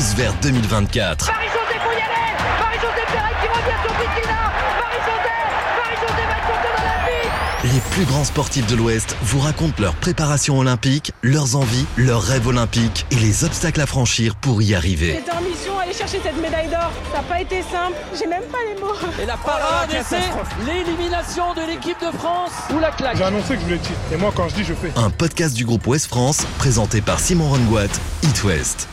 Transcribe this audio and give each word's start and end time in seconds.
tous 0.00 0.14
vers 0.14 0.32
2024. 0.40 1.26
Marie-Josée 1.26 1.78
faut 1.84 1.90
y 1.90 2.00
aller 2.00 2.32
Marie-Josée 2.58 3.06
Perret 3.12 3.34
qui 3.42 3.48
revient 3.48 3.80
sur 3.84 3.92
Bettina 3.98 4.52
Marie-Josée 4.80 5.40
Marie-Josée 5.76 6.26
va 6.26 6.38
être 6.38 6.46
championne 6.46 6.78
olympique 6.80 7.74
Les 7.74 7.80
plus 7.90 8.04
grands 8.06 8.24
sportifs 8.24 8.66
de 8.66 8.76
l'Ouest 8.76 9.16
vous 9.22 9.40
racontent 9.40 9.82
leur 9.82 9.94
préparation 9.94 10.58
olympique, 10.58 11.12
leurs 11.22 11.54
envies, 11.56 11.84
leurs 11.98 12.22
rêves 12.22 12.46
olympiques 12.46 13.04
et 13.10 13.16
les 13.16 13.44
obstacles 13.44 13.80
à 13.82 13.86
franchir 13.86 14.36
pour 14.36 14.62
y 14.62 14.74
arriver. 14.74 15.16
C'était 15.18 15.36
en 15.36 15.42
mission 15.42 15.78
aller 15.78 15.92
chercher 15.92 16.20
cette 16.22 16.40
médaille 16.40 16.68
d'or. 16.68 16.90
Ça 17.12 17.18
n'a 17.18 17.24
pas 17.24 17.40
été 17.42 17.60
simple. 17.60 17.96
J'ai 18.18 18.26
même 18.26 18.44
pas 18.44 18.58
les 18.72 18.80
mots. 18.80 18.94
Et 19.22 19.26
la 19.26 19.36
parade, 19.36 19.90
c'est 20.08 20.16
l'élimination 20.64 21.52
de 21.52 21.66
l'équipe 21.66 22.00
de 22.00 22.16
France. 22.16 22.52
Ou 22.74 22.78
la 22.78 22.90
claque. 22.90 23.18
J'ai 23.18 23.24
annoncé 23.24 23.48
que 23.48 23.60
je 23.60 23.64
voulais 23.64 23.74
le 23.74 23.82
titre. 23.82 23.98
Et 24.12 24.16
moi, 24.16 24.32
quand 24.34 24.48
je 24.48 24.54
dis, 24.54 24.64
je 24.64 24.72
fais. 24.72 24.92
Un 24.96 25.10
podcast 25.10 25.54
du 25.54 25.66
groupe 25.66 25.86
Ouest 25.86 26.06
France 26.06 26.46
présenté 26.56 27.02
par 27.02 27.20
Simon 27.20 27.50
Rongoat, 27.50 27.92
It 28.22 28.44
West. 28.44 28.88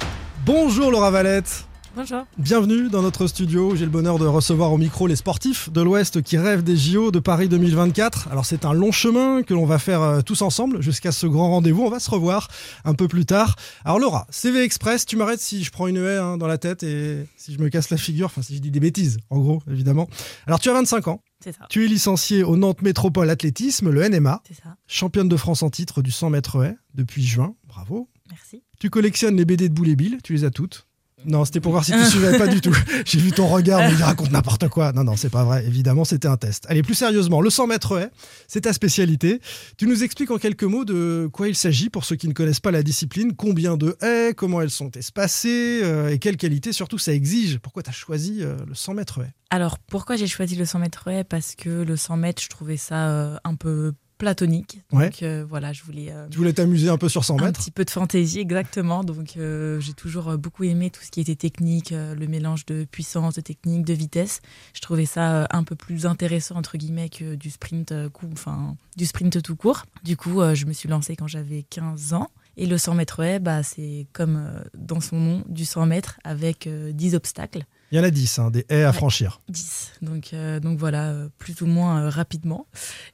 Bonjour 0.48 0.92
Laura 0.92 1.12
Valette. 1.12 1.66
Bonjour. 1.94 2.26
Bienvenue 2.38 2.88
dans 2.88 3.02
notre 3.02 3.28
studio. 3.28 3.76
J'ai 3.76 3.84
le 3.84 3.92
bonheur 3.92 4.18
de 4.18 4.26
recevoir 4.26 4.72
au 4.72 4.78
micro 4.78 5.06
les 5.06 5.18
sportifs 5.18 5.70
de 5.70 5.82
l'Ouest 5.82 6.22
qui 6.22 6.38
rêvent 6.38 6.64
des 6.64 6.78
JO 6.78 7.12
de 7.12 7.20
Paris 7.20 7.50
2024. 7.50 8.30
Alors 8.32 8.46
c'est 8.46 8.64
un 8.64 8.72
long 8.72 8.94
chemin 8.94 9.44
que 9.44 9.54
l'on 9.54 9.66
va 9.66 9.78
faire 9.78 10.02
euh, 10.02 10.22
tous 10.22 10.42
ensemble 10.44 10.82
jusqu'à 10.82 11.12
ce 11.12 11.28
grand 11.28 11.50
rendez-vous. 11.50 11.84
On 11.84 11.90
va 11.90 12.00
se 12.00 12.10
revoir 12.10 12.48
un 12.86 12.94
peu 12.94 13.10
plus 13.10 13.26
tard. 13.26 13.58
Alors 13.84 14.00
Laura, 14.00 14.26
CV 14.30 14.64
Express, 14.64 15.06
tu 15.06 15.18
m'arrêtes 15.18 15.42
si 15.42 15.66
je 15.66 15.72
prends 15.72 15.88
une 15.88 15.98
haie 15.98 16.16
hein, 16.16 16.38
dans 16.38 16.48
la 16.48 16.58
tête 16.58 16.82
et 16.84 17.26
si 17.36 17.54
je 17.54 17.60
me 17.60 17.68
casse 17.68 17.90
la 17.90 17.98
figure, 17.98 18.28
enfin 18.28 18.42
si 18.42 18.56
je 18.56 18.62
dis 18.62 18.72
des 18.72 18.80
bêtises, 18.80 19.18
en 19.30 19.40
gros, 19.40 19.62
évidemment. 19.70 20.08
Alors 20.46 20.62
tu 20.62 20.70
as 20.70 20.74
25 20.74 21.10
ans. 21.10 21.22
C'est 21.44 21.52
ça. 21.52 21.66
Tu 21.70 21.84
es 21.84 21.88
licenciée 21.90 22.44
au 22.44 22.56
Nantes 22.56 22.84
Métropole 22.84 23.30
Athlétisme, 23.30 23.90
le 23.90 24.08
NMA, 24.08 24.42
C'est 24.48 24.56
ça. 24.56 24.78
championne 24.88 25.28
de 25.28 25.36
France 25.36 25.62
en 25.62 25.70
titre 25.70 26.02
du 26.02 26.12
100 26.12 26.30
mètres 26.30 26.64
haie 26.64 26.78
depuis 26.96 27.26
juin. 27.26 27.54
Bravo. 27.68 28.08
Merci. 28.30 28.64
Tu 28.80 28.90
collectionnes 28.90 29.38
les 29.38 29.46
BD 29.46 29.70
de 29.70 29.74
Boule 29.74 29.90
et 29.90 29.96
Bill, 29.96 30.20
tu 30.24 30.34
les 30.34 30.44
as 30.44 30.52
toutes 30.52 30.88
Non, 31.26 31.46
c'était 31.46 31.60
pour 31.60 31.72
voir 31.72 31.84
si 31.84 31.92
tu 31.92 32.06
suivais 32.10 32.38
pas 32.38 32.48
du 32.48 32.62
tout. 32.62 32.76
J'ai 33.06 33.20
vu 33.20 33.32
ton 33.32 33.48
regard, 33.48 33.80
mais 33.80 33.94
il 33.94 34.04
raconte 34.04 34.32
n'importe 34.32 34.68
quoi. 34.70 34.92
Non, 34.92 35.04
non, 35.04 35.16
c'est 35.16 35.30
pas 35.30 35.44
vrai. 35.44 35.66
Évidemment, 35.66 36.06
c'était 36.06 36.28
un 36.28 36.38
test. 36.38 36.66
Allez, 36.70 36.84
plus 36.84 36.94
sérieusement, 36.94 37.42
le 37.42 37.50
100 37.50 37.68
mètres 37.68 37.98
haies, 37.98 38.10
c'est 38.48 38.62
ta 38.62 38.74
spécialité. 38.74 39.40
Tu 39.78 39.88
nous 39.88 40.04
expliques 40.04 40.32
en 40.32 40.38
quelques 40.38 40.64
mots 40.64 40.86
de 40.86 41.30
quoi 41.32 41.48
il 41.48 41.56
s'agit 41.56 41.90
pour 41.90 42.06
ceux 42.06 42.16
qui 42.16 42.28
ne 42.28 42.34
connaissent 42.34 42.60
pas 42.60 42.72
la 42.72 42.84
discipline, 42.84 43.34
combien 43.36 43.78
de 43.78 43.98
haies, 44.02 44.34
comment 44.36 44.62
elles 44.62 44.70
sont 44.70 44.92
espacées 44.92 45.82
euh, 45.84 46.10
et 46.10 46.20
quelles 46.20 46.38
qualités 46.38 46.74
surtout 46.74 46.98
ça 46.98 47.14
exige. 47.14 47.60
Pourquoi 47.60 47.84
tu 47.84 47.90
as 47.90 47.94
choisi 47.94 48.40
euh, 48.42 48.58
le 48.68 48.76
100 48.76 48.94
mètres 48.94 49.22
haies? 49.22 49.34
Alors, 49.50 49.80
pourquoi 49.80 50.18
j'ai 50.18 50.28
choisi 50.28 50.56
le 50.56 50.66
100 50.66 50.80
mètres 50.80 51.08
haies? 51.08 51.24
Parce 51.24 51.56
que 51.56 51.70
le 51.70 51.96
100 51.96 52.18
mètres, 52.18 52.42
je 52.42 52.50
trouvais 52.50 52.78
ça 52.78 53.10
euh, 53.10 53.38
un 53.44 53.56
peu 53.56 53.94
platonique. 54.18 54.82
Ouais. 54.92 55.06
Donc, 55.06 55.24
euh, 55.24 55.46
voilà, 55.48 55.74
je 55.74 55.84
voulais 55.84 56.12
euh, 56.12 56.28
Tu 56.30 56.38
voulais 56.38 56.54
t'amuser 56.54 56.90
un 56.90 56.98
peu 56.98 57.10
sur 57.10 57.24
100 57.24 57.40
un 57.40 57.46
mètres 57.46 57.60
petit 57.60 57.72
peu 57.72 57.86
de 57.86 57.90
fantaisie, 57.90 58.40
exactement. 58.40 59.04
Donc, 59.04 59.38
euh, 59.38 59.80
j'ai 59.80 59.94
toujours 59.94 60.38
beaucoup 60.38 60.64
aimé 60.64 60.90
tout 60.90 61.02
ce 61.04 61.12
qui 61.12 61.22
était 61.22 61.36
technique, 61.36 61.92
le 61.92 62.28
mélange 62.28 62.66
de 62.66 62.86
puissance, 62.86 63.36
de 63.36 63.42
technique, 63.42 63.86
de 63.86 63.94
vitesse. 63.94 64.42
Je 64.74 64.82
trouvais 64.82 65.06
ça 65.06 65.48
un 65.52 65.64
peu 65.64 65.76
plus 65.76 66.06
intéressant, 66.06 66.56
entre 66.56 66.78
guillemets, 66.78 67.10
que 67.10 67.36
du 67.36 67.50
sprint, 67.50 67.94
enfin, 68.34 68.76
du 68.96 69.06
sprint 69.06 69.42
tout 69.42 69.56
court. 69.56 69.86
Du 70.04 70.18
coup, 70.18 70.42
je 70.54 70.66
me 70.66 70.74
suis 70.74 70.90
lancée 70.90 71.16
quand 71.16 71.28
j'avais 71.28 71.64
15 71.64 72.14
ans. 72.14 72.30
Et 72.60 72.66
le 72.66 72.80
100 72.80 72.96
mètres 72.96 73.22
haies, 73.22 73.40
bah, 73.40 73.62
c'est 73.62 74.08
comme 74.14 74.64
dans 74.76 75.00
son 75.00 75.18
nom, 75.18 75.44
du 75.48 75.64
100 75.64 75.86
mètres 75.86 76.20
avec 76.24 76.68
euh, 76.68 76.92
10 76.92 77.16
obstacles. 77.16 77.66
Il 77.92 77.98
y 77.98 78.02
en 78.02 78.04
a 78.04 78.10
10, 78.12 78.40
hein, 78.40 78.52
des 78.52 78.66
haies 78.70 78.84
à 78.84 78.88
Ouais. 78.88 78.94
franchir. 78.94 79.40
10. 79.50 79.94
Donc, 80.02 80.32
euh, 80.34 80.60
donc 80.60 80.78
voilà, 80.78 81.10
euh, 81.12 81.30
plus 81.38 81.62
ou 81.62 81.66
moins 81.68 82.02
euh, 82.04 82.10
rapidement. 82.10 82.68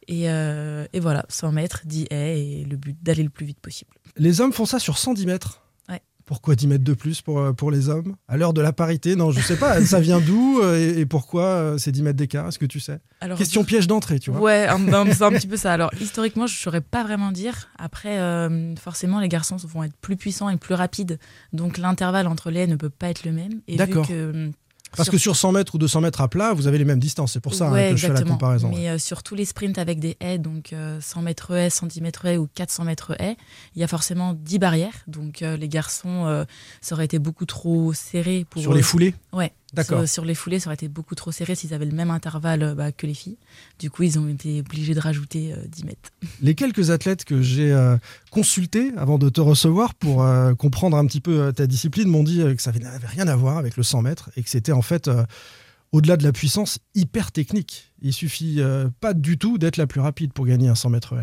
Et, 0.07 0.29
euh, 0.29 0.85
et 0.93 0.99
voilà, 0.99 1.25
100 1.29 1.51
mètres, 1.51 1.81
10 1.85 2.07
haies 2.09 2.39
et 2.61 2.65
le 2.65 2.75
but 2.77 2.97
d'aller 3.03 3.23
le 3.23 3.29
plus 3.29 3.45
vite 3.45 3.59
possible. 3.59 3.91
Les 4.17 4.41
hommes 4.41 4.53
font 4.53 4.65
ça 4.65 4.79
sur 4.79 4.97
110 4.97 5.25
mètres. 5.27 5.61
Ouais. 5.89 6.01
Pourquoi 6.25 6.55
10 6.55 6.67
mètres 6.67 6.83
de 6.83 6.93
plus 6.93 7.21
pour, 7.21 7.53
pour 7.55 7.69
les 7.69 7.89
hommes? 7.89 8.15
À 8.27 8.37
l'heure 8.37 8.53
de 8.53 8.61
la 8.61 8.73
parité? 8.73 9.15
Non, 9.15 9.29
je 9.31 9.41
sais 9.41 9.57
pas. 9.57 9.79
ça 9.85 9.99
vient 9.99 10.19
d'où 10.21 10.63
et, 10.63 10.99
et 11.01 11.05
pourquoi 11.05 11.75
ces 11.77 11.91
10 11.91 12.01
mètres 12.01 12.17
d'écart? 12.17 12.47
Est-ce 12.47 12.57
que 12.59 12.65
tu 12.65 12.79
sais? 12.79 12.99
Alors, 13.21 13.37
Question 13.37 13.63
piège 13.63 13.85
d'entrée, 13.87 14.19
tu 14.19 14.31
vois. 14.31 14.39
Ouais, 14.41 14.67
c'est 15.13 15.23
un 15.23 15.31
petit 15.31 15.47
peu 15.47 15.57
ça. 15.57 15.71
Alors, 15.73 15.91
historiquement, 16.01 16.47
je 16.47 16.55
ne 16.55 16.59
saurais 16.59 16.81
pas 16.81 17.03
vraiment 17.03 17.31
dire. 17.31 17.69
Après, 17.77 18.19
euh, 18.19 18.73
forcément, 18.75 19.19
les 19.19 19.29
garçons 19.29 19.57
vont 19.57 19.83
être 19.83 19.95
plus 19.97 20.15
puissants 20.17 20.49
et 20.49 20.57
plus 20.57 20.73
rapides. 20.73 21.19
Donc, 21.51 21.77
l'intervalle 21.77 22.25
entre 22.27 22.49
les 22.49 22.61
haies 22.61 22.67
ne 22.67 22.75
peut 22.75 22.89
pas 22.89 23.09
être 23.09 23.23
le 23.25 23.31
même. 23.33 23.61
Et 23.67 23.73
vu 23.73 23.77
D'accord. 23.77 24.07
que, 24.07 24.49
Parce 24.95 25.09
que 25.09 25.17
sur 25.17 25.35
100 25.35 25.51
mètres 25.51 25.75
ou 25.75 25.77
200 25.77 26.01
mètres 26.01 26.21
à 26.21 26.27
plat, 26.27 26.53
vous 26.53 26.67
avez 26.67 26.77
les 26.77 26.85
mêmes 26.85 26.99
distances. 26.99 27.33
C'est 27.33 27.39
pour 27.39 27.53
ça 27.53 27.67
hein, 27.67 27.73
Ouais, 27.73 27.91
que 27.91 27.97
je 27.97 28.07
fais 28.07 28.13
la 28.13 28.23
comparaison. 28.23 28.69
Mais 28.69 28.89
euh, 28.89 28.97
sur 28.97 29.23
tous 29.23 29.35
les 29.35 29.45
sprints 29.45 29.77
avec 29.77 29.99
des 29.99 30.17
haies, 30.19 30.37
donc 30.37 30.73
euh, 30.73 30.99
100 31.01 31.21
mètres 31.21 31.51
haies, 31.51 31.69
110 31.69 32.01
mètres 32.01 32.25
haies 32.25 32.37
ou 32.37 32.47
400 32.53 32.85
mètres 32.85 33.15
haies, 33.19 33.37
il 33.75 33.81
y 33.81 33.83
a 33.83 33.87
forcément 33.87 34.33
10 34.33 34.59
barrières. 34.59 35.03
Donc 35.07 35.41
euh, 35.41 35.57
les 35.57 35.69
garçons, 35.69 36.25
euh, 36.25 36.45
ça 36.81 36.95
aurait 36.95 37.05
été 37.05 37.19
beaucoup 37.19 37.45
trop 37.45 37.93
serré 37.93 38.45
pour 38.49 38.61
Sur 38.61 38.73
les 38.73 38.81
foulées? 38.81 39.15
Ouais. 39.31 39.51
D'accord. 39.73 39.99
Sur, 39.99 40.09
sur 40.09 40.25
les 40.25 40.35
foulées, 40.35 40.59
ça 40.59 40.67
aurait 40.67 40.75
été 40.75 40.87
beaucoup 40.87 41.15
trop 41.15 41.31
serré 41.31 41.55
s'ils 41.55 41.73
avaient 41.73 41.85
le 41.85 41.95
même 41.95 42.11
intervalle 42.11 42.63
euh, 42.63 42.75
bah, 42.75 42.91
que 42.91 43.07
les 43.07 43.13
filles. 43.13 43.37
Du 43.79 43.89
coup, 43.89 44.03
ils 44.03 44.19
ont 44.19 44.27
été 44.27 44.59
obligés 44.59 44.93
de 44.93 44.99
rajouter 44.99 45.53
euh, 45.53 45.57
10 45.67 45.83
mètres. 45.85 46.11
Les 46.41 46.53
quelques 46.55 46.91
athlètes 46.91 47.25
que 47.25 47.41
j'ai 47.41 47.71
euh, 47.71 47.97
consultés 48.31 48.91
avant 48.97 49.17
de 49.17 49.29
te 49.29 49.41
recevoir 49.41 49.95
pour 49.95 50.23
euh, 50.23 50.53
comprendre 50.53 50.95
un 50.97 51.05
petit 51.07 51.21
peu 51.21 51.39
euh, 51.41 51.51
ta 51.51 51.65
discipline 51.67 52.07
m'ont 52.07 52.23
dit 52.23 52.41
euh, 52.41 52.53
que 52.55 52.61
ça 52.61 52.71
n'avait 52.71 53.07
rien 53.07 53.27
à 53.27 53.35
voir 53.35 53.57
avec 53.57 53.75
le 53.77 53.83
100 53.83 54.03
mètres 54.03 54.29
et 54.37 54.43
que 54.43 54.49
c'était 54.49 54.71
en 54.71 54.81
fait, 54.81 55.07
euh, 55.07 55.23
au-delà 55.91 56.17
de 56.17 56.23
la 56.23 56.31
puissance, 56.31 56.79
hyper 56.95 57.31
technique. 57.31 57.91
Il 58.01 58.13
suffit 58.13 58.57
euh, 58.59 58.89
pas 59.01 59.13
du 59.13 59.37
tout 59.37 59.57
d'être 59.57 59.77
la 59.77 59.87
plus 59.87 60.01
rapide 60.01 60.33
pour 60.33 60.45
gagner 60.45 60.67
un 60.67 60.75
100 60.75 60.89
mètres. 60.91 61.15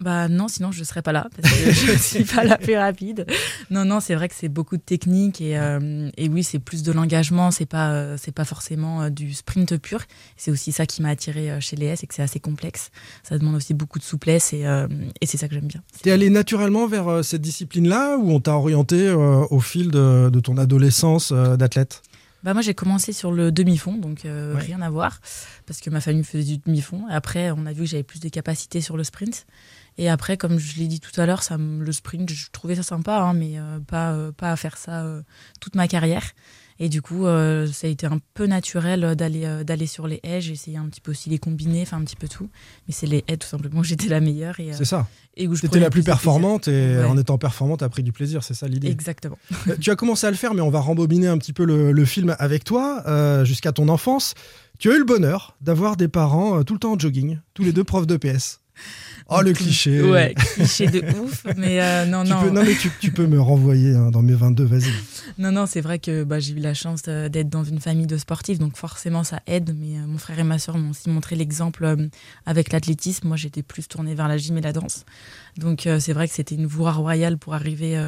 Bah 0.00 0.28
non, 0.28 0.46
sinon 0.46 0.70
je 0.70 0.78
ne 0.80 0.84
serais 0.84 1.02
pas 1.02 1.12
là 1.12 1.26
parce 1.34 1.52
que 1.52 1.72
je 1.72 1.92
ne 1.92 1.96
suis 1.98 2.24
pas 2.24 2.44
la 2.44 2.56
plus 2.56 2.76
rapide. 2.76 3.26
Non, 3.70 3.84
non, 3.84 3.98
c'est 4.00 4.14
vrai 4.14 4.28
que 4.28 4.34
c'est 4.36 4.48
beaucoup 4.48 4.76
de 4.76 4.82
technique 4.82 5.40
et, 5.40 5.58
euh, 5.58 6.08
et 6.16 6.28
oui, 6.28 6.44
c'est 6.44 6.60
plus 6.60 6.82
de 6.84 6.92
l'engagement. 6.92 7.50
C'est 7.50 7.66
pas, 7.66 7.90
euh, 7.90 8.16
c'est 8.16 8.32
pas 8.32 8.44
forcément 8.44 9.02
euh, 9.02 9.10
du 9.10 9.34
sprint 9.34 9.76
pur. 9.76 10.00
C'est 10.36 10.52
aussi 10.52 10.70
ça 10.70 10.86
qui 10.86 11.02
m'a 11.02 11.08
attiré 11.10 11.50
euh, 11.50 11.60
chez 11.60 11.74
les 11.74 11.86
S, 11.86 12.00
c'est 12.00 12.06
que 12.06 12.14
c'est 12.14 12.22
assez 12.22 12.38
complexe. 12.38 12.90
Ça 13.24 13.36
demande 13.38 13.56
aussi 13.56 13.74
beaucoup 13.74 13.98
de 13.98 14.04
souplesse 14.04 14.52
et, 14.52 14.66
euh, 14.66 14.86
et 15.20 15.26
c'est 15.26 15.36
ça 15.36 15.48
que 15.48 15.54
j'aime 15.54 15.66
bien. 15.66 15.82
T'es 16.02 16.12
allé 16.12 16.30
naturellement 16.30 16.86
vers 16.86 17.24
cette 17.24 17.42
discipline-là 17.42 18.18
ou 18.18 18.30
on 18.30 18.40
t'a 18.40 18.54
orienté 18.54 19.10
au 19.10 19.60
fil 19.60 19.90
de, 19.90 20.30
de 20.30 20.40
ton 20.40 20.56
adolescence 20.58 21.32
d'athlète? 21.32 22.02
Bah 22.44 22.52
moi 22.54 22.62
j'ai 22.62 22.74
commencé 22.74 23.12
sur 23.12 23.32
le 23.32 23.50
demi-fond, 23.50 23.96
donc 23.96 24.24
euh, 24.24 24.54
Ouais. 24.54 24.62
rien 24.62 24.80
à 24.80 24.90
voir, 24.90 25.20
parce 25.66 25.80
que 25.80 25.90
ma 25.90 26.00
famille 26.00 26.22
faisait 26.24 26.44
du 26.44 26.58
demi-fond. 26.58 27.04
Après, 27.10 27.50
on 27.50 27.66
a 27.66 27.72
vu 27.72 27.80
que 27.80 27.86
j'avais 27.90 28.02
plus 28.04 28.20
de 28.20 28.28
capacités 28.28 28.80
sur 28.80 28.96
le 28.96 29.02
sprint. 29.04 29.46
Et 29.96 30.08
après, 30.08 30.36
comme 30.36 30.58
je 30.60 30.78
l'ai 30.78 30.86
dit 30.86 31.00
tout 31.00 31.20
à 31.20 31.26
l'heure, 31.26 31.42
ça, 31.42 31.56
le 31.58 31.90
sprint, 31.92 32.30
je 32.30 32.50
trouvais 32.52 32.76
ça 32.76 32.84
sympa, 32.84 33.18
hein, 33.18 33.34
mais 33.34 33.58
euh, 33.58 33.80
pas, 33.80 34.12
euh, 34.12 34.30
pas 34.30 34.52
à 34.52 34.56
faire 34.56 34.76
ça 34.76 35.04
toute 35.60 35.74
ma 35.74 35.88
carrière. 35.88 36.22
Et 36.80 36.88
du 36.88 37.02
coup, 37.02 37.26
euh, 37.26 37.66
ça 37.66 37.86
a 37.86 37.90
été 37.90 38.06
un 38.06 38.18
peu 38.34 38.46
naturel 38.46 39.02
euh, 39.02 39.14
d'aller 39.16 39.44
euh, 39.46 39.64
d'aller 39.64 39.86
sur 39.86 40.06
les 40.06 40.20
haies. 40.22 40.40
J'ai 40.40 40.52
essayé 40.52 40.76
un 40.76 40.86
petit 40.86 41.00
peu 41.00 41.10
aussi 41.10 41.28
les 41.28 41.38
combiner, 41.38 41.82
enfin 41.82 41.96
un 41.96 42.04
petit 42.04 42.14
peu 42.16 42.28
tout. 42.28 42.48
Mais 42.86 42.94
c'est 42.94 43.06
les 43.06 43.24
haies 43.26 43.36
tout 43.36 43.48
simplement 43.48 43.82
j'étais 43.88 44.06
la 44.08 44.20
meilleure 44.20 44.60
et, 44.60 44.72
C'est 44.72 44.84
ça. 44.84 45.08
et 45.36 45.48
où 45.48 45.54
je 45.56 45.62
T'étais 45.62 45.80
la 45.80 45.90
plus 45.90 46.02
performante 46.04 46.68
et 46.68 46.96
Ouais. 46.98 47.04
en 47.04 47.18
étant 47.18 47.36
performante, 47.38 47.80
t'as 47.80 47.88
pris 47.88 48.02
du 48.04 48.12
plaisir. 48.12 48.42
C'est 48.44 48.54
ça 48.54 48.68
l'idée. 48.68 48.88
Exactement. 48.88 49.38
Tu 49.80 49.90
as 49.90 49.96
commencé 49.96 50.26
à 50.26 50.30
le 50.30 50.36
faire, 50.36 50.54
mais 50.54 50.60
on 50.60 50.70
va 50.70 50.80
rembobiner 50.80 51.26
un 51.26 51.38
petit 51.38 51.52
peu 51.52 51.64
le, 51.64 51.90
le 51.92 52.04
film 52.04 52.36
avec 52.38 52.62
toi 52.64 53.02
euh, 53.08 53.44
jusqu'à 53.44 53.72
ton 53.72 53.88
enfance. 53.88 54.34
Tu 54.78 54.90
as 54.92 54.94
eu 54.94 54.98
le 54.98 55.04
bonheur 55.04 55.56
d'avoir 55.60 55.96
des 55.96 56.06
parents 56.06 56.60
euh, 56.60 56.62
tout 56.62 56.74
le 56.74 56.78
temps 56.78 56.92
en 56.92 56.98
jogging, 56.98 57.38
tous 57.54 57.64
les 57.64 57.72
deux 57.72 57.82
profs 57.84 58.06
de 58.06 58.16
PS. 58.16 58.60
Oh, 59.30 59.42
le 59.42 59.52
cliché. 59.52 60.00
Ouais, 60.02 60.34
cliché 60.54 60.86
de 60.86 61.02
ouf. 61.20 61.44
Mais 61.58 61.82
euh, 61.82 62.06
non, 62.06 62.24
Tu 62.24 62.30
non. 62.30 62.40
peux, 62.40 62.50
non, 62.50 62.62
mais 62.64 62.74
tu, 62.74 62.90
tu 62.98 63.10
peux 63.12 63.26
me 63.26 63.38
renvoyer 63.38 63.94
hein, 63.94 64.10
dans 64.10 64.22
mes 64.22 64.32
22, 64.32 64.64
vas-y. 64.64 64.90
Non, 65.36 65.52
non, 65.52 65.66
c'est 65.66 65.82
vrai 65.82 65.98
que 65.98 66.24
bah, 66.24 66.40
j'ai 66.40 66.54
eu 66.54 66.60
la 66.60 66.72
chance 66.72 67.02
euh, 67.08 67.28
d'être 67.28 67.50
dans 67.50 67.62
une 67.62 67.78
famille 67.78 68.06
de 68.06 68.16
sportifs, 68.16 68.58
donc 68.58 68.78
forcément 68.78 69.24
ça 69.24 69.40
aide. 69.46 69.76
Mais 69.78 69.98
euh, 69.98 70.06
mon 70.06 70.16
frère 70.16 70.38
et 70.38 70.44
ma 70.44 70.58
soeur 70.58 70.78
m'ont 70.78 70.90
aussi 70.90 71.10
montré 71.10 71.36
l'exemple 71.36 72.08
avec 72.46 72.72
l'athlétisme. 72.72 73.28
Moi, 73.28 73.36
j'étais 73.36 73.62
plus 73.62 73.86
tournée 73.86 74.14
vers 74.14 74.28
la 74.28 74.38
gym 74.38 74.56
et 74.56 74.62
la 74.62 74.72
danse. 74.72 75.04
Donc 75.58 75.88
c'est 75.98 76.12
vrai 76.12 76.28
que 76.28 76.34
c'était 76.34 76.54
une 76.54 76.66
voie 76.66 76.92
royale 76.92 77.36
pour 77.36 77.52
arriver 77.52 78.00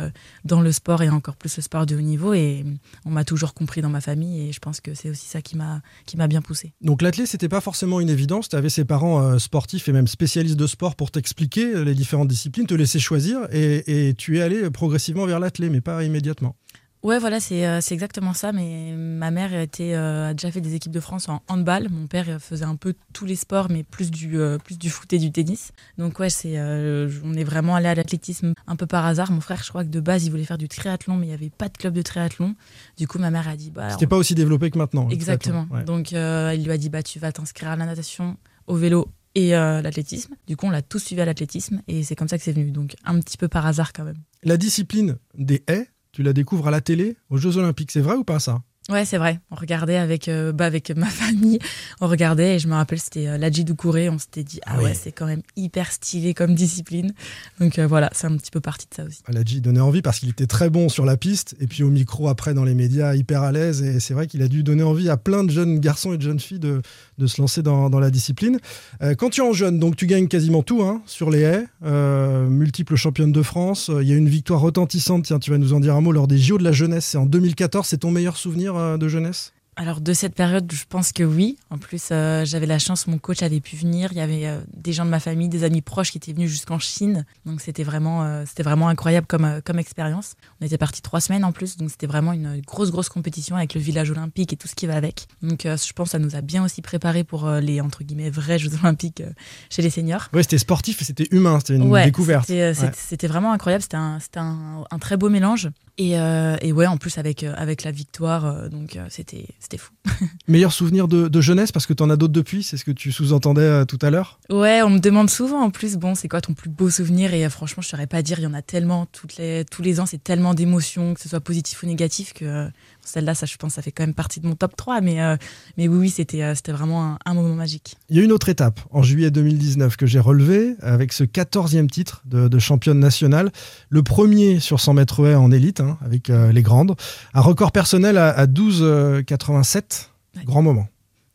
dans 0.44 0.60
le 0.60 0.70
sport 0.70 1.02
et 1.02 1.08
encore 1.10 1.34
plus 1.34 1.56
le 1.56 1.62
sport 1.64 1.84
de 1.84 1.96
haut 1.96 2.00
niveau. 2.00 2.32
Et 2.32 2.64
on 3.04 3.10
m'a 3.10 3.24
toujours 3.24 3.54
compris 3.54 3.82
dans 3.82 3.88
ma 3.88 4.00
famille 4.00 4.48
et 4.48 4.52
je 4.52 4.60
pense 4.60 4.80
que 4.80 4.94
c'est 4.94 5.10
aussi 5.10 5.26
ça 5.26 5.42
qui 5.42 5.56
m'a 5.56 5.82
bien 6.28 6.42
poussée. 6.42 6.72
Donc 6.80 7.02
l'athlète, 7.02 7.26
c'était 7.26 7.48
pas 7.48 7.60
forcément 7.60 7.98
une 8.00 8.08
évidence. 8.08 8.48
Tu 8.48 8.54
avais 8.54 8.68
ses 8.68 8.84
parents 8.84 9.36
sportifs 9.40 9.88
et 9.88 9.92
même 9.92 10.06
spécialistes 10.06 10.56
de 10.60 10.66
sport 10.66 10.96
pour 10.96 11.10
t'expliquer 11.10 11.84
les 11.84 11.94
différentes 11.94 12.28
disciplines, 12.28 12.66
te 12.66 12.74
laisser 12.74 12.98
choisir 12.98 13.48
et, 13.52 14.08
et 14.08 14.14
tu 14.14 14.38
es 14.38 14.42
allé 14.42 14.70
progressivement 14.70 15.26
vers 15.26 15.40
l'athlète, 15.40 15.70
mais 15.70 15.80
pas 15.80 16.04
immédiatement. 16.04 16.56
Ouais, 17.02 17.18
voilà, 17.18 17.40
c'est 17.40 17.66
euh, 17.66 17.80
c'est 17.80 17.94
exactement 17.94 18.34
ça. 18.34 18.52
Mais 18.52 18.92
ma 18.94 19.30
mère 19.30 19.54
était, 19.54 19.94
euh, 19.94 20.28
a 20.28 20.34
déjà 20.34 20.50
fait 20.50 20.60
des 20.60 20.74
équipes 20.74 20.92
de 20.92 21.00
France 21.00 21.28
en 21.30 21.42
handball. 21.48 21.88
Mon 21.90 22.06
père 22.06 22.38
faisait 22.40 22.66
un 22.66 22.76
peu 22.76 22.94
tous 23.14 23.24
les 23.24 23.36
sports, 23.36 23.68
mais 23.70 23.84
plus 23.84 24.10
du, 24.10 24.38
euh, 24.38 24.58
plus 24.58 24.78
du 24.78 24.90
foot 24.90 25.10
et 25.14 25.18
du 25.18 25.32
tennis. 25.32 25.72
Donc, 25.96 26.18
ouais, 26.18 26.28
c'est, 26.28 26.58
euh, 26.58 27.10
on 27.24 27.32
est 27.34 27.44
vraiment 27.44 27.74
allé 27.74 27.88
à 27.88 27.94
l'athlétisme 27.94 28.52
un 28.66 28.76
peu 28.76 28.86
par 28.86 29.06
hasard. 29.06 29.32
Mon 29.32 29.40
frère, 29.40 29.62
je 29.64 29.70
crois 29.70 29.82
que 29.82 29.88
de 29.88 30.00
base, 30.00 30.26
il 30.26 30.30
voulait 30.30 30.44
faire 30.44 30.58
du 30.58 30.68
triathlon, 30.68 31.16
mais 31.16 31.26
il 31.26 31.30
n'y 31.30 31.34
avait 31.34 31.50
pas 31.50 31.68
de 31.68 31.78
club 31.78 31.94
de 31.94 32.02
triathlon. 32.02 32.54
Du 32.98 33.08
coup, 33.08 33.18
ma 33.18 33.30
mère 33.30 33.48
a 33.48 33.56
dit. 33.56 33.70
Bah, 33.70 33.88
C'était 33.90 34.06
pas 34.06 34.16
aussi 34.16 34.34
développé 34.34 34.70
que 34.70 34.76
maintenant. 34.76 35.08
Exactement. 35.08 35.66
Ouais. 35.70 35.84
Donc, 35.84 36.12
il 36.12 36.16
lui 36.64 36.70
a 36.70 36.76
dit 36.76 36.90
bah, 36.90 37.02
tu 37.02 37.18
vas 37.18 37.32
t'inscrire 37.32 37.70
à 37.70 37.76
la 37.76 37.86
natation, 37.86 38.36
au 38.66 38.76
vélo 38.76 39.08
et 39.34 39.54
euh, 39.54 39.82
l'athlétisme. 39.82 40.34
Du 40.46 40.56
coup, 40.56 40.66
on 40.66 40.70
l'a 40.70 40.82
tous 40.82 40.98
suivi 40.98 41.20
à 41.20 41.24
l'athlétisme 41.24 41.82
et 41.88 42.02
c'est 42.02 42.16
comme 42.16 42.28
ça 42.28 42.38
que 42.38 42.44
c'est 42.44 42.52
venu. 42.52 42.70
Donc, 42.70 42.96
un 43.04 43.20
petit 43.20 43.36
peu 43.36 43.48
par 43.48 43.66
hasard 43.66 43.92
quand 43.92 44.04
même. 44.04 44.18
La 44.42 44.56
discipline 44.56 45.18
des 45.36 45.62
haies, 45.68 45.88
tu 46.12 46.22
la 46.22 46.32
découvres 46.32 46.68
à 46.68 46.70
la 46.70 46.80
télé 46.80 47.16
aux 47.28 47.36
Jeux 47.36 47.56
Olympiques. 47.56 47.90
C'est 47.90 48.00
vrai 48.00 48.16
ou 48.16 48.24
pas 48.24 48.40
ça? 48.40 48.62
Ouais, 48.90 49.04
c'est 49.04 49.18
vrai. 49.18 49.38
On 49.50 49.54
regardait 49.54 49.96
avec, 49.96 50.28
euh, 50.28 50.52
bah, 50.52 50.64
avec 50.64 50.90
ma 50.90 51.06
famille. 51.10 51.58
On 52.00 52.08
regardait 52.08 52.56
et 52.56 52.58
je 52.58 52.66
me 52.66 52.74
rappelle, 52.74 52.98
c'était 52.98 53.28
euh, 53.28 53.38
l'Adji 53.38 53.64
Doucouré. 53.64 54.08
On 54.08 54.18
s'était 54.18 54.42
dit, 54.42 54.58
ah, 54.66 54.76
Ah 54.76 54.82
ouais, 54.82 54.94
c'est 54.94 55.12
quand 55.12 55.26
même 55.26 55.42
hyper 55.54 55.92
stylé 55.92 56.34
comme 56.34 56.54
discipline. 56.54 57.12
Donc 57.60 57.78
euh, 57.78 57.86
voilà, 57.86 58.10
c'est 58.12 58.26
un 58.26 58.36
petit 58.36 58.50
peu 58.50 58.60
parti 58.60 58.86
de 58.90 58.94
ça 58.94 59.04
aussi. 59.04 59.22
Aladji 59.26 59.60
donnait 59.60 59.80
envie 59.80 60.02
parce 60.02 60.18
qu'il 60.18 60.30
était 60.30 60.46
très 60.46 60.70
bon 60.70 60.88
sur 60.88 61.04
la 61.04 61.16
piste 61.16 61.54
et 61.60 61.66
puis 61.66 61.82
au 61.82 61.90
micro 61.90 62.28
après 62.28 62.52
dans 62.52 62.64
les 62.64 62.74
médias 62.74 63.14
hyper 63.14 63.42
à 63.42 63.52
l'aise 63.52 63.82
et 63.82 64.00
c'est 64.00 64.14
vrai 64.14 64.26
qu'il 64.26 64.42
a 64.42 64.48
dû 64.48 64.64
donner 64.64 64.82
envie 64.82 65.08
à 65.08 65.16
plein 65.16 65.44
de 65.44 65.50
jeunes 65.50 65.78
garçons 65.78 66.12
et 66.12 66.16
de 66.16 66.22
jeunes 66.22 66.40
filles 66.40 66.58
de, 66.58 66.82
de 67.20 67.26
se 67.26 67.40
lancer 67.40 67.62
dans, 67.62 68.00
la 68.00 68.10
discipline. 68.10 68.58
Euh, 69.02 69.14
quand 69.14 69.30
tu 69.30 69.42
es 69.42 69.44
en 69.44 69.52
jeune, 69.52 69.78
donc 69.78 69.94
tu 69.94 70.06
gagnes 70.06 70.26
quasiment 70.26 70.62
tout 70.62 70.82
hein, 70.82 71.02
sur 71.06 71.30
les 71.30 71.40
haies, 71.40 71.66
euh, 71.84 72.48
multiple 72.48 72.96
championne 72.96 73.30
de 73.30 73.42
France, 73.42 73.90
Euh, 73.90 74.02
il 74.02 74.08
y 74.08 74.12
a 74.12 74.16
une 74.16 74.28
victoire 74.28 74.60
retentissante, 74.60 75.24
tiens 75.24 75.38
tu 75.38 75.50
vas 75.50 75.58
nous 75.58 75.72
en 75.72 75.80
dire 75.80 75.94
un 75.94 76.00
mot 76.00 76.12
lors 76.12 76.26
des 76.26 76.38
JO 76.38 76.58
de 76.58 76.64
la 76.64 76.72
jeunesse, 76.72 77.06
c'est 77.06 77.18
en 77.18 77.26
2014, 77.26 77.86
c'est 77.86 77.98
ton 77.98 78.10
meilleur 78.10 78.36
souvenir 78.36 78.76
euh, 78.76 78.96
de 78.96 79.08
jeunesse? 79.08 79.52
Alors 79.76 80.00
de 80.02 80.12
cette 80.12 80.34
période, 80.34 80.70
je 80.70 80.84
pense 80.86 81.12
que 81.12 81.22
oui. 81.22 81.56
En 81.70 81.78
plus, 81.78 82.08
euh, 82.10 82.44
j'avais 82.44 82.66
la 82.66 82.78
chance, 82.78 83.06
mon 83.06 83.16
coach 83.18 83.42
avait 83.42 83.60
pu 83.60 83.76
venir. 83.76 84.10
Il 84.12 84.18
y 84.18 84.20
avait 84.20 84.46
euh, 84.46 84.60
des 84.74 84.92
gens 84.92 85.06
de 85.06 85.10
ma 85.10 85.20
famille, 85.20 85.48
des 85.48 85.64
amis 85.64 85.80
proches 85.80 86.10
qui 86.10 86.18
étaient 86.18 86.34
venus 86.34 86.50
jusqu'en 86.50 86.78
Chine. 86.78 87.24
Donc 87.46 87.62
c'était 87.62 87.84
vraiment, 87.84 88.22
euh, 88.24 88.44
c'était 88.46 88.62
vraiment 88.62 88.88
incroyable 88.88 89.26
comme, 89.26 89.62
comme 89.64 89.78
expérience. 89.78 90.34
On 90.60 90.66
était 90.66 90.76
partis 90.76 91.00
trois 91.00 91.20
semaines 91.20 91.44
en 91.44 91.52
plus, 91.52 91.78
donc 91.78 91.90
c'était 91.90 92.06
vraiment 92.08 92.32
une 92.34 92.60
grosse, 92.60 92.90
grosse 92.90 93.08
compétition 93.08 93.56
avec 93.56 93.72
le 93.74 93.80
village 93.80 94.10
olympique 94.10 94.52
et 94.52 94.56
tout 94.56 94.68
ce 94.68 94.74
qui 94.74 94.86
va 94.86 94.96
avec. 94.96 95.26
Donc 95.40 95.60
je 95.64 95.92
pense 95.94 96.08
que 96.08 96.12
ça 96.12 96.18
nous 96.18 96.36
a 96.36 96.42
bien 96.42 96.62
aussi 96.64 96.82
préparé 96.82 97.24
pour 97.24 97.48
les, 97.50 97.80
entre 97.80 98.04
guillemets, 98.04 98.28
vrais 98.28 98.58
Jeux 98.58 98.74
olympiques 98.82 99.22
chez 99.70 99.80
les 99.82 99.90
seniors. 99.90 100.28
Ouais, 100.34 100.42
c'était 100.42 100.58
sportif 100.58 101.02
c'était 101.02 101.28
humain, 101.30 101.58
c'était 101.60 101.76
une 101.76 101.84
Ouais, 101.90 102.04
découverte. 102.04 102.46
C'était, 102.48 102.72
Ouais. 102.72 103.28
vraiment 103.28 103.52
incroyable. 103.52 103.82
C'était 103.82 103.96
un, 103.96 104.18
c'était 104.20 104.40
un, 104.40 104.84
un 104.90 104.98
très 104.98 105.16
beau 105.16 105.30
mélange. 105.30 105.70
Et, 105.96 106.12
et 106.12 106.72
ouais, 106.72 106.86
en 106.86 106.96
plus 106.96 107.18
avec, 107.18 107.42
avec 107.42 107.84
la 107.84 107.90
victoire, 107.90 108.68
donc 108.70 108.98
c'était, 109.10 109.46
c'était 109.60 109.76
fou. 109.76 109.92
Meilleur 110.48 110.72
souvenir 110.72 111.06
de, 111.06 111.28
de 111.28 111.40
jeunesse 111.40 111.70
parce 111.70 111.86
que 111.86 111.92
tu 111.92 112.02
en 112.02 112.10
as 112.10 112.16
d'autres 112.16 112.32
depuis, 112.32 112.62
c'est 112.62 112.76
ce 112.76 112.84
que 112.84 112.90
tu 112.90 113.12
sous-entendais 113.12 113.60
euh, 113.60 113.84
tout 113.84 113.98
à 114.02 114.10
l'heure? 114.10 114.40
Ouais, 114.48 114.82
on 114.82 114.90
me 114.90 114.98
demande 114.98 115.30
souvent 115.30 115.60
en 115.60 115.70
plus, 115.70 115.96
bon, 115.96 116.14
c'est 116.14 116.28
quoi 116.28 116.40
ton 116.40 116.54
plus 116.54 116.70
beau 116.70 116.90
souvenir? 116.90 117.34
Et 117.34 117.44
euh, 117.44 117.50
franchement, 117.50 117.82
je 117.82 117.88
saurais 117.88 118.06
pas 118.06 118.22
dire, 118.22 118.38
il 118.38 118.42
y 118.42 118.46
en 118.46 118.54
a 118.54 118.62
tellement, 118.62 119.06
toutes 119.06 119.36
les, 119.36 119.64
tous 119.70 119.82
les 119.82 120.00
ans, 120.00 120.06
c'est 120.06 120.22
tellement 120.22 120.54
d'émotions, 120.54 121.14
que 121.14 121.20
ce 121.20 121.28
soit 121.28 121.40
positif 121.40 121.82
ou 121.82 121.86
négatif, 121.86 122.32
que 122.32 122.44
euh, 122.44 122.68
celle-là, 123.04 123.34
ça, 123.34 123.46
je 123.46 123.56
pense, 123.56 123.74
ça 123.74 123.82
fait 123.82 123.92
quand 123.92 124.02
même 124.02 124.14
partie 124.14 124.40
de 124.40 124.46
mon 124.46 124.54
top 124.54 124.76
3. 124.76 125.00
Mais, 125.00 125.20
euh, 125.22 125.36
mais 125.76 125.88
oui, 125.88 125.98
oui, 125.98 126.10
c'était 126.10 126.42
euh, 126.42 126.54
c'était 126.54 126.72
vraiment 126.72 127.04
un, 127.04 127.18
un 127.24 127.34
moment 127.34 127.54
magique. 127.54 127.96
Il 128.08 128.16
y 128.16 128.20
a 128.20 128.22
une 128.22 128.32
autre 128.32 128.48
étape 128.48 128.80
en 128.90 129.02
juillet 129.02 129.30
2019 129.30 129.96
que 129.96 130.06
j'ai 130.06 130.20
relevée 130.20 130.74
avec 130.80 131.12
ce 131.12 131.24
14e 131.24 131.88
titre 131.88 132.22
de, 132.24 132.48
de 132.48 132.58
championne 132.58 133.00
nationale. 133.00 133.50
Le 133.88 134.02
premier 134.02 134.60
sur 134.60 134.80
100 134.80 134.94
mètres 134.94 135.26
haies 135.26 135.34
en 135.34 135.50
élite, 135.50 135.80
hein, 135.80 135.98
avec 136.04 136.30
euh, 136.30 136.52
les 136.52 136.62
grandes. 136.62 136.94
Un 137.34 137.40
record 137.40 137.72
personnel 137.72 138.16
à, 138.18 138.30
à 138.30 138.46
12,87. 138.46 140.08
Ouais. 140.36 140.44
Grand 140.44 140.62
moment. 140.62 140.88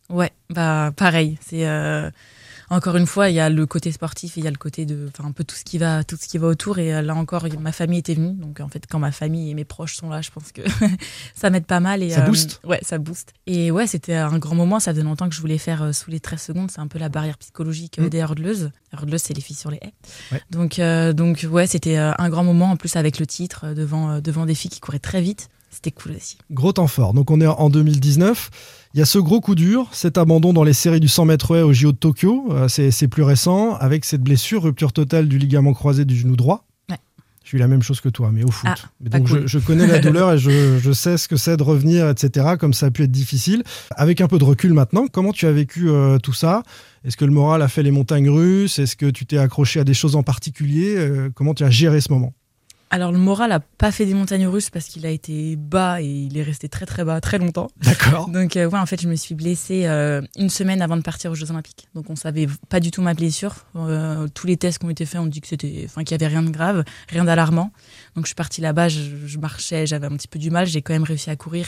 Ouais, 0.10 0.32
bah 0.50 0.92
pareil. 0.96 1.38
C'est 1.42 1.68
euh, 1.68 2.10
encore 2.70 2.96
une 2.98 3.06
fois, 3.06 3.30
il 3.30 3.36
y 3.36 3.40
a 3.40 3.50
le 3.50 3.66
côté 3.66 3.92
sportif 3.92 4.38
et 4.38 4.42
il 4.42 4.44
y 4.44 4.48
a 4.48 4.52
le 4.52 4.58
côté 4.58 4.86
de, 4.86 5.08
enfin 5.08 5.28
un 5.28 5.32
peu 5.32 5.44
tout 5.44 5.56
ce 5.56 5.64
qui 5.64 5.78
va, 5.78 6.04
tout 6.04 6.18
ce 6.20 6.28
qui 6.28 6.38
va 6.38 6.48
autour. 6.48 6.80
Et 6.80 6.94
euh, 6.96 7.02
là 7.02 7.16
encore, 7.16 7.46
ma 7.60 7.72
famille 7.72 8.00
était 8.00 8.16
venue, 8.16 8.34
donc 8.34 8.60
en 8.60 8.68
fait, 8.68 8.86
quand 8.90 9.00
ma 9.00 9.12
famille 9.12 9.52
et 9.52 9.54
mes 9.54 9.66
proches 9.66 9.96
sont 9.96 10.10
là, 10.10 10.22
je 10.22 10.32
pense 10.32 10.52
que 10.52 10.62
ça 11.36 11.50
m'aide 11.50 11.66
pas 11.66 11.80
mal. 11.80 12.02
Et, 12.04 12.10
Ça 12.10 12.24
euh, 12.24 12.28
booste. 12.28 12.62
Ouais, 12.64 12.80
ça 12.82 12.98
booste. 12.98 13.34
Et 13.46 13.72
ouais, 13.72 13.88
c'était 13.88 14.16
un 14.16 14.38
grand 14.40 14.56
moment. 14.56 14.80
Ça 14.80 14.92
faisait 14.92 15.04
longtemps 15.04 15.30
que 15.30 15.36
je 15.36 15.42
voulais 15.42 15.58
faire 15.58 15.84
euh, 15.84 15.92
sous 15.92 16.10
les 16.12 16.20
13 16.20 16.42
secondes. 16.42 16.72
C'est 16.72 16.82
un 16.82 16.88
peu 16.88 17.00
la 17.00 17.10
barrière 17.10 17.38
psychologique 17.38 18.00
Mm. 18.00 18.10
des 18.10 18.20
hurdleuses. 18.20 18.72
Les 18.92 18.98
hurdleuses, 19.00 19.22
c'est 19.22 19.34
les 19.34 19.42
filles 19.42 19.56
sur 19.56 19.72
les 19.72 19.78
haies. 19.82 19.94
Ouais. 20.32 20.42
Donc, 20.50 20.80
euh, 20.80 21.14
donc 21.14 21.46
ouais, 21.50 21.68
c'était 21.68 21.98
un 21.98 22.30
grand 22.30 22.44
moment 22.44 22.72
en 22.72 22.78
plus 22.78 22.96
avec 22.96 23.20
le 23.20 23.28
titre 23.28 23.74
devant 23.74 24.20
devant 24.20 24.46
des 24.46 24.56
filles 24.56 24.72
qui 24.72 24.80
couraient 24.80 25.00
très 25.00 25.22
vite. 25.22 25.50
C'était 25.76 25.92
cool 25.92 26.14
aussi. 26.16 26.38
Gros 26.52 26.72
temps 26.72 26.88
fort. 26.88 27.14
Donc 27.14 27.30
on 27.32 27.42
est 27.42 27.48
en 27.48 27.70
2019. 27.70 28.50
Il 28.94 29.00
y 29.00 29.02
a 29.02 29.06
ce 29.06 29.20
gros 29.20 29.42
coup 29.42 29.56
dur, 29.56 29.90
cet 29.92 30.18
abandon 30.18 30.54
dans 30.54 30.64
les 30.64 30.72
séries 30.72 31.02
du 31.02 31.10
100 31.10 31.26
mètres 31.26 31.54
haies 31.54 31.62
au 31.64 31.74
JO 31.74 31.92
de 31.92 31.98
Tokyo. 31.98 32.48
Euh, 32.52 32.68
c'est 32.70 33.08
plus 33.10 33.24
récent, 33.24 33.76
avec 33.76 34.06
cette 34.06 34.22
blessure, 34.22 34.64
rupture 34.64 34.94
totale 34.94 35.28
du 35.28 35.38
ligament 35.38 35.74
croisé 35.74 36.06
du 36.06 36.16
genou 36.16 36.38
droit. 36.38 36.66
Ouais. 36.90 36.96
J'ai 37.44 37.58
eu 37.58 37.60
la 37.60 37.68
même 37.68 37.82
chose 37.84 38.00
que 38.00 38.08
toi, 38.08 38.32
mais 38.32 38.44
au 38.46 38.52
foot. 38.52 38.70
Ah, 38.72 38.76
Mais 39.02 39.10
donc 39.10 39.28
cool. 39.28 39.42
je, 39.42 39.48
je 39.48 39.60
connais 39.60 39.86
la 39.86 40.00
douleur 40.00 40.32
et 40.32 40.38
je, 40.38 40.80
je 40.80 40.92
sais 40.94 41.18
ce 41.18 41.28
que 41.28 41.36
c'est 41.36 41.58
de 41.58 41.64
revenir, 41.64 42.08
etc. 42.10 42.56
Comme 42.58 42.74
ça 42.74 42.86
a 42.86 42.92
pu 42.92 43.04
être 43.04 43.12
difficile. 43.12 43.64
Avec 43.98 44.22
un 44.22 44.28
peu 44.30 44.38
de 44.38 44.46
recul 44.46 44.74
maintenant, 44.74 45.08
comment 45.12 45.34
tu 45.34 45.46
as 45.46 45.52
vécu 45.52 45.90
euh, 45.90 46.18
tout 46.18 46.32
ça? 46.34 46.64
Est-ce 47.04 47.18
que 47.18 47.26
le 47.26 47.32
moral 47.32 47.62
a 47.62 47.68
fait 47.68 47.84
les 47.84 47.92
montagnes 47.92 48.30
russes? 48.30 48.80
Est-ce 48.80 48.96
que 48.96 49.08
tu 49.08 49.26
t'es 49.26 49.38
accroché 49.38 49.82
à 49.82 49.84
des 49.84 49.94
choses 49.94 50.16
en 50.16 50.24
particulier? 50.24 50.96
Euh, 50.96 51.30
Comment 51.36 51.54
tu 51.54 51.66
as 51.66 51.70
géré 51.70 52.00
ce 52.00 52.14
moment? 52.14 52.34
Alors 52.92 53.12
le 53.12 53.18
moral 53.18 53.52
a 53.52 53.60
pas 53.60 53.92
fait 53.92 54.06
des 54.06 54.14
montagnes 54.14 54.48
russes 54.48 54.70
parce 54.70 54.86
qu'il 54.86 55.06
a 55.06 55.10
été 55.10 55.56
bas 55.56 56.02
et 56.02 56.06
il 56.06 56.38
est 56.38 56.44
resté 56.44 56.70
très 56.70 56.86
très 56.86 57.04
bas 57.04 57.20
très 57.20 57.40
longtemps. 57.40 57.68
D'accord. 57.82 58.30
Donc 58.34 58.56
euh, 58.56 58.70
ouais, 58.70 58.80
en 58.80 58.86
fait, 58.86 59.02
je 59.02 59.08
me 59.08 59.16
suis 59.16 59.34
blessée 59.34 59.86
euh, 59.86 60.22
une 60.38 60.50
semaine 60.50 60.82
avant 60.82 60.96
de 60.96 61.02
partir 61.02 61.32
aux 61.32 61.36
Jeux 61.36 61.50
Olympiques. 61.52 61.88
Donc 61.96 62.10
on 62.10 62.16
savait 62.16 62.48
pas 62.70 62.80
du 62.80 62.92
tout 62.92 63.02
ma 63.02 63.14
blessure. 63.14 63.66
Euh, 63.76 64.28
tous 64.34 64.46
les 64.46 64.58
tests 64.58 64.80
qui 64.80 64.86
ont 64.86 64.90
été 64.90 65.06
faits 65.06 65.20
ont 65.20 65.26
dit 65.26 65.42
que 65.42 65.48
c'était, 65.48 65.84
enfin 65.86 66.04
qu'il 66.04 66.12
y 66.12 66.24
avait 66.24 66.28
rien 66.28 66.44
de 66.44 66.52
grave, 66.52 66.84
rien 67.10 67.26
d'alarmant. 67.26 67.72
Donc 68.16 68.26
je 68.26 68.30
suis 68.30 68.36
partie 68.36 68.62
là-bas, 68.62 68.88
je, 68.88 69.02
je 69.26 69.40
marchais, 69.40 69.88
j'avais 69.88 70.06
un 70.06 70.16
petit 70.16 70.28
peu 70.28 70.38
du 70.38 70.52
mal, 70.52 70.68
j'ai 70.68 70.82
quand 70.82 70.94
même 70.94 71.04
réussi 71.04 71.30
à 71.30 71.36
courir. 71.36 71.68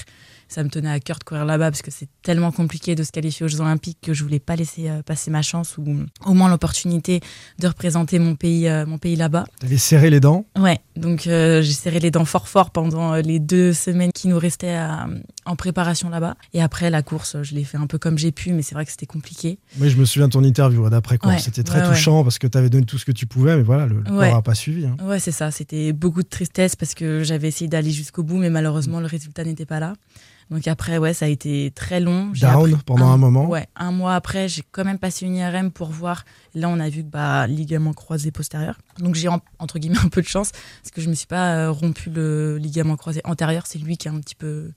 Ça 0.49 0.63
me 0.63 0.69
tenait 0.69 0.89
à 0.89 0.99
cœur 1.01 1.19
de 1.19 1.25
courir 1.25 1.43
là-bas 1.43 1.71
parce 1.71 1.81
que 1.81 1.91
c'est 1.91 2.07
tellement 2.21 2.53
compliqué 2.53 2.95
de 2.95 3.03
se 3.03 3.11
qualifier 3.11 3.45
aux 3.45 3.49
Jeux 3.49 3.59
Olympiques 3.59 3.97
que 4.01 4.13
je 4.13 4.23
voulais 4.23 4.39
pas 4.39 4.55
laisser 4.55 4.89
passer 5.05 5.29
ma 5.29 5.41
chance 5.41 5.77
ou 5.77 5.83
au 6.25 6.33
moins 6.33 6.49
l'opportunité 6.49 7.19
de 7.59 7.67
représenter 7.67 8.17
mon 8.17 8.35
pays, 8.35 8.69
mon 8.87 8.97
pays 8.97 9.17
là-bas. 9.17 9.43
Tu 9.59 9.65
avais 9.65 9.77
serré 9.77 10.09
les 10.09 10.21
dents. 10.21 10.45
Ouais, 10.57 10.79
donc 10.95 11.06
euh, 11.27 11.61
j'ai 11.61 11.71
serré 11.71 11.99
les 11.99 12.11
dents 12.11 12.25
fort 12.25 12.47
fort 12.49 12.71
pendant 12.71 13.13
euh, 13.13 13.21
les 13.21 13.39
deux 13.39 13.71
semaines 13.73 14.11
qui 14.13 14.27
nous 14.27 14.37
restaient 14.37 14.75
à- 14.75 15.07
en 15.45 15.55
préparation 15.55 16.09
là-bas. 16.09 16.35
Et 16.53 16.61
après 16.61 16.89
la 16.89 17.01
course, 17.01 17.37
je 17.43 17.55
l'ai 17.55 17.63
fait 17.63 17.77
un 17.77 17.87
peu 17.87 17.97
comme 17.97 18.17
j'ai 18.17 18.31
pu, 18.31 18.51
mais 18.51 18.61
c'est 18.61 18.75
vrai 18.75 18.85
que 18.85 18.91
c'était 18.91 19.05
compliqué. 19.05 19.59
Oui, 19.79 19.89
je 19.89 19.97
me 19.97 20.05
souviens 20.05 20.27
de 20.27 20.33
ton 20.33 20.43
interview 20.43 20.89
d'après 20.89 21.17
course. 21.17 21.33
Ouais, 21.35 21.39
C'était 21.39 21.63
très 21.63 21.79
ouais, 21.81 21.87
ouais. 21.87 21.93
touchant 21.93 22.23
parce 22.23 22.37
que 22.39 22.47
tu 22.47 22.57
avais 22.57 22.69
donné 22.69 22.85
tout 22.85 22.97
ce 22.97 23.05
que 23.05 23.11
tu 23.11 23.25
pouvais, 23.25 23.55
mais 23.55 23.63
voilà, 23.63 23.85
le, 23.85 24.01
corps 24.03 24.13
n'a 24.21 24.41
pas 24.41 24.55
suivi. 24.55 24.85
hein. 24.85 24.97
Ouais, 25.03 25.19
c'est 25.19 25.31
ça. 25.31 25.51
C'était 25.51 25.93
beaucoup 25.93 26.21
de 26.23 26.27
tristesse 26.27 26.75
parce 26.75 26.93
que 26.93 27.23
j'avais 27.23 27.47
essayé 27.47 27.67
d'aller 27.69 27.91
jusqu'au 27.91 28.23
bout, 28.23 28.37
mais 28.37 28.49
malheureusement 28.49 28.99
le 28.99 29.07
résultat 29.07 29.43
n'était 29.43 29.65
pas 29.65 29.79
là. 29.79 29.93
Donc 30.49 30.67
après, 30.67 30.97
ouais, 30.97 31.13
ça 31.13 31.25
a 31.25 31.27
été 31.27 31.71
très 31.75 31.99
long. 31.99 32.29
J'ai 32.33 32.47
Down 32.47 32.71
appris- 32.71 32.83
pendant 32.85 33.07
un 33.07 33.17
moment. 33.17 33.47
Ouais, 33.49 33.67
un 33.75 33.91
mois 33.91 34.15
après, 34.15 34.47
j'ai 34.47 34.63
quand 34.71 34.85
même 34.85 34.97
passé 34.99 35.25
une 35.25 35.35
IRM 35.35 35.71
pour 35.71 35.89
voir. 35.89 36.23
Là, 36.55 36.69
on 36.69 36.79
a 36.79 36.87
vu 36.89 37.03
que 37.03 37.09
bah, 37.09 37.47
ligament 37.47 37.93
croisé 37.93 38.31
postérieur. 38.31 38.77
Donc 38.99 39.15
j'ai 39.15 39.27
en- 39.27 39.41
entre 39.59 39.77
guillemets 39.77 39.97
un 40.03 40.09
peu 40.09 40.21
de 40.21 40.27
chance 40.27 40.51
parce 40.81 40.91
que 40.93 41.01
je 41.01 41.09
me 41.09 41.13
suis 41.15 41.27
pas 41.27 41.55
euh, 41.55 41.71
rompu 41.71 42.09
le 42.09 42.57
ligament 42.57 42.95
croisé 42.95 43.21
antérieur. 43.25 43.67
C'est 43.67 43.79
lui 43.79 43.97
qui 43.97 44.07
est 44.07 44.11
un 44.11 44.19
petit 44.21 44.35
peu 44.35 44.71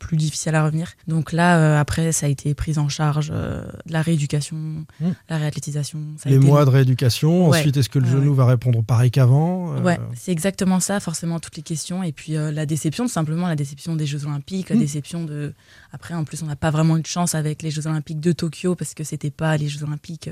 plus 0.00 0.16
difficile 0.16 0.54
à 0.56 0.64
revenir. 0.64 0.94
Donc 1.06 1.30
là, 1.30 1.58
euh, 1.58 1.78
après, 1.78 2.10
ça 2.10 2.26
a 2.26 2.28
été 2.28 2.52
prise 2.54 2.78
en 2.78 2.88
charge 2.88 3.30
euh, 3.32 3.62
de 3.86 3.92
la 3.92 4.02
rééducation, 4.02 4.56
Mm. 5.00 5.10
la 5.28 5.36
réathlétisation. 5.38 6.00
Ça 6.16 6.28
a 6.28 6.30
Les 6.30 6.36
été 6.38 6.44
mois 6.46 6.64
de 6.64 6.70
rééducation. 6.70 7.48
Ouais. 7.48 7.58
Ensuite, 7.58 7.76
est-ce 7.76 7.88
que 7.88 7.98
le 8.00 8.06
Ouais, 8.06 8.12
genou 8.12 8.34
va 8.34 8.46
répondre 8.46 8.82
pareil 8.82 9.10
qu'avant 9.12 9.76
Euh, 9.76 9.82
Ouais, 9.82 9.98
c'est 10.16 10.32
exactement 10.32 10.80
ça, 10.80 10.98
forcément 10.98 11.38
toutes 11.38 11.56
les 11.56 11.62
questions 11.62 12.02
et 12.02 12.10
puis 12.12 12.32
la 12.32 12.66
déception, 12.66 13.04
tout 13.04 13.12
simplement 13.12 13.46
la 13.46 13.56
déception 13.56 13.94
des 13.94 14.06
Jeux 14.06 14.24
Olympiques, 14.26 14.70
la 14.70 14.76
Mm. 14.76 14.80
déception 14.80 15.24
de. 15.24 15.52
Après, 15.92 16.14
en 16.14 16.24
plus, 16.24 16.42
on 16.42 16.46
n'a 16.46 16.56
pas 16.56 16.70
vraiment 16.70 16.96
eu 16.96 17.02
de 17.02 17.06
chance 17.06 17.34
avec 17.34 17.62
les 17.62 17.70
Jeux 17.70 17.86
Olympiques 17.86 18.20
de 18.20 18.32
Tokyo 18.32 18.74
parce 18.74 18.94
que 18.94 19.04
c'était 19.04 19.30
pas 19.30 19.56
les 19.56 19.68
Jeux 19.68 19.84
Olympiques. 19.84 20.28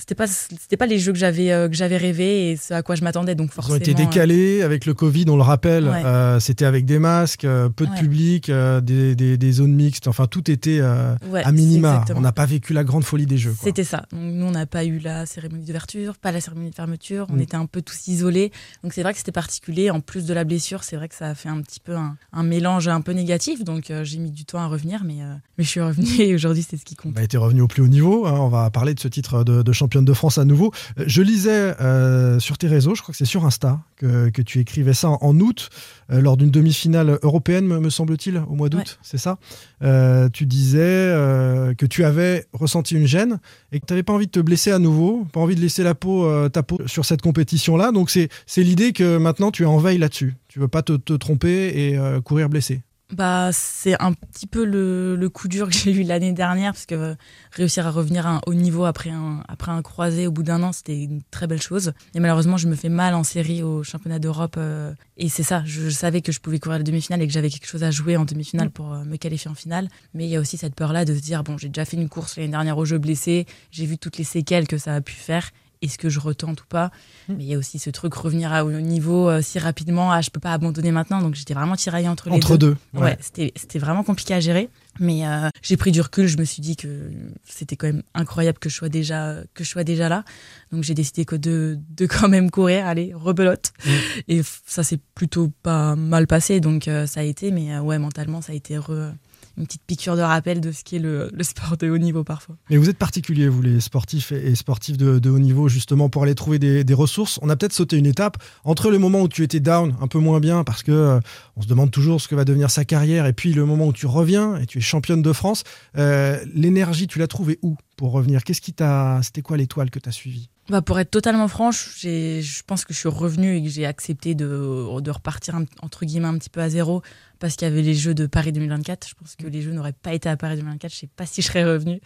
Euh, 0.00 0.02
c'était 0.02 0.14
pas 0.14 0.26
c'était 0.26 0.76
pas 0.76 0.86
les 0.86 0.98
jeux 0.98 1.12
que 1.12 1.18
j'avais 1.18 1.52
euh, 1.52 1.68
que 1.68 1.74
j'avais 1.76 1.96
rêvé 1.96 2.50
et 2.52 2.56
ce 2.56 2.74
à 2.74 2.82
quoi 2.82 2.94
je 2.94 3.02
m'attendais 3.04 3.34
donc 3.34 3.50
Ils 3.50 3.54
forcément. 3.54 3.74
ont 3.76 3.78
été 3.78 3.94
décalés 3.94 4.62
avec 4.62 4.86
le 4.86 4.94
Covid, 4.94 5.26
on 5.28 5.36
le 5.36 5.42
rappelle. 5.42 5.84
Ouais. 5.88 6.02
euh, 6.04 6.40
C'était 6.40 6.64
avec 6.64 6.84
des 6.86 6.98
masques, 6.98 7.44
euh, 7.44 7.68
peu 7.68 7.86
de 7.86 7.90
Ouais. 7.90 7.98
public, 7.98 8.48
euh, 8.48 8.80
des, 8.80 9.14
des- 9.14 9.36
des 9.36 9.52
zones 9.52 9.74
mixtes. 9.74 10.08
Enfin, 10.08 10.26
tout 10.26 10.50
était 10.50 10.80
euh, 10.80 11.14
euh, 11.24 11.28
ouais, 11.30 11.42
à 11.44 11.52
minima. 11.52 12.04
On 12.14 12.20
n'a 12.20 12.32
pas 12.32 12.46
vécu 12.46 12.72
la 12.72 12.84
grande 12.84 13.04
folie 13.04 13.26
des 13.26 13.38
Jeux. 13.38 13.54
C'était 13.62 13.84
ça. 13.84 14.04
Donc, 14.12 14.20
nous, 14.22 14.46
on 14.46 14.50
n'a 14.52 14.66
pas 14.66 14.84
eu 14.84 14.98
la 14.98 15.26
cérémonie 15.26 15.64
d'ouverture, 15.64 16.16
pas 16.16 16.32
la 16.32 16.40
cérémonie 16.40 16.70
de 16.70 16.74
fermeture. 16.74 17.26
On 17.30 17.34
Mm. 17.36 17.40
était 17.40 17.56
un 17.56 17.66
peu 17.66 17.82
tous 17.82 18.08
isolés. 18.08 18.52
Donc, 18.82 18.92
c'est 18.92 19.02
vrai 19.02 19.12
que 19.12 19.18
c'était 19.18 19.32
particulier. 19.32 19.90
En 19.90 20.00
plus 20.00 20.24
de 20.26 20.34
la 20.34 20.44
blessure, 20.44 20.84
c'est 20.84 20.96
vrai 20.96 21.08
que 21.08 21.14
ça 21.14 21.28
a 21.28 21.34
fait 21.34 21.48
un 21.48 21.60
petit 21.60 21.80
peu 21.80 21.94
un, 21.96 22.16
un 22.32 22.42
mélange 22.42 22.88
un 22.88 23.00
peu 23.00 23.12
négatif. 23.12 23.64
Donc, 23.64 23.90
euh, 23.90 24.04
j'ai 24.04 24.18
mis 24.18 24.30
du 24.30 24.44
temps 24.44 24.58
à 24.60 24.66
revenir, 24.66 25.02
mais, 25.04 25.22
euh, 25.22 25.34
mais 25.58 25.64
je 25.64 25.68
suis 25.68 25.80
revenue 25.80 26.06
et 26.20 26.34
aujourd'hui, 26.34 26.64
c'est 26.68 26.76
ce 26.76 26.84
qui 26.84 26.94
compte. 26.96 27.12
On 27.16 27.20
a 27.20 27.24
été 27.24 27.36
revenu 27.36 27.60
au 27.62 27.68
plus 27.68 27.82
haut 27.82 27.88
niveau. 27.88 28.26
hein. 28.26 28.34
On 28.38 28.48
va 28.48 28.70
parler 28.70 28.94
de 28.94 29.00
ce 29.00 29.08
titre 29.08 29.44
de, 29.44 29.62
de 29.62 29.72
championne 29.90 30.04
de 30.04 30.12
France 30.12 30.38
à 30.38 30.44
nouveau. 30.44 30.72
Euh, 30.98 31.04
Je 31.06 31.20
lisais 31.22 31.74
euh, 31.80 32.38
sur 32.38 32.58
tes 32.58 32.68
réseaux, 32.68 32.94
je 32.94 33.02
crois 33.02 33.12
que 33.12 33.18
c'est 33.18 33.24
sur 33.24 33.44
Insta, 33.44 33.80
que, 33.96 34.28
que 34.30 34.40
tu 34.42 34.60
écrivais 34.60 34.94
ça 34.94 35.08
en, 35.20 35.40
août, 35.40 35.68
euh, 36.12 36.20
lors 36.20 36.36
d'une 36.36 36.50
demi-finale 36.50 37.18
européenne, 37.22 37.66
me, 37.66 37.80
me 37.80 37.90
semble-t-il, 37.90 38.38
au 38.48 38.54
mois 38.54 38.68
d'août, 38.68 38.78
Ouais. 38.80 38.84
c'est 39.02 39.18
ça? 39.18 39.38
Euh, 39.82 40.28
Tu 40.32 40.46
disais 40.46 40.78
euh, 40.80 41.74
que 41.74 41.86
tu 41.86 42.04
avais 42.04 42.46
ressenti 42.52 42.94
une 42.94 43.06
gêne 43.06 43.40
et 43.72 43.80
que 43.80 43.86
tu 43.86 43.92
n'avais 43.92 44.04
pas 44.04 44.12
envie 44.12 44.26
de 44.26 44.30
te 44.30 44.40
blesser 44.40 44.70
à 44.70 44.78
nouveau, 44.78 45.26
pas 45.32 45.40
envie 45.40 45.56
de 45.56 45.60
laisser 45.60 45.82
la 45.82 45.94
peau, 45.96 46.48
ta 46.50 46.62
peau 46.62 46.78
sur 46.86 47.04
cette 47.04 47.20
compétition-là. 47.22 47.90
Donc 47.90 48.10
c'est 48.10 48.28
l'idée 48.62 48.92
que 48.92 49.16
maintenant 49.18 49.50
tu 49.50 49.64
es 49.64 49.66
en 49.66 49.78
veille 49.78 49.98
là-dessus. 49.98 50.36
Tu 50.48 50.60
veux 50.60 50.68
pas 50.68 50.82
te, 50.82 50.92
te 50.96 51.12
tromper 51.14 51.68
et 51.68 51.98
courir 52.24 52.48
blessé. 52.48 52.82
Bah, 53.12 53.50
c'est 53.52 54.00
un 54.00 54.12
petit 54.12 54.46
peu 54.46 54.64
le, 54.64 55.16
le 55.16 55.28
coup 55.28 55.48
dur 55.48 55.68
que 55.68 55.74
j'ai 55.74 55.92
eu 55.92 56.02
l'année 56.02 56.32
dernière, 56.32 56.72
parce 56.72 56.86
que 56.86 56.94
euh, 56.94 57.14
réussir 57.52 57.86
à 57.86 57.90
revenir 57.90 58.26
à 58.26 58.36
un 58.36 58.40
haut 58.46 58.54
niveau 58.54 58.84
après 58.84 59.10
un, 59.10 59.42
après 59.48 59.72
un 59.72 59.82
croisé 59.82 60.26
au 60.26 60.30
bout 60.30 60.42
d'un 60.42 60.62
an, 60.62 60.72
c'était 60.72 61.02
une 61.02 61.22
très 61.30 61.46
belle 61.46 61.62
chose. 61.62 61.92
Et 62.14 62.20
malheureusement, 62.20 62.56
je 62.56 62.68
me 62.68 62.76
fais 62.76 62.88
mal 62.88 63.14
en 63.14 63.24
série 63.24 63.62
au 63.62 63.82
championnat 63.82 64.18
d'Europe. 64.18 64.54
euh, 64.58 64.92
et 65.16 65.28
c'est 65.28 65.42
ça, 65.42 65.62
je, 65.66 65.90
savais 65.90 66.20
que 66.20 66.32
je 66.32 66.40
pouvais 66.40 66.58
courir 66.58 66.78
la 66.78 66.84
demi-finale 66.84 67.22
et 67.22 67.26
que 67.26 67.32
j'avais 67.32 67.50
quelque 67.50 67.66
chose 67.66 67.82
à 67.82 67.90
jouer 67.90 68.16
en 68.16 68.24
demi-finale 68.24 68.70
pour 68.70 68.92
euh, 68.92 69.04
me 69.04 69.16
qualifier 69.16 69.50
en 69.50 69.54
finale. 69.54 69.88
Mais 70.14 70.24
il 70.24 70.30
y 70.30 70.36
a 70.36 70.40
aussi 70.40 70.56
cette 70.56 70.74
peur-là 70.74 71.04
de 71.04 71.14
se 71.14 71.20
dire, 71.20 71.42
bon, 71.42 71.58
j'ai 71.58 71.68
déjà 71.68 71.84
fait 71.84 71.96
une 71.96 72.08
course 72.08 72.36
l'année 72.36 72.48
dernière 72.48 72.78
au 72.78 72.84
jeu 72.84 72.98
blessé, 72.98 73.46
j'ai 73.70 73.86
vu 73.86 73.98
toutes 73.98 74.18
les 74.18 74.24
séquelles 74.24 74.66
que 74.66 74.78
ça 74.78 74.94
a 74.94 75.00
pu 75.00 75.14
faire. 75.14 75.50
Est-ce 75.82 75.96
que 75.96 76.10
je 76.10 76.20
retente 76.20 76.60
ou 76.60 76.66
pas 76.66 76.90
Mais 77.28 77.42
il 77.44 77.46
y 77.46 77.54
a 77.54 77.58
aussi 77.58 77.78
ce 77.78 77.88
truc 77.88 78.12
revenir 78.12 78.52
à 78.52 78.64
haut 78.66 78.70
niveau 78.70 79.30
euh, 79.30 79.40
si 79.40 79.58
rapidement. 79.58 80.12
Ah, 80.12 80.20
je 80.20 80.28
peux 80.30 80.38
pas 80.40 80.52
abandonner 80.52 80.90
maintenant. 80.92 81.22
Donc 81.22 81.34
j'étais 81.34 81.54
vraiment 81.54 81.74
tiraillée 81.76 82.08
entre 82.08 82.28
les 82.28 82.36
Entre 82.36 82.58
deux. 82.58 82.76
Ouais, 82.92 83.00
ouais. 83.02 83.18
c'était 83.20 83.52
c'était 83.56 83.78
vraiment 83.78 84.02
compliqué 84.04 84.34
à 84.34 84.40
gérer. 84.40 84.68
Mais 84.98 85.26
euh, 85.26 85.48
j'ai 85.62 85.78
pris 85.78 85.90
du 85.90 86.02
recul. 86.02 86.26
Je 86.26 86.36
me 86.36 86.44
suis 86.44 86.60
dit 86.60 86.76
que 86.76 87.10
c'était 87.44 87.76
quand 87.76 87.86
même 87.86 88.02
incroyable 88.12 88.58
que 88.58 88.68
je 88.68 88.74
sois 88.74 88.90
déjà 88.90 89.36
que 89.54 89.64
je 89.64 89.70
sois 89.70 89.84
déjà 89.84 90.10
là. 90.10 90.24
Donc 90.70 90.84
j'ai 90.84 90.94
décidé 90.94 91.24
que 91.24 91.36
de 91.36 91.78
de 91.96 92.04
quand 92.06 92.28
même 92.28 92.50
courir, 92.50 92.86
allez, 92.86 93.12
rebelote. 93.14 93.72
Mm. 93.86 93.90
Et 94.28 94.42
ça 94.66 94.82
s'est 94.82 95.00
plutôt 95.14 95.50
pas 95.62 95.96
mal 95.96 96.26
passé. 96.26 96.60
Donc 96.60 96.88
euh, 96.88 97.06
ça 97.06 97.20
a 97.20 97.22
été. 97.22 97.50
Mais 97.52 97.78
ouais, 97.78 97.98
mentalement, 97.98 98.42
ça 98.42 98.52
a 98.52 98.54
été 98.54 98.76
re- 98.76 99.12
une 99.56 99.66
petite 99.66 99.82
piqûre 99.86 100.16
de 100.16 100.22
rappel 100.22 100.60
de 100.60 100.72
ce 100.72 100.84
qu'est 100.84 100.98
le, 100.98 101.30
le 101.32 101.42
sport 101.42 101.76
de 101.76 101.88
haut 101.90 101.98
niveau 101.98 102.24
parfois. 102.24 102.56
Mais 102.70 102.76
vous 102.76 102.88
êtes 102.88 102.98
particuliers, 102.98 103.48
vous 103.48 103.62
les 103.62 103.80
sportifs 103.80 104.32
et 104.32 104.50
et 104.50 104.54
sportifs 104.54 104.96
de, 104.96 105.18
de 105.18 105.30
haut 105.30 105.38
niveau, 105.38 105.68
justement, 105.68 106.08
pour 106.08 106.22
aller 106.22 106.34
trouver 106.34 106.58
des, 106.58 106.82
des 106.84 106.94
ressources. 106.94 107.38
On 107.42 107.48
a 107.50 107.56
peut-être 107.56 107.72
sauté 107.72 107.96
une 107.96 108.06
étape 108.06 108.36
entre 108.64 108.90
le 108.90 108.98
moment 108.98 109.20
où 109.22 109.28
tu 109.28 109.42
étais 109.42 109.60
down, 109.60 109.94
un 110.00 110.06
peu 110.08 110.18
moins 110.18 110.40
bien, 110.40 110.64
parce 110.64 110.82
que 110.82 110.92
euh, 110.92 111.20
on 111.56 111.62
se 111.62 111.68
demande 111.68 111.90
toujours 111.90 112.20
ce 112.20 112.28
que 112.28 112.34
va 112.34 112.44
devenir 112.44 112.70
sa 112.70 112.84
carrière, 112.84 113.26
et 113.26 113.32
puis 113.32 113.52
le 113.52 113.64
moment 113.66 113.86
où 113.88 113.92
tu 113.92 114.06
reviens 114.06 114.56
et 114.56 114.66
tu 114.66 114.78
es 114.78 114.80
championne 114.80 115.22
de 115.22 115.32
France. 115.32 115.62
Euh, 115.96 116.38
L'énergie, 116.54 117.06
tu 117.06 117.18
l'as 117.18 117.26
trouvée 117.26 117.58
où 117.62 117.76
pour 117.96 118.12
revenir? 118.12 118.44
Qu'est-ce 118.44 118.60
qui 118.62 118.72
t'a. 118.72 119.20
C'était 119.22 119.42
quoi 119.42 119.56
l'étoile 119.56 119.90
que 119.90 119.98
tu 119.98 120.08
as 120.08 120.12
suivie? 120.12 120.48
Bah 120.68 120.82
pour 120.82 120.98
être 121.00 121.10
totalement 121.10 121.48
franche, 121.48 121.98
je 122.00 122.62
pense 122.64 122.84
que 122.84 122.94
je 122.94 122.98
suis 123.00 123.08
revenue 123.08 123.56
et 123.56 123.62
que 123.62 123.68
j'ai 123.68 123.86
accepté 123.86 124.36
de, 124.36 125.00
de 125.00 125.10
repartir 125.10 125.56
un- 125.56 125.64
entre 125.82 126.04
guillemets 126.04 126.28
un 126.28 126.38
petit 126.38 126.48
peu 126.50 126.60
à 126.60 126.68
zéro 126.68 127.02
parce 127.40 127.56
qu'il 127.56 127.66
y 127.66 127.70
avait 127.70 127.82
les 127.82 127.94
Jeux 127.94 128.14
de 128.14 128.26
Paris 128.26 128.52
2024. 128.52 129.08
Je 129.08 129.14
pense 129.14 129.34
que 129.34 129.46
les 129.46 129.62
Jeux 129.62 129.72
n'auraient 129.72 129.92
pas 129.94 130.14
été 130.14 130.28
à 130.28 130.36
Paris 130.36 130.56
2024. 130.56 130.92
Je 130.92 130.98
sais 130.98 131.08
pas 131.16 131.26
si 131.26 131.42
je 131.42 131.48
serais 131.48 131.64
revenue. 131.64 132.00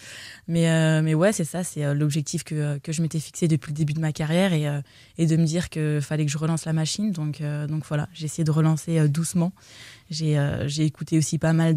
Mais, 0.48 0.70
euh, 0.70 1.02
mais 1.02 1.12
ouais, 1.14 1.32
c'est 1.32 1.44
ça, 1.44 1.62
c'est 1.64 1.84
euh, 1.84 1.92
l'objectif 1.94 2.44
que, 2.44 2.78
que 2.78 2.92
je 2.92 3.02
m'étais 3.02 3.18
fixé 3.20 3.48
depuis 3.48 3.72
le 3.72 3.76
début 3.76 3.92
de 3.92 4.00
ma 4.00 4.12
carrière 4.12 4.52
et, 4.54 4.66
euh, 4.68 4.80
et 5.18 5.26
de 5.26 5.36
me 5.36 5.44
dire 5.44 5.68
qu'il 5.68 6.00
fallait 6.00 6.24
que 6.24 6.30
je 6.32 6.38
relance 6.38 6.64
la 6.64 6.72
machine. 6.72 7.12
Donc, 7.12 7.40
euh, 7.40 7.66
donc 7.66 7.84
voilà, 7.86 8.08
j'ai 8.14 8.24
essayé 8.26 8.44
de 8.44 8.50
relancer 8.50 8.98
euh, 8.98 9.08
doucement. 9.08 9.52
J'ai 10.10 10.38
euh, 10.38 10.68
écouté 10.78 11.16
aussi 11.18 11.38
pas 11.38 11.54
mal 11.54 11.76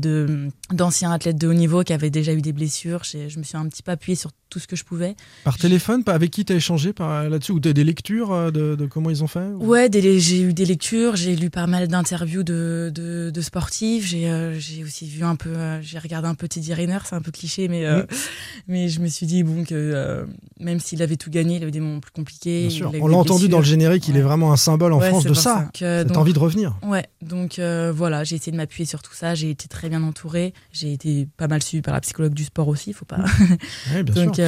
d'anciens 0.72 1.12
athlètes 1.12 1.38
de 1.38 1.48
haut 1.48 1.54
niveau 1.54 1.84
qui 1.84 1.94
avaient 1.94 2.10
déjà 2.10 2.34
eu 2.34 2.42
des 2.42 2.52
blessures. 2.54 3.04
Je 3.04 3.38
me 3.40 3.44
suis 3.44 3.58
un 3.58 3.66
petit 3.68 3.82
peu 3.84 3.92
appuyée 3.92 4.16
sur 4.16 4.32
tout 4.50 4.60
ce 4.60 4.68
que 4.68 4.76
je 4.76 4.84
pouvais. 4.84 5.16
Par 5.44 5.58
téléphone 5.58 6.04
Avec 6.08 6.32
qui 6.32 6.46
tu 6.46 6.54
as 6.54 6.58
échangé 6.58 6.94
là-dessus? 7.00 7.52
Ou 7.54 7.60
tu 7.60 7.70
as 7.70 7.74
des 7.74 7.84
lectures 7.84 8.32
euh, 8.32 8.52
de, 8.52 8.76
de 8.76 8.86
comment 8.86 9.10
ils 9.10 9.24
ont 9.24 9.28
fait 9.28 9.48
ou- 9.48 9.66
Ouais, 9.66 9.90
j'ai 9.92 10.42
eu 10.42 10.54
des 10.54 10.66
lectures, 10.66 11.16
j'ai 11.16 11.36
lu 11.36 11.50
pas 11.50 11.68
mal 11.68 11.88
d'interviews 11.88 12.44
de, 12.44 12.92
de, 12.94 13.30
de 13.34 13.42
sportifs, 13.48 14.06
j'ai 14.06 14.30
euh, 14.30 14.58
j'ai 14.60 14.84
aussi 14.84 15.08
vu 15.08 15.24
un 15.24 15.36
peu, 15.36 15.50
euh, 15.50 15.82
j'ai 15.82 15.98
regardé 16.00 16.28
un 16.28 16.36
peu 16.36 16.48
Teddy 16.48 16.74
Riner, 16.74 17.00
c'est 17.04 17.16
un 17.16 17.22
peu 17.22 17.32
cliché, 17.32 17.68
mais, 17.68 17.86
euh, 17.86 18.04
mais 18.68 18.88
je 18.88 19.00
me 19.00 19.08
suis 19.08 19.26
dit 19.26 19.44
bon 19.44 19.64
que 19.64 20.28
même 20.60 20.80
s'il 20.80 21.02
avait 21.02 21.18
tout 21.18 21.30
gagné, 21.30 21.56
il 21.56 21.64
avait 21.64 21.72
des 21.72 21.80
moments 21.80 22.00
plus 22.00 22.12
compliqués. 22.12 22.60
Bien 22.62 22.70
il 22.70 22.72
sûr. 22.72 22.92
On 23.02 23.08
l'a 23.08 23.18
entendu 23.18 23.50
dans 23.50 23.58
le 23.58 23.64
générique, 23.64 24.08
il 24.08 24.18
est 24.18 24.22
vraiment 24.22 24.54
un 24.54 24.58
symbole 24.58 24.94
en 24.94 25.00
Ouais, 25.00 25.10
France 25.10 25.26
de 25.26 25.34
ça. 25.34 25.70
Que, 25.74 26.00
Cette 26.00 26.08
donc, 26.08 26.18
envie 26.18 26.34
de 26.34 26.40
revenir. 26.40 26.78
Ouais, 26.84 27.06
donc 27.22 27.60
voilà, 27.60 28.24
j'ai 28.24 28.36
essayé 28.36 28.52
de 28.52 28.58
m'appuyer 28.58 28.86
sur 28.86 29.02
tout 29.02 29.14
ça, 29.14 29.34
j'ai 29.34 29.50
été 29.50 29.68
très 29.68 29.90
bien 29.90 30.04
entourée, 30.04 30.54
j'ai 30.72 30.94
été 30.94 31.28
pas 31.38 31.48
mal 31.48 31.64
suivie 31.64 31.82
par 31.82 31.94
la 31.94 32.02
psychologue 32.02 32.34
du 32.34 32.44
sport 32.44 32.68
aussi, 32.68 32.94
faut 32.94 33.06
pas. 33.06 33.18
Ouais, 33.94 34.04
bien 34.04 34.26
donc 34.26 34.36
sûr, 34.36 34.46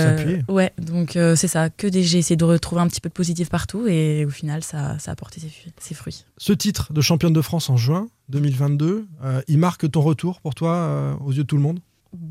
ouais, 0.50 0.74
donc 0.78 1.12
c'est 1.14 1.48
ça, 1.48 1.70
que 1.70 1.88
des, 1.88 2.04
j'ai 2.04 2.18
essayé 2.20 2.36
de 2.36 2.44
retrouver 2.46 2.82
un 2.82 2.88
petit 2.88 3.02
peu 3.02 3.10
de 3.10 3.14
positif 3.14 3.50
partout 3.50 3.88
et 3.88 4.26
au 4.26 4.30
final 4.30 4.64
ça, 4.64 4.98
ça 5.00 5.12
a 5.12 5.16
porté 5.16 5.40
ses, 5.40 5.52
ses 5.80 5.96
fruits. 5.96 6.26
Ce 6.38 6.54
titre 6.54 6.92
de 6.94 7.02
championne 7.02 7.34
de 7.34 7.42
France 7.42 7.70
en 7.70 7.78
juin 7.78 8.08
2022, 8.30 9.08
euh, 9.24 9.42
il 9.48 9.58
marque 9.58 9.90
ton 9.92 10.02
retour 10.02 10.42
pour 10.42 10.56
toi 10.56 10.76
euh, 10.76 11.14
aux 11.26 11.32
yeux 11.32 11.44
de 11.44 11.48
tout 11.48 11.58
le 11.58 11.62
monde? 11.62 11.80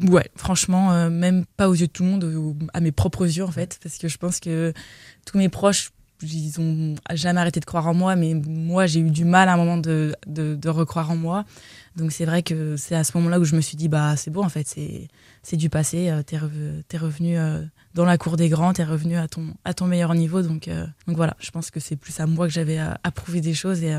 Ouais, 0.08 0.28
franchement, 0.34 0.92
euh, 0.92 1.10
même 1.10 1.44
pas 1.56 1.68
aux 1.68 1.74
yeux 1.74 1.86
de 1.86 1.92
tout 1.92 2.02
le 2.02 2.08
monde, 2.08 2.68
à 2.72 2.80
mes 2.80 2.92
propres 2.92 3.26
yeux 3.26 3.44
en 3.44 3.50
fait, 3.50 3.78
parce 3.82 3.98
que 3.98 4.08
je 4.08 4.18
pense 4.18 4.40
que 4.40 4.72
tous 5.24 5.38
mes 5.38 5.48
proches, 5.48 5.90
ils 6.22 6.60
ont 6.60 6.96
jamais 7.12 7.40
arrêté 7.40 7.60
de 7.60 7.64
croire 7.64 7.86
en 7.86 7.94
moi, 7.94 8.16
mais 8.16 8.34
moi 8.34 8.86
j'ai 8.86 9.00
eu 9.00 9.10
du 9.10 9.24
mal 9.24 9.48
à 9.48 9.54
un 9.54 9.56
moment 9.56 9.76
de, 9.76 10.16
de 10.26 10.68
recroire 10.68 11.10
en 11.10 11.16
moi. 11.16 11.44
Donc 11.96 12.12
c'est 12.12 12.24
vrai 12.24 12.42
que 12.42 12.76
c'est 12.76 12.94
à 12.94 13.04
ce 13.04 13.16
moment-là 13.16 13.40
où 13.40 13.44
je 13.44 13.56
me 13.56 13.60
suis 13.60 13.76
dit, 13.76 13.88
bah 13.88 14.16
c'est 14.16 14.30
bon 14.30 14.44
en 14.44 14.48
fait, 14.48 14.66
c'est 15.42 15.56
du 15.56 15.70
passé, 15.70 16.10
euh, 16.10 16.22
t'es 16.22 16.36
reve- 16.36 16.82
t'es 16.88 16.98
revenu 16.98 17.38
euh, 17.38 17.62
dans 17.94 18.04
la 18.04 18.18
cour 18.18 18.36
des 18.36 18.48
grands, 18.48 18.72
t'es 18.72 18.84
revenu 18.84 19.16
à 19.16 19.28
ton, 19.28 19.86
meilleur 19.86 20.14
niveau. 20.14 20.42
Donc, 20.42 20.68
euh, 20.68 20.86
donc 21.06 21.16
voilà, 21.16 21.36
je 21.40 21.50
pense 21.50 21.70
que 21.70 21.80
c'est 21.80 21.96
plus 21.96 22.18
à 22.20 22.26
moi 22.26 22.46
que 22.46 22.52
j'avais 22.52 22.78
prouver 23.14 23.40
des 23.40 23.54
choses 23.54 23.82
et, 23.82 23.94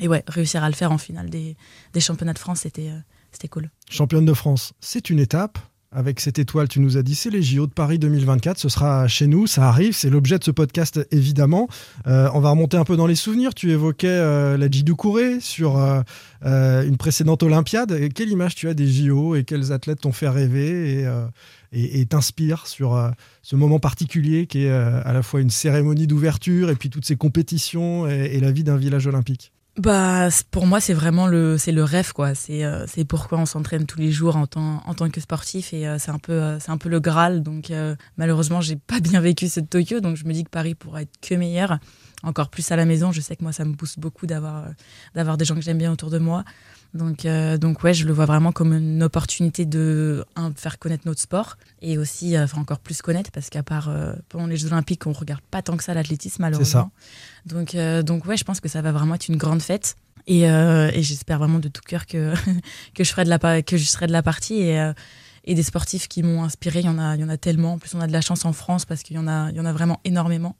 et 0.00 0.08
ouais, 0.08 0.22
réussir 0.28 0.62
à 0.62 0.68
le 0.68 0.74
faire 0.74 0.92
en 0.92 0.98
finale 0.98 1.30
des, 1.30 1.56
championnats 1.98 2.34
de 2.34 2.38
France, 2.38 2.60
c'était 2.60 2.90
c'était 3.32 3.48
cool. 3.48 3.70
Championne 3.88 4.24
de 4.24 4.34
France, 4.34 4.72
c'est 4.80 5.10
une 5.10 5.20
étape. 5.20 5.58
Avec 5.92 6.20
cette 6.20 6.38
étoile, 6.38 6.68
tu 6.68 6.78
nous 6.78 6.96
as 6.98 7.02
dit, 7.02 7.16
c'est 7.16 7.30
les 7.30 7.42
JO 7.42 7.66
de 7.66 7.72
Paris 7.72 7.98
2024. 7.98 8.58
Ce 8.58 8.68
sera 8.68 9.08
chez 9.08 9.26
nous, 9.26 9.48
ça 9.48 9.66
arrive. 9.66 9.92
C'est 9.92 10.08
l'objet 10.08 10.38
de 10.38 10.44
ce 10.44 10.52
podcast, 10.52 11.04
évidemment. 11.10 11.66
Euh, 12.06 12.30
on 12.32 12.38
va 12.38 12.50
remonter 12.50 12.76
un 12.76 12.84
peu 12.84 12.96
dans 12.96 13.08
les 13.08 13.16
souvenirs. 13.16 13.54
Tu 13.54 13.72
évoquais 13.72 14.06
euh, 14.06 14.56
la 14.56 14.70
Jidou 14.70 14.94
Kouré 14.94 15.40
sur 15.40 15.78
euh, 15.78 16.84
une 16.84 16.96
précédente 16.96 17.42
Olympiade. 17.42 18.08
Quelle 18.14 18.28
image 18.28 18.54
tu 18.54 18.68
as 18.68 18.74
des 18.74 18.86
JO 18.86 19.34
et 19.34 19.42
quels 19.42 19.72
athlètes 19.72 20.02
t'ont 20.02 20.12
fait 20.12 20.28
rêver 20.28 21.00
et, 21.00 21.08
et, 21.72 22.00
et 22.00 22.06
t'inspirent 22.06 22.68
sur 22.68 23.10
ce 23.42 23.56
moment 23.56 23.80
particulier 23.80 24.46
qui 24.46 24.66
est 24.66 24.70
à 24.70 25.12
la 25.12 25.22
fois 25.24 25.40
une 25.40 25.50
cérémonie 25.50 26.06
d'ouverture 26.06 26.70
et 26.70 26.76
puis 26.76 26.90
toutes 26.90 27.04
ces 27.04 27.16
compétitions 27.16 28.06
et 28.06 28.38
la 28.38 28.52
vie 28.52 28.62
d'un 28.62 28.76
village 28.76 29.08
olympique? 29.08 29.52
Bah, 29.80 30.28
pour 30.50 30.66
moi, 30.66 30.78
c'est 30.78 30.92
vraiment 30.92 31.26
le, 31.26 31.56
c'est 31.56 31.72
le 31.72 31.82
rêve, 31.82 32.12
quoi. 32.12 32.34
C'est, 32.34 32.64
euh, 32.64 32.84
c'est 32.86 33.06
pourquoi 33.06 33.38
on 33.38 33.46
s'entraîne 33.46 33.86
tous 33.86 33.98
les 33.98 34.12
jours 34.12 34.36
en 34.36 34.46
tant, 34.46 34.82
en 34.84 34.92
tant 34.92 35.08
que 35.08 35.22
sportif 35.22 35.72
et 35.72 35.88
euh, 35.88 35.96
c'est 35.98 36.10
un 36.10 36.18
peu, 36.18 36.34
euh, 36.34 36.60
c'est 36.60 36.70
un 36.70 36.76
peu 36.76 36.90
le 36.90 37.00
Graal. 37.00 37.42
Donc, 37.42 37.72
malheureusement, 38.18 38.60
j'ai 38.60 38.76
pas 38.76 39.00
bien 39.00 39.22
vécu 39.22 39.48
ce 39.48 39.60
Tokyo, 39.60 40.00
donc 40.00 40.16
je 40.16 40.26
me 40.26 40.34
dis 40.34 40.44
que 40.44 40.50
Paris 40.50 40.74
pourrait 40.74 41.04
être 41.04 41.18
que 41.26 41.34
meilleur. 41.34 41.78
Encore 42.22 42.48
plus 42.50 42.70
à 42.70 42.76
la 42.76 42.84
maison, 42.84 43.12
je 43.12 43.20
sais 43.20 43.34
que 43.36 43.42
moi, 43.42 43.52
ça 43.52 43.64
me 43.64 43.74
pousse 43.74 43.98
beaucoup 43.98 44.26
d'avoir, 44.26 44.56
euh, 44.64 44.68
d'avoir 45.14 45.36
des 45.38 45.44
gens 45.44 45.54
que 45.54 45.62
j'aime 45.62 45.78
bien 45.78 45.90
autour 45.92 46.10
de 46.10 46.18
moi. 46.18 46.44
Donc, 46.92 47.24
euh, 47.24 47.56
donc 47.56 47.82
ouais, 47.84 47.94
je 47.94 48.04
le 48.06 48.12
vois 48.12 48.26
vraiment 48.26 48.50
comme 48.52 48.72
une 48.74 49.02
opportunité 49.02 49.64
de 49.64 50.24
un, 50.36 50.52
faire 50.52 50.78
connaître 50.78 51.04
notre 51.06 51.20
sport 51.20 51.56
et 51.82 51.96
aussi 51.98 52.36
euh, 52.36 52.46
faire 52.48 52.58
encore 52.58 52.80
plus 52.80 53.00
connaître 53.00 53.30
parce 53.30 53.48
qu'à 53.48 53.62
part 53.62 53.88
euh, 53.88 54.12
pendant 54.28 54.46
les 54.48 54.56
Jeux 54.56 54.66
Olympiques, 54.72 55.06
on 55.06 55.12
regarde 55.12 55.40
pas 55.50 55.62
tant 55.62 55.76
que 55.76 55.84
ça 55.84 55.94
l'athlétisme 55.94 56.42
malheureusement. 56.42 56.90
Donc, 57.46 57.74
euh, 57.74 58.02
donc 58.02 58.26
ouais, 58.26 58.36
je 58.36 58.44
pense 58.44 58.60
que 58.60 58.68
ça 58.68 58.82
va 58.82 58.90
vraiment 58.92 59.14
être 59.14 59.28
une 59.28 59.36
grande 59.36 59.62
fête. 59.62 59.96
Et, 60.26 60.50
euh, 60.50 60.90
et 60.92 61.02
j'espère 61.02 61.38
vraiment 61.38 61.60
de 61.60 61.68
tout 61.68 61.80
cœur 61.86 62.06
que, 62.06 62.34
que, 62.94 63.04
je 63.04 63.10
ferai 63.10 63.24
de 63.24 63.30
la, 63.30 63.62
que 63.62 63.76
je 63.76 63.84
serai 63.84 64.06
de 64.08 64.12
la 64.12 64.22
partie. 64.22 64.56
Et, 64.60 64.80
euh, 64.80 64.92
et 65.44 65.54
des 65.54 65.62
sportifs 65.62 66.06
qui 66.06 66.22
m'ont 66.22 66.44
inspiré, 66.44 66.80
il 66.80 66.84
y, 66.86 66.88
en 66.88 66.98
a, 66.98 67.14
il 67.16 67.20
y 67.22 67.24
en 67.24 67.30
a 67.30 67.38
tellement. 67.38 67.72
En 67.74 67.78
plus, 67.78 67.94
on 67.94 68.00
a 68.00 68.06
de 68.06 68.12
la 68.12 68.20
chance 68.20 68.44
en 68.44 68.52
France 68.52 68.84
parce 68.84 69.02
qu'il 69.02 69.16
y, 69.16 69.18
en 69.18 69.26
a- 69.26 69.48
il 69.50 69.56
y 69.56 69.60
en 69.60 69.64
a 69.64 69.72
vraiment 69.72 69.98
énormément. 70.04 70.54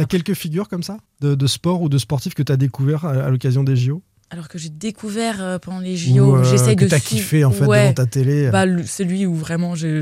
T'as 0.00 0.06
quelques 0.06 0.34
figures 0.34 0.68
comme 0.68 0.82
ça 0.82 0.96
de, 1.20 1.34
de 1.34 1.46
sport 1.46 1.82
ou 1.82 1.88
de 1.88 1.98
sportifs 1.98 2.34
que 2.34 2.42
tu 2.42 2.50
as 2.52 2.56
découvert 2.56 3.04
à, 3.04 3.10
à 3.10 3.28
l'occasion 3.30 3.62
des 3.64 3.76
JO 3.76 4.02
Alors 4.30 4.48
que 4.48 4.56
j'ai 4.58 4.70
découvert 4.70 5.42
euh, 5.42 5.58
pendant 5.58 5.78
les 5.80 5.96
JO, 5.96 6.36
euh, 6.36 6.44
j'essaie 6.44 6.74
que 6.76 6.84
de. 6.84 6.88
t'as 6.90 7.00
kiffé 7.00 7.44
en 7.44 7.50
fait 7.50 7.66
Ouais. 7.66 7.82
devant 7.82 7.92
ta 7.94 8.06
télé 8.06 8.48
Bah, 8.50 8.64
le- 8.64 8.86
celui 8.86 9.26
où 9.26 9.34
vraiment 9.34 9.74
j'ai 9.74 10.00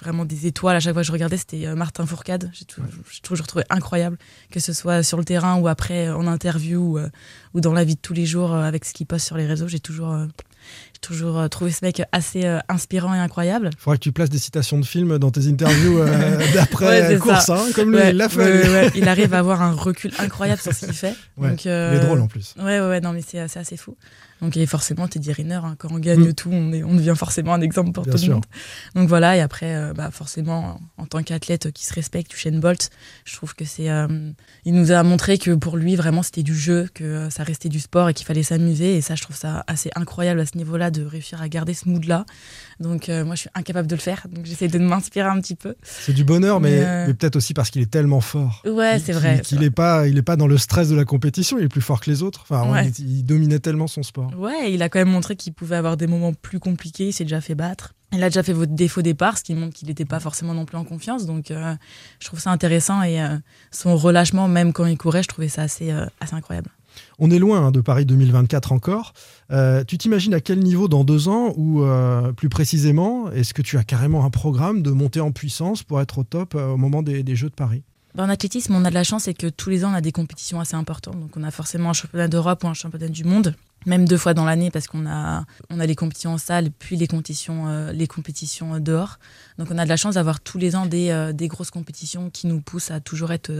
vraiment 0.00 0.24
des 0.24 0.46
étoiles 0.46 0.76
à 0.76 0.80
chaque 0.80 0.92
fois 0.92 1.02
que 1.02 1.06
je 1.08 1.12
regardais, 1.12 1.36
c'était 1.36 1.66
euh, 1.66 1.74
Martin 1.74 2.06
Fourcade. 2.06 2.50
J'ai 2.52 2.64
j'ai 3.10 3.20
toujours 3.22 3.46
trouvé 3.48 3.64
incroyable, 3.70 4.18
que 4.50 4.60
ce 4.60 4.72
soit 4.72 5.02
sur 5.02 5.18
le 5.18 5.24
terrain 5.24 5.58
ou 5.58 5.66
après 5.68 6.06
euh, 6.08 6.16
en 6.16 6.26
interview 6.26 6.78
ou, 6.80 6.98
euh, 6.98 7.08
ou 7.54 7.60
dans 7.60 7.72
la 7.72 7.84
vie 7.84 7.94
de 7.96 8.00
tous 8.00 8.14
les 8.14 8.26
jours 8.26 8.52
euh, 8.54 8.62
avec 8.62 8.84
ce 8.84 8.92
qu'il 8.92 9.06
poste 9.06 9.26
sur 9.26 9.36
les 9.36 9.46
réseaux. 9.46 9.66
J'ai 9.68 9.80
toujours, 9.80 10.12
euh, 10.12 10.26
j'ai 11.00 11.14
toujours 11.14 11.38
euh, 11.38 11.48
trouvé 11.48 11.70
ce 11.70 11.84
mec 11.84 12.02
assez 12.12 12.44
euh, 12.44 12.58
inspirant 12.68 13.14
et 13.14 13.18
incroyable. 13.18 13.70
Il 13.72 13.78
faudra 13.80 13.96
que 13.96 14.02
tu 14.02 14.12
places 14.12 14.30
des 14.30 14.38
citations 14.38 14.78
de 14.78 14.84
films 14.84 15.18
dans 15.18 15.30
tes 15.30 15.46
interviews 15.48 15.98
euh, 16.00 16.38
d'après 16.54 17.08
Ouais, 17.10 17.18
course, 17.18 17.48
hein, 17.50 17.64
comme 17.74 17.92
lui, 17.92 18.00
il 18.10 18.16
l'a 18.16 18.28
fait. 18.28 18.68
ouais. 18.68 18.90
Il 18.94 19.08
arrive 19.08 19.34
à 19.34 19.38
avoir 19.40 19.62
un 19.62 19.72
recul 19.72 20.12
incroyable 20.18 20.60
sur 20.60 20.72
ce 20.72 20.86
qu'il 20.86 20.94
fait. 20.94 21.14
Donc, 21.36 21.64
Il 21.64 21.70
euh, 21.70 22.00
est 22.00 22.04
drôle 22.04 22.20
en 22.20 22.26
plus. 22.26 22.54
Ouais, 22.58 22.80
ouais, 22.80 23.00
non, 23.00 23.12
mais 23.12 23.22
c'est 23.26 23.38
assez 23.40 23.76
fou. 23.76 23.96
Donc, 24.40 24.56
et 24.56 24.66
forcément, 24.66 25.08
Teddy 25.08 25.32
Riner, 25.32 25.54
hein, 25.64 25.74
quand 25.78 25.88
on 25.90 25.98
gagne 25.98 26.28
Mm. 26.28 26.32
tout, 26.34 26.50
on, 26.52 26.72
est, 26.72 26.84
on 26.84 26.94
devient 26.94 27.14
forcément 27.16 27.54
un 27.54 27.60
exemple 27.60 27.90
pour 27.90 28.04
Bien 28.04 28.12
tout 28.12 28.18
sûr. 28.18 28.28
le 28.28 28.34
monde. 28.34 28.44
Donc 28.94 29.08
voilà, 29.08 29.36
et 29.36 29.40
après, 29.40 29.92
bah, 29.94 30.10
forcément, 30.12 30.80
en 30.96 31.06
tant 31.06 31.24
qu'athlète 31.24 31.72
qui 31.72 31.84
se 31.84 31.92
respecte, 31.92 32.32
Usain 32.34 32.58
Bolt, 32.58 32.90
je 33.24 33.34
trouve 33.34 33.54
que 33.56 33.64
c'est. 33.64 33.88
il 34.64 34.74
nous 34.74 34.92
a 34.92 35.02
montré 35.02 35.38
que 35.38 35.50
pour 35.52 35.76
lui, 35.76 35.96
vraiment, 35.96 36.22
c'était 36.22 36.44
du 36.44 36.54
jeu, 36.56 36.88
que 36.94 37.28
ça 37.30 37.42
restait 37.42 37.68
du 37.68 37.80
sport 37.80 38.08
et 38.10 38.14
qu'il 38.14 38.26
fallait 38.26 38.44
s'amuser. 38.44 38.96
Et 38.96 39.00
ça, 39.00 39.16
je 39.16 39.22
trouve 39.22 39.36
ça 39.36 39.64
assez 39.66 39.90
incroyable 39.96 40.38
à 40.38 40.46
ce 40.46 40.56
niveau-là 40.56 40.87
de 40.90 41.04
réussir 41.04 41.40
à 41.42 41.48
garder 41.48 41.74
ce 41.74 41.88
mood-là. 41.88 42.24
Donc, 42.80 43.08
euh, 43.08 43.24
moi, 43.24 43.34
je 43.34 43.40
suis 43.40 43.50
incapable 43.54 43.88
de 43.88 43.94
le 43.94 44.00
faire. 44.00 44.26
Donc, 44.30 44.46
j'essaie 44.46 44.68
de 44.68 44.78
m'inspirer 44.78 45.28
un 45.28 45.40
petit 45.40 45.54
peu. 45.56 45.74
C'est 45.82 46.12
du 46.12 46.24
bonheur, 46.24 46.60
mais, 46.60 46.70
Mais, 46.78 46.84
euh, 46.86 47.04
mais 47.08 47.14
peut-être 47.14 47.36
aussi 47.36 47.54
parce 47.54 47.70
qu'il 47.70 47.82
est 47.82 47.90
tellement 47.90 48.20
fort. 48.20 48.62
Ouais, 48.66 48.98
c'est 48.98 49.12
vrai. 49.12 49.40
Qu'il 49.44 49.60
n'est 49.60 49.70
pas, 49.70 50.06
il 50.06 50.16
est 50.18 50.22
pas 50.22 50.36
dans 50.36 50.46
le 50.46 50.58
stress 50.58 50.88
de 50.88 50.94
la 50.96 51.04
compétition, 51.04 51.58
il 51.58 51.64
est 51.64 51.68
plus 51.68 51.80
fort 51.80 52.00
que 52.00 52.10
les 52.10 52.22
autres. 52.22 52.42
Enfin, 52.48 52.70
Ouais. 52.70 52.88
il, 52.98 53.18
il 53.18 53.22
dominait 53.24 53.58
tellement 53.58 53.86
son 53.86 54.02
sport. 54.02 54.30
Ouais, 54.38 54.72
il 54.72 54.82
a 54.82 54.88
quand 54.88 54.98
même 54.98 55.08
montré 55.10 55.36
qu'il 55.36 55.52
pouvait 55.52 55.76
avoir 55.76 55.96
des 55.96 56.06
moments 56.06 56.32
plus 56.32 56.60
compliqués. 56.60 57.08
Il 57.08 57.12
s'est 57.12 57.24
déjà 57.24 57.40
fait 57.40 57.54
battre. 57.54 57.94
Il 58.12 58.22
a 58.22 58.30
déjà 58.30 58.42
fait 58.42 58.54
votre 58.54 58.72
défaut 58.74 59.02
départ, 59.02 59.36
ce 59.36 59.44
qui 59.44 59.54
montre 59.54 59.74
qu'il 59.74 59.88
n'était 59.88 60.06
pas 60.06 60.18
forcément 60.18 60.54
non 60.54 60.64
plus 60.64 60.78
en 60.78 60.84
confiance. 60.84 61.26
Donc, 61.26 61.50
euh, 61.50 61.74
je 62.20 62.26
trouve 62.26 62.40
ça 62.40 62.50
intéressant 62.50 63.02
et 63.02 63.18
son 63.70 63.96
relâchement, 63.96 64.48
même 64.48 64.72
quand 64.72 64.86
il 64.86 64.96
courait, 64.96 65.22
je 65.22 65.28
trouvais 65.28 65.48
ça 65.48 65.62
assez, 65.62 65.90
assez 66.20 66.34
incroyable. 66.34 66.70
On 67.18 67.30
est 67.30 67.38
loin 67.38 67.66
hein, 67.66 67.70
de 67.70 67.80
Paris 67.80 68.06
2024 68.06 68.72
encore. 68.72 69.12
Euh, 69.50 69.84
tu 69.84 69.98
t'imagines 69.98 70.34
à 70.34 70.40
quel 70.40 70.60
niveau 70.60 70.88
dans 70.88 71.04
deux 71.04 71.28
ans 71.28 71.52
ou 71.56 71.82
euh, 71.82 72.32
plus 72.32 72.48
précisément, 72.48 73.30
est-ce 73.30 73.54
que 73.54 73.62
tu 73.62 73.78
as 73.78 73.84
carrément 73.84 74.24
un 74.24 74.30
programme 74.30 74.82
de 74.82 74.90
montée 74.90 75.20
en 75.20 75.32
puissance 75.32 75.82
pour 75.82 76.00
être 76.00 76.18
au 76.18 76.24
top 76.24 76.54
euh, 76.54 76.68
au 76.68 76.76
moment 76.76 77.02
des, 77.02 77.22
des 77.22 77.36
Jeux 77.36 77.48
de 77.48 77.54
Paris? 77.54 77.82
Bah, 78.14 78.24
En 78.24 78.28
athlétisme, 78.28 78.74
on 78.74 78.84
a 78.84 78.90
de 78.90 78.94
la 78.94 79.04
chance, 79.04 79.24
c'est 79.24 79.34
que 79.34 79.48
tous 79.48 79.70
les 79.70 79.84
ans, 79.84 79.90
on 79.90 79.94
a 79.94 80.00
des 80.00 80.12
compétitions 80.12 80.60
assez 80.60 80.74
importantes. 80.74 81.18
Donc, 81.18 81.36
on 81.36 81.42
a 81.42 81.50
forcément 81.50 81.90
un 81.90 81.94
championnat 81.94 82.28
d'Europe 82.28 82.64
ou 82.64 82.68
un 82.68 82.74
championnat 82.74 83.08
du 83.08 83.24
monde, 83.24 83.54
même 83.86 84.06
deux 84.06 84.16
fois 84.16 84.34
dans 84.34 84.44
l'année, 84.44 84.70
parce 84.70 84.86
qu'on 84.86 85.06
a, 85.06 85.44
on 85.70 85.80
a 85.80 85.86
les 85.86 85.94
compétitions 85.94 86.32
en 86.32 86.38
salle, 86.38 86.70
puis 86.70 86.96
les 86.96 87.06
compétitions, 87.06 87.90
les 87.92 88.06
compétitions 88.06 88.80
dehors. 88.80 89.18
Donc, 89.58 89.68
on 89.70 89.78
a 89.78 89.84
de 89.84 89.88
la 89.88 89.96
chance 89.96 90.14
d'avoir 90.14 90.40
tous 90.40 90.58
les 90.58 90.74
ans 90.74 90.86
des, 90.86 91.32
des 91.34 91.48
grosses 91.48 91.70
compétitions 91.70 92.30
qui 92.30 92.46
nous 92.46 92.60
poussent 92.60 92.90
à 92.90 93.00
toujours 93.00 93.30
être, 93.30 93.52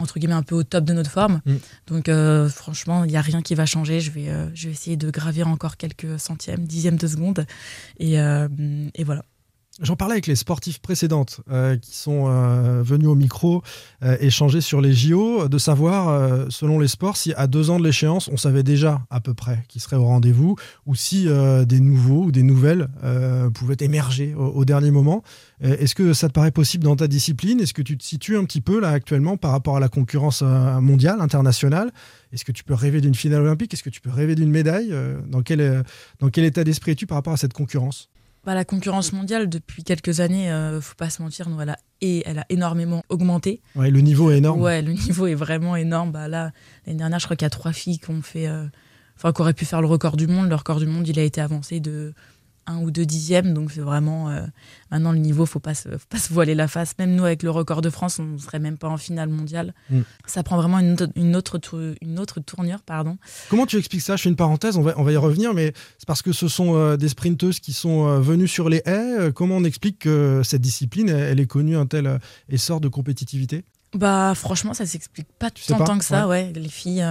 entre 0.00 0.18
guillemets, 0.18 0.34
un 0.34 0.42
peu 0.42 0.54
au 0.54 0.62
top 0.62 0.84
de 0.84 0.92
notre 0.92 1.10
forme. 1.10 1.40
Mm. 1.44 1.54
Donc, 1.86 2.08
euh, 2.08 2.48
franchement, 2.48 3.04
il 3.04 3.10
n'y 3.10 3.16
a 3.16 3.20
rien 3.20 3.42
qui 3.42 3.54
va 3.54 3.66
changer. 3.66 4.00
Je 4.00 4.10
vais, 4.10 4.28
euh, 4.28 4.46
je 4.54 4.68
vais 4.68 4.72
essayer 4.72 4.96
de 4.96 5.10
gravir 5.10 5.48
encore 5.48 5.76
quelques 5.76 6.18
centièmes, 6.18 6.66
dixièmes 6.66 6.96
de 6.96 7.06
seconde. 7.06 7.46
Et, 7.98 8.20
euh, 8.20 8.48
et 8.94 9.04
voilà. 9.04 9.24
J'en 9.82 9.96
parlais 9.96 10.12
avec 10.12 10.26
les 10.26 10.36
sportifs 10.36 10.78
précédentes 10.78 11.40
euh, 11.50 11.78
qui 11.78 11.96
sont 11.96 12.26
euh, 12.28 12.82
venus 12.82 13.08
au 13.08 13.14
micro 13.14 13.62
euh, 14.02 14.14
échanger 14.20 14.60
sur 14.60 14.82
les 14.82 14.92
JO, 14.92 15.48
de 15.48 15.56
savoir, 15.56 16.10
euh, 16.10 16.44
selon 16.50 16.78
les 16.78 16.88
sports, 16.88 17.16
si 17.16 17.32
à 17.32 17.46
deux 17.46 17.70
ans 17.70 17.78
de 17.78 17.84
l'échéance, 17.84 18.28
on 18.30 18.36
savait 18.36 18.62
déjà 18.62 19.00
à 19.08 19.20
peu 19.20 19.32
près 19.32 19.64
qui 19.68 19.80
serait 19.80 19.96
au 19.96 20.04
rendez-vous, 20.04 20.56
ou 20.84 20.94
si 20.94 21.28
des 21.66 21.80
nouveaux 21.80 22.24
ou 22.24 22.32
des 22.32 22.42
nouvelles 22.42 22.88
pouvaient 23.54 23.76
émerger 23.80 24.34
au, 24.34 24.64
dernier 24.64 24.90
moment. 24.90 25.22
Est-ce 25.60 25.94
que 25.94 26.12
ça 26.12 26.28
te 26.28 26.32
paraît 26.32 26.50
possible 26.50 26.84
dans 26.84 26.96
ta 26.96 27.06
discipline? 27.06 27.60
Est-ce 27.60 27.74
que 27.74 27.82
tu 27.82 27.96
te 27.96 28.04
situes 28.04 28.36
un 28.36 28.44
petit 28.44 28.60
peu 28.60 28.80
là 28.80 28.90
actuellement 28.90 29.36
par 29.36 29.52
rapport 29.52 29.76
à 29.76 29.80
la 29.80 29.88
concurrence 29.88 30.42
mondiale, 30.42 31.20
internationale? 31.20 31.92
Est-ce 32.32 32.44
que 32.44 32.52
tu 32.52 32.64
peux 32.64 32.74
rêver 32.74 33.00
d'une 33.00 33.14
finale 33.14 33.42
olympique? 33.42 33.72
Est-ce 33.72 33.82
que 33.82 33.90
tu 33.90 34.00
peux 34.00 34.10
rêver 34.10 34.34
d'une 34.34 34.50
médaille? 34.50 34.94
Dans 35.28 35.42
quel 35.42 36.44
état 36.44 36.64
d'esprit 36.64 36.92
es-tu 36.92 37.06
par 37.06 37.16
rapport 37.16 37.32
à 37.32 37.38
cette 37.38 37.52
concurrence? 37.52 38.10
Bah, 38.44 38.54
la 38.54 38.64
concurrence 38.64 39.12
mondiale, 39.12 39.48
depuis 39.48 39.84
quelques 39.84 40.20
années, 40.20 40.50
euh, 40.50 40.80
faut 40.80 40.94
pas 40.94 41.10
se 41.10 41.20
mentir, 41.22 41.48
nous, 41.50 41.60
elle 41.60 41.70
a, 41.70 41.78
et 42.00 42.22
elle 42.26 42.38
a 42.38 42.46
énormément 42.48 43.02
augmenté. 43.10 43.60
Ouais, 43.76 43.90
le 43.90 44.00
niveau 44.00 44.30
est 44.30 44.38
énorme. 44.38 44.60
Ouais, 44.62 44.80
le 44.80 44.92
niveau 44.92 45.26
est 45.26 45.34
vraiment 45.34 45.76
énorme. 45.76 46.10
Bah, 46.10 46.26
là, 46.26 46.50
l'année 46.86 46.98
dernière, 46.98 47.18
je 47.18 47.26
crois 47.26 47.36
qu'il 47.36 47.44
y 47.44 47.46
a 47.46 47.50
trois 47.50 47.72
filles 47.72 47.98
qui 47.98 48.10
ont 48.10 48.22
fait. 48.22 48.46
euh, 48.48 48.66
qui 49.22 49.40
auraient 49.42 49.52
pu 49.52 49.66
faire 49.66 49.82
le 49.82 49.86
record 49.86 50.16
du 50.16 50.26
monde. 50.26 50.48
Le 50.48 50.54
record 50.54 50.78
du 50.78 50.86
monde, 50.86 51.06
il 51.06 51.18
a 51.18 51.22
été 51.22 51.42
avancé 51.42 51.80
de 51.80 52.14
un 52.70 52.80
ou 52.82 52.90
deux 52.90 53.04
dixièmes. 53.06 53.52
Donc, 53.54 53.70
c'est 53.72 53.80
vraiment. 53.80 54.30
euh, 54.30 54.40
maintenant, 54.90 55.12
le 55.12 55.18
niveau, 55.18 55.44
faut 55.46 55.58
pas, 55.60 55.74
se, 55.74 55.88
faut 55.88 56.06
pas 56.08 56.18
se 56.18 56.32
voiler 56.32 56.54
la 56.54 56.68
face. 56.68 56.94
Même 56.98 57.14
nous, 57.14 57.24
avec 57.24 57.42
le 57.42 57.50
record 57.50 57.82
de 57.82 57.90
France, 57.90 58.18
on 58.18 58.24
ne 58.24 58.38
serait 58.38 58.58
même 58.58 58.78
pas 58.78 58.88
en 58.88 58.96
finale 58.96 59.28
mondiale. 59.28 59.74
Mm. 59.90 60.00
Ça 60.26 60.42
prend 60.42 60.56
vraiment 60.56 60.78
une, 60.78 60.92
autre- 60.92 61.12
une, 61.16 61.36
autre, 61.36 61.58
tour- 61.58 61.80
une 62.00 62.18
autre 62.18 62.40
tournure. 62.40 62.80
pardon. 62.82 63.18
Comment 63.48 63.66
tu 63.66 63.76
expliques 63.76 64.02
ça? 64.02 64.16
Je 64.16 64.22
fais 64.22 64.28
une 64.30 64.36
parenthèse, 64.36 64.76
on 64.76 64.82
va, 64.82 64.94
on 64.96 65.02
va 65.02 65.12
y 65.12 65.16
revenir, 65.16 65.54
mais 65.54 65.72
c'est 65.98 66.06
parce 66.06 66.22
que 66.22 66.32
ce 66.32 66.48
sont 66.48 66.74
euh, 66.76 66.96
des 66.96 67.08
sprinteuses 67.08 67.60
qui 67.60 67.72
sont 67.72 68.06
euh, 68.06 68.20
venues 68.20 68.48
sur 68.48 68.68
les 68.68 68.82
haies. 68.86 69.32
Comment 69.34 69.56
on 69.56 69.64
explique 69.64 69.98
que 70.00 70.42
cette 70.44 70.60
discipline, 70.62 71.08
elle, 71.08 71.20
elle 71.20 71.40
ait 71.40 71.46
connu 71.46 71.76
un 71.76 71.86
tel 71.86 72.18
essor 72.48 72.80
de 72.80 72.88
compétitivité? 72.88 73.64
Bah 73.94 74.34
franchement, 74.36 74.72
ça 74.72 74.86
s'explique 74.86 75.26
pas 75.38 75.48
sais 75.56 75.72
tant, 75.72 75.78
pas? 75.78 75.84
tant 75.84 75.98
que 75.98 76.04
ça. 76.04 76.28
Ouais. 76.28 76.52
Les 76.54 76.68
filles, 76.68 77.02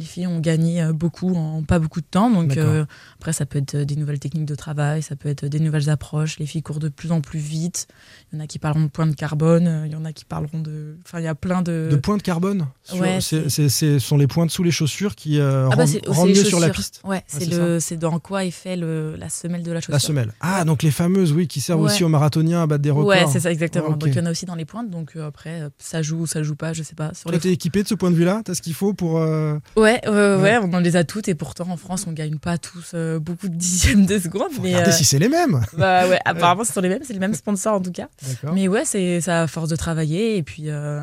les 0.00 0.06
filles 0.06 0.26
ont 0.26 0.40
gagné 0.40 0.82
euh, 0.82 0.92
beaucoup 0.92 1.34
en 1.36 1.62
pas 1.62 1.78
beaucoup 1.78 2.00
de 2.00 2.06
temps. 2.10 2.30
Donc 2.30 2.56
euh, 2.56 2.84
après, 3.18 3.32
ça 3.34 3.44
peut 3.46 3.58
être 3.58 3.76
des 3.76 3.96
nouvelles 3.96 4.18
techniques 4.18 4.46
de 4.46 4.54
travail, 4.54 5.02
ça 5.02 5.14
peut 5.14 5.28
être 5.28 5.44
des 5.44 5.60
nouvelles 5.60 5.90
approches. 5.90 6.38
Les 6.38 6.46
filles 6.46 6.62
courent 6.62 6.78
de 6.80 6.88
plus 6.88 7.12
en 7.12 7.20
plus 7.20 7.38
vite. 7.38 7.86
Il 8.32 8.38
y 8.38 8.40
en 8.40 8.44
a 8.44 8.46
qui 8.46 8.58
parleront 8.58 8.84
de 8.86 8.90
points 8.90 9.06
de 9.06 9.14
carbone. 9.14 9.66
euh, 9.68 9.86
Il 9.86 9.92
y 9.92 9.96
en 9.96 10.04
a 10.06 10.12
qui 10.12 10.24
parleront 10.24 10.60
de. 10.60 10.96
Enfin, 11.06 11.20
il 11.20 11.24
y 11.24 11.28
a 11.28 11.34
plein 11.34 11.60
de. 11.62 11.88
De 11.90 11.96
points 11.96 12.16
de 12.16 12.22
carbone 12.22 12.66
ouais, 12.94 13.20
Ce 13.20 13.98
sont 13.98 14.16
les 14.16 14.26
points 14.26 14.46
dessous 14.46 14.62
les 14.62 14.70
chaussures 14.70 15.14
qui 15.14 15.38
euh, 15.38 15.68
Ah 15.70 15.76
bah, 15.76 15.84
rendent, 16.08 16.30
mieux 16.30 16.44
sur 16.44 16.60
la 16.60 16.70
piste 16.70 17.02
Ouais, 17.04 17.22
c'est 17.26 17.40
c'est 17.44 17.50
le, 17.50 17.78
c'est 17.80 17.96
dans 17.98 18.18
quoi 18.18 18.44
est 18.44 18.50
fait 18.50 18.76
le, 18.76 19.16
la 19.16 19.28
semelle 19.28 19.62
de 19.62 19.70
la 19.72 19.80
chaussure. 19.80 19.92
La 19.92 19.98
semelle. 19.98 20.32
Ah, 20.40 20.64
donc 20.64 20.82
les 20.82 20.90
fameuses, 20.90 21.32
oui, 21.32 21.46
qui 21.46 21.60
servent 21.60 21.80
Ouais. 21.80 21.86
aussi 21.92 22.04
aux 22.04 22.08
marathoniens 22.08 22.62
à 22.62 22.66
battre 22.66 22.82
des 22.82 22.90
records. 22.90 23.06
Ouais, 23.08 23.26
c'est 23.30 23.40
ça 23.40 23.52
exactement. 23.52 23.88
Ok. 23.88 23.98
Donc 23.98 24.08
il 24.10 24.16
y 24.16 24.20
en 24.20 24.26
a 24.26 24.30
aussi 24.30 24.46
dans 24.46 24.54
les 24.54 24.64
pointes. 24.64 24.88
Donc 24.90 25.12
euh, 25.16 25.26
après, 25.26 25.62
euh, 25.62 25.68
ça 25.78 26.00
joue 26.02 26.20
ou 26.20 26.26
ça 26.26 26.42
joue 26.42 26.56
pas, 26.56 26.72
je 26.72 26.82
sais 26.82 26.94
pas. 26.94 27.12
Sur 27.14 27.24
Toi, 27.24 27.32
les 27.32 27.38
t'es 27.40 27.50
équipé 27.50 27.82
de 27.82 27.88
ce 27.88 27.94
point 27.94 28.10
de 28.10 28.16
vue-là? 28.16 28.40
T'as 28.44 28.54
ce 28.54 28.62
qu'il 28.62 28.74
faut 28.74 28.92
pour. 28.94 29.18
euh, 29.18 29.58
Ouais, 29.76 29.89
ouais, 30.04 30.08
Ouais. 30.08 30.36
ouais, 30.42 30.58
on 30.62 30.72
en 30.72 30.80
les 30.80 30.96
a 30.96 31.04
toutes 31.04 31.28
et 31.28 31.34
pourtant 31.34 31.68
en 31.70 31.76
France 31.76 32.04
on 32.06 32.12
gagne 32.12 32.38
pas 32.38 32.58
tous 32.58 32.92
euh, 32.94 33.18
beaucoup 33.18 33.48
de 33.48 33.54
dixièmes 33.54 34.06
de 34.06 34.18
seconde. 34.18 34.52
faut 34.52 34.62
Mais 34.62 34.70
regarder 34.70 34.90
euh, 34.90 34.94
si 34.94 35.04
c'est 35.04 35.18
les 35.18 35.28
mêmes. 35.28 35.60
bah 35.76 36.08
ouais, 36.08 36.18
apparemment 36.24 36.64
ce 36.64 36.72
sont 36.72 36.80
les 36.80 36.88
mêmes, 36.88 37.02
c'est 37.04 37.12
les 37.12 37.18
mêmes 37.18 37.34
sponsors 37.34 37.74
en 37.74 37.80
tout 37.80 37.92
cas. 37.92 38.08
Mais 38.54 38.68
ouais, 38.68 38.84
c'est 38.84 39.20
ça 39.20 39.42
à 39.42 39.46
force 39.46 39.68
de 39.68 39.76
travailler 39.76 40.36
et 40.36 40.42
puis 40.42 40.64
euh, 40.66 41.00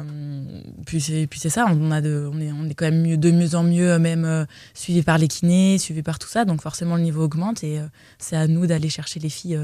puis 0.86 1.02
c'est 1.02 1.28
puis 1.28 1.40
c'est 1.40 1.50
ça, 1.50 1.66
on 1.70 1.92
a 1.92 2.02
de, 2.02 2.30
on 2.34 2.40
est 2.40 2.52
on 2.52 2.68
est 2.70 2.74
quand 2.74 2.86
même 2.86 3.02
mieux 3.02 3.18
de 3.18 3.32
mieux 3.32 3.56
en 3.56 3.64
mieux 3.64 3.98
même 4.00 4.46
suivi 4.74 5.02
par 5.04 5.18
les 5.18 5.28
kinés, 5.28 5.78
suivi 5.78 6.02
par 6.04 6.20
tout 6.20 6.28
ça, 6.28 6.46
donc 6.46 6.62
forcément 6.62 6.96
le 6.96 7.02
niveau 7.04 7.24
augmente 7.24 7.64
et 7.64 7.80
c'est 8.20 8.36
à 8.36 8.48
nous 8.48 8.68
d'aller 8.68 8.90
chercher 8.90 9.20
les 9.20 9.30
filles, 9.30 9.60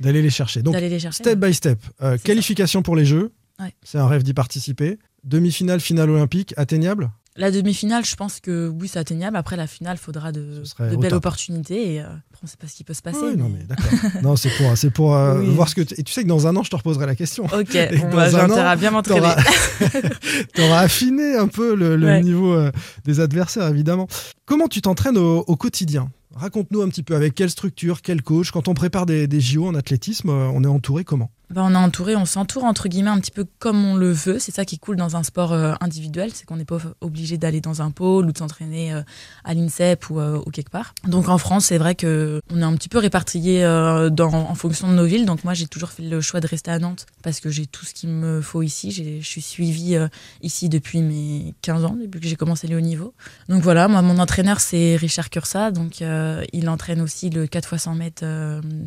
D'aller 0.00 0.20
les 0.20 0.30
chercher. 0.30 0.60
Donc, 0.62 0.74
les 0.78 0.98
chercher. 0.98 1.22
Step 1.24 1.38
by 1.38 1.54
step. 1.54 1.78
Qualification 2.22 2.82
pour 2.82 2.96
les 2.96 3.06
Jeux. 3.06 3.32
Ouais. 3.58 3.72
C'est 3.82 3.96
un 3.98 4.06
rêve 4.06 4.22
d'y 4.22 4.34
participer. 4.34 4.98
Demi-finale, 5.24 5.80
finale 5.80 6.10
olympique, 6.10 6.52
atteignable? 6.58 7.10
La 7.38 7.50
demi-finale, 7.50 8.04
je 8.04 8.16
pense 8.16 8.40
que 8.40 8.68
oui, 8.68 8.88
c'est 8.88 8.98
atteignable. 8.98 9.36
Après 9.36 9.56
la 9.56 9.66
finale, 9.66 9.98
faudra 9.98 10.32
de, 10.32 10.62
belles 10.98 11.14
opportunités 11.14 11.94
et 11.94 12.00
euh, 12.00 12.06
on 12.42 12.46
sait 12.46 12.56
pas 12.56 12.66
ce 12.66 12.74
qui 12.74 12.84
peut 12.84 12.94
se 12.94 13.02
passer. 13.02 13.18
Oui, 13.22 13.36
non, 13.36 13.48
mais- 13.50 13.64
d'accord. 13.64 14.10
non, 14.22 14.36
c'est 14.36 14.50
pour, 14.56 14.76
c'est 14.76 14.90
pour 14.90 15.14
euh, 15.14 15.40
Oui. 15.40 15.54
voir 15.54 15.68
ce 15.68 15.74
que. 15.74 15.82
tu- 15.82 15.94
Et 15.98 16.02
tu 16.02 16.12
sais 16.12 16.22
que 16.22 16.28
dans 16.28 16.46
un 16.46 16.56
an, 16.56 16.62
je 16.62 16.70
te 16.70 16.76
reposerai 16.76 17.04
la 17.06 17.14
question. 17.14 17.44
Ok, 17.44 17.74
Et 17.74 17.96
bon, 17.98 18.08
dans 18.10 18.16
bah, 18.16 18.72
an, 18.72 18.76
bien 18.76 18.90
m'entraîner. 18.90 19.20
T'auras 19.20 19.36
t'auras 20.54 20.80
affiné 20.80 21.36
un 21.36 21.48
peu 21.48 21.74
le, 21.74 21.96
le 21.96 22.06
Ouais. 22.06 22.22
niveau 22.22 22.52
euh, 22.54 22.70
des 23.04 23.20
adversaires, 23.20 23.68
évidemment. 23.68 24.06
Comment 24.44 24.68
tu 24.68 24.80
t'entraînes 24.80 25.18
au, 25.18 25.44
au 25.46 25.56
quotidien? 25.56 26.10
Raconte-nous 26.34 26.82
un 26.82 26.88
petit 26.88 27.02
peu 27.02 27.16
avec 27.16 27.34
quelle 27.34 27.48
structure, 27.50 28.02
quel 28.02 28.22
coach? 28.22 28.50
Quand 28.50 28.68
on 28.68 28.74
prépare 28.74 29.06
des, 29.06 29.26
des 29.26 29.40
JO 29.40 29.66
en 29.66 29.74
athlétisme, 29.74 30.28
on 30.28 30.62
est 30.64 30.66
entouré 30.68 31.02
comment? 31.02 31.30
Bah, 31.48 31.62
on 31.64 31.74
est 31.74 31.76
entouré, 31.76 32.16
on 32.16 32.24
s'entoure 32.24 32.64
entre 32.64 32.88
guillemets 32.88 33.10
un 33.10 33.20
petit 33.20 33.30
peu 33.30 33.46
comme 33.60 33.84
on 33.84 33.94
le 33.94 34.10
veut. 34.10 34.40
C'est 34.40 34.50
ça 34.50 34.64
qui 34.64 34.74
est 34.74 34.78
cool 34.78 34.96
dans 34.96 35.14
un 35.14 35.22
sport 35.22 35.52
euh, 35.52 35.74
individuel, 35.80 36.30
c'est 36.34 36.44
qu'on 36.44 36.56
n'est 36.56 36.64
pas 36.64 36.78
obligé 37.00 37.38
d'aller 37.38 37.60
dans 37.60 37.82
un 37.82 37.92
pôle 37.92 38.26
ou 38.26 38.32
de 38.32 38.38
s'entraîner 38.38 38.92
euh, 38.92 39.02
à 39.44 39.54
l'INSEP 39.54 40.10
ou, 40.10 40.18
euh, 40.18 40.42
quelque 40.52 40.70
part. 40.70 40.92
Donc 41.06 41.28
en 41.28 41.38
France, 41.38 41.66
c'est 41.66 41.78
vrai 41.78 41.94
que 41.94 42.40
on 42.52 42.60
est 42.60 42.64
un 42.64 42.74
petit 42.74 42.88
peu 42.88 43.00
dans, 43.00 44.34
en 44.34 44.54
fonction 44.56 44.88
de 44.88 44.94
nos 44.94 45.04
villes. 45.04 45.24
Donc 45.24 45.44
moi, 45.44 45.54
j'ai 45.54 45.68
toujours 45.68 45.90
fait 45.90 46.02
le 46.02 46.20
choix 46.20 46.40
de 46.40 46.48
rester 46.48 46.72
à 46.72 46.80
Nantes 46.80 47.06
parce 47.22 47.38
que 47.38 47.48
j'ai 47.48 47.66
tout 47.66 47.84
ce 47.84 47.94
qu'il 47.94 48.08
me 48.08 48.40
faut 48.40 48.62
ici. 48.62 48.90
Je 48.90 49.24
suis 49.24 49.42
suivie 49.42 49.96
ici 50.42 50.68
depuis 50.68 51.00
mes 51.02 51.54
15 51.62 51.84
ans, 51.84 51.96
depuis 52.00 52.20
que 52.20 52.26
j'ai 52.26 52.36
commencé 52.36 52.66
le 52.66 52.76
haut 52.76 52.80
niveau. 52.80 53.14
Donc 53.48 53.62
voilà, 53.62 53.86
moi, 53.86 54.02
mon 54.02 54.18
entraîneur, 54.18 54.58
c'est 54.58 54.96
Richard 54.96 55.30
Cursa. 55.30 55.70
Donc 55.70 56.00
il 56.00 56.68
entraîne 56.68 57.00
aussi 57.00 57.30
le 57.30 57.46
4 57.46 57.74
x 57.74 57.82
100 57.84 57.94
mètres 57.94 58.24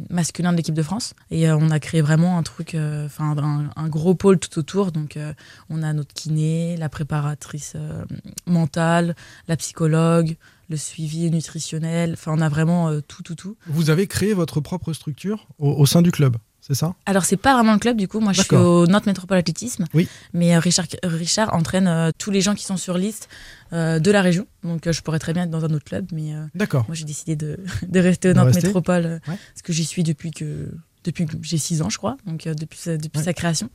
masculin 0.10 0.52
de 0.52 0.58
l'équipe 0.58 0.76
de 0.76 0.84
France. 0.84 1.14
Et 1.32 1.50
on 1.50 1.70
a 1.70 1.80
créé 1.80 2.02
vraiment 2.02 2.38
un 2.38 2.44
truc, 2.54 2.76
euh, 2.76 3.06
enfin 3.06 3.36
un, 3.38 3.70
un 3.76 3.88
gros 3.90 4.16
pôle 4.16 4.40
tout 4.40 4.58
autour. 4.60 4.92
Donc 4.92 5.18
euh, 5.18 5.34
on 5.70 5.84
a 5.84 5.94
notre 5.94 6.14
kiné, 6.14 6.76
la 6.78 6.90
préparatrice 6.90 7.74
euh, 7.76 8.04
mentale, 8.48 9.16
la 9.48 9.56
psychologue, 9.58 10.36
le 10.70 10.78
suivi 10.78 11.30
nutritionnel. 11.32 12.14
Enfin, 12.14 12.34
on 12.36 12.42
a 12.42 12.50
vraiment 12.50 12.90
euh, 12.90 13.02
tout, 13.02 13.24
tout, 13.24 13.36
tout. 13.36 13.56
Vous 13.68 13.90
avez 13.90 14.08
créé 14.08 14.34
votre 14.34 14.62
propre 14.62 14.94
structure 14.94 15.48
au, 15.58 15.72
au 15.72 15.86
sein 15.86 16.02
du 16.02 16.12
club, 16.12 16.38
c'est 16.62 16.76
ça? 16.76 16.94
Alors, 17.06 17.26
c'est 17.26 17.38
pas 17.38 17.54
vraiment 17.56 17.74
le 17.74 17.80
club, 17.80 17.98
du 17.98 18.08
coup. 18.08 18.20
Moi, 18.20 18.34
je 18.34 18.42
suis 18.42 18.56
au 18.56 18.86
Nantes 18.86 19.06
Métropole 19.08 19.38
Athlétisme. 19.38 19.86
Oui. 19.94 20.08
Mais 20.34 20.56
euh, 20.56 20.60
Richard, 20.60 20.86
Richard 21.04 21.54
entraîne 21.56 21.88
euh, 21.88 22.12
tous 22.18 22.30
les 22.32 22.42
gens 22.42 22.54
qui 22.56 22.66
sont 22.66 22.78
sur 22.78 22.98
liste 22.98 23.30
de 23.72 24.10
la 24.12 24.22
région. 24.24 24.48
Donc, 24.64 24.92
je 24.92 25.02
pourrais 25.02 25.20
très 25.20 25.32
bien 25.34 25.44
être 25.44 25.52
dans 25.52 25.64
un 25.64 25.70
autre 25.74 25.86
club, 25.86 26.08
mais 26.12 26.34
D'accord. 26.56 26.86
moi, 26.88 26.96
j'ai 26.96 27.06
décidé 27.06 27.36
de, 27.36 27.60
de 27.88 28.00
rester 28.00 28.30
au 28.32 28.34
Nantes 28.34 28.48
rester. 28.48 28.66
Métropole 28.68 29.06
Ouais. 29.06 29.20
parce 29.54 29.62
que 29.64 29.74
j'y 29.74 29.86
suis 29.86 30.02
depuis 30.04 30.32
que. 30.32 30.72
Depuis 31.06 31.26
que 31.26 31.38
j'ai 31.42 31.58
6 31.58 31.82
ans, 31.82 31.90
je 31.90 31.98
crois, 31.98 32.18
donc 32.26 32.46
euh, 32.46 32.54
depuis, 32.54 32.78
sa, 32.78 32.98
depuis 32.98 33.20
Ouais. 33.20 33.24
sa 33.24 33.34
création. 33.34 33.70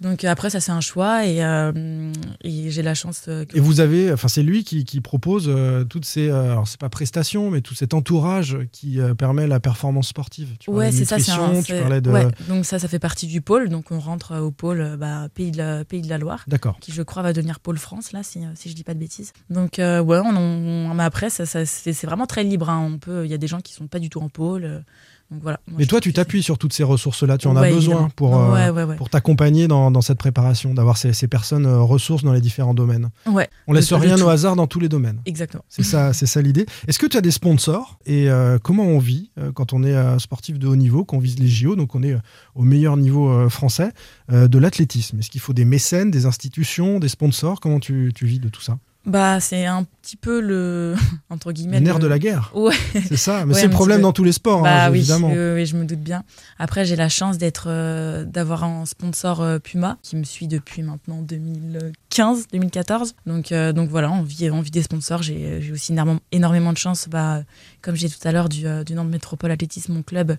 Donc 0.00 0.22
euh, 0.24 0.28
après, 0.28 0.50
ça, 0.50 0.60
c'est 0.60 0.70
un 0.70 0.80
choix 0.80 1.26
et, 1.26 1.42
euh, 1.42 2.12
et 2.42 2.70
j'ai 2.70 2.82
la 2.82 2.94
chance 2.94 3.22
que 3.22 3.44
Et 3.56 3.60
vous 3.60 3.80
avez, 3.80 4.12
enfin, 4.12 4.28
c'est 4.28 4.44
lui 4.44 4.62
qui, 4.62 4.84
qui 4.84 5.00
propose 5.00 5.50
toutes 5.88 6.04
ces, 6.04 6.30
alors 6.30 6.68
c'est 6.68 6.78
pas 6.78 6.88
prestations, 6.88 7.50
mais 7.50 7.60
tout 7.60 7.74
cet 7.74 7.92
entourage 7.92 8.56
qui 8.70 8.98
permet 9.18 9.48
la 9.48 9.58
performance 9.58 10.08
sportive. 10.08 10.50
Tu 10.60 10.70
Ouais, 10.70 10.92
c'est 10.92 11.04
ça. 11.04 11.18
c'est 11.18 11.32
un- 11.32 11.60
tu 11.62 11.74
parlais 11.74 12.00
de. 12.00 12.10
ouais, 12.10 12.28
donc 12.48 12.64
ça, 12.64 12.78
ça 12.78 12.86
fait 12.86 13.00
partie 13.00 13.26
du 13.26 13.40
pôle. 13.40 13.68
Donc 13.68 13.90
on 13.90 13.98
rentre 13.98 14.36
au 14.38 14.52
pôle 14.52 14.96
bah, 14.98 15.28
Pays, 15.34 15.50
de 15.50 15.58
la, 15.58 15.84
Pays 15.84 16.02
de 16.02 16.08
la 16.08 16.18
Loire. 16.18 16.44
D'accord. 16.46 16.78
qui 16.80 16.92
je 16.92 17.02
crois 17.02 17.22
va 17.24 17.32
devenir 17.32 17.58
Pôle 17.60 17.78
France 17.78 18.12
là 18.12 18.22
si, 18.22 18.40
si 18.54 18.70
je 18.70 18.74
dis 18.74 18.84
pas 18.84 18.94
de 18.94 18.98
bêtises 19.00 19.32
donc 19.50 19.74
ouais 19.78 20.00
on, 20.24 20.36
on- 20.36 20.94
mais 20.94 21.02
après 21.02 21.30
ça, 21.30 21.46
ça- 21.46 21.66
c'est 21.66 22.04
vraiment 22.04 22.26
très 22.26 22.44
libre 22.44 22.68
hein. 22.70 22.78
on 22.94 22.98
peut 22.98 23.24
il 23.24 23.30
y 23.30 23.34
a 23.34 23.38
des 23.38 23.46
gens 23.48 23.60
qui 23.60 23.72
sont 23.74 23.86
pas 23.88 23.98
du 23.98 24.08
tout 24.10 24.20
en 24.20 24.28
pôle 24.28 24.84
Donc 25.30 25.42
voilà. 25.42 25.60
Moi, 25.68 25.76
Mais 25.78 25.86
toi, 25.86 26.00
tu 26.00 26.12
t'appuies 26.12 26.42
sur 26.42 26.58
toutes 26.58 26.72
ces 26.72 26.82
ressources-là. 26.82 27.38
Tu 27.38 27.46
en 27.46 27.54
as 27.56 27.68
besoin 27.70 27.76
évidemment. 27.94 28.10
pour, 28.16 28.36
euh, 28.36 28.52
Ouais, 28.52 28.70
ouais, 28.70 28.82
ouais. 28.84 28.96
pour 28.96 29.08
t'accompagner 29.10 29.68
dans, 29.68 29.90
dans 29.92 30.00
cette 30.00 30.18
préparation, 30.18 30.74
d'avoir 30.74 30.96
ces, 30.96 31.12
ces 31.12 31.28
personnes 31.28 31.66
euh, 31.66 31.80
ressources 31.80 32.24
dans 32.24 32.32
les 32.32 32.40
différents 32.40 32.74
domaines. 32.74 33.10
Ouais, 33.26 33.48
On 33.68 33.72
laisse 33.72 33.92
rien 33.92 34.16
tout. 34.16 34.22
au 34.24 34.28
hasard 34.28 34.56
dans 34.56 34.66
tous 34.66 34.80
les 34.80 34.88
domaines. 34.88 35.20
exactement. 35.26 35.64
C'est 35.68 35.84
ça, 35.84 36.12
c'est 36.12 36.26
ça 36.26 36.42
l'idée. 36.42 36.66
Est-ce 36.88 36.98
que 36.98 37.06
tu 37.06 37.16
as 37.16 37.20
des 37.20 37.30
sponsors 37.30 37.98
et 38.06 38.28
euh, 38.28 38.58
comment 38.60 38.84
on 38.84 38.98
vit 38.98 39.30
quand 39.54 39.72
on 39.72 39.84
est 39.84 40.18
sportif 40.18 40.58
de 40.58 40.66
haut 40.66 40.76
niveau, 40.76 41.04
qu'on 41.04 41.18
vise 41.20 41.38
les 41.38 41.48
JO, 41.48 41.76
donc 41.76 41.94
on 41.94 42.02
est 42.02 42.16
au 42.56 42.62
meilleur 42.62 42.96
niveau 42.96 43.48
français 43.48 43.90
de 44.30 44.58
l'athlétisme? 44.58 45.18
Est-ce 45.20 45.30
qu'il 45.30 45.40
faut 45.40 45.52
des 45.52 45.64
mécènes, 45.64 46.10
des 46.10 46.26
institutions, 46.26 46.98
des 46.98 47.08
sponsors? 47.08 47.60
Comment 47.60 47.78
tu, 47.80 48.12
tu 48.14 48.26
vis 48.26 48.40
de 48.40 48.48
tout 48.48 48.60
ça? 48.62 48.78
Bah, 49.06 49.40
c'est 49.40 49.64
un 49.64 49.84
petit 50.02 50.16
peu 50.16 50.40
le. 50.40 50.94
entre 51.30 51.52
guillemets. 51.52 51.80
Le- 51.80 51.98
de 51.98 52.06
la 52.06 52.18
guerre. 52.18 52.50
Ouais. 52.54 52.74
C'est 52.92 53.16
ça. 53.16 53.46
Mais 53.46 53.54
Ouais, 53.54 53.60
c'est 53.60 53.66
le 53.66 53.72
problème 53.72 53.98
peu. 53.98 54.02
dans 54.02 54.12
tous 54.12 54.24
les 54.24 54.32
sports, 54.32 54.62
Bah 54.62 54.84
hein, 54.86 54.90
oui, 54.90 54.98
évidemment. 54.98 55.28
oui, 55.30 55.36
oui, 55.54 55.66
je 55.66 55.76
me 55.76 55.84
doute 55.86 56.00
bien. 56.00 56.22
Après, 56.58 56.84
j'ai 56.84 56.96
la 56.96 57.08
chance 57.08 57.38
d'être, 57.38 57.64
euh, 57.68 58.24
d'avoir 58.24 58.62
un 58.64 58.84
sponsor 58.86 59.40
euh, 59.40 59.58
Puma 59.58 59.96
qui 60.02 60.16
me 60.16 60.24
suit 60.24 60.48
depuis 60.48 60.82
maintenant 60.82 61.22
2015, 61.22 62.48
2014. 62.52 63.14
Donc, 63.26 63.52
euh, 63.52 63.72
donc 63.72 63.88
voilà, 63.88 64.10
on 64.10 64.22
vit, 64.22 64.50
on 64.50 64.60
vit 64.60 64.70
des 64.70 64.82
sponsors. 64.82 65.22
J'ai, 65.22 65.60
j'ai 65.62 65.72
aussi 65.72 65.92
énormément, 65.92 66.20
énormément 66.32 66.72
de 66.72 66.78
chance, 66.78 67.08
bah, 67.08 67.42
comme 67.82 67.94
j'ai 67.96 68.08
tout 68.08 68.26
à 68.28 68.32
l'heure, 68.32 68.48
du, 68.48 68.64
du 68.84 68.94
Nantes 68.94 69.08
Métropole 69.10 69.50
Athlétisme, 69.50 69.94
mon 69.94 70.02
club, 70.02 70.36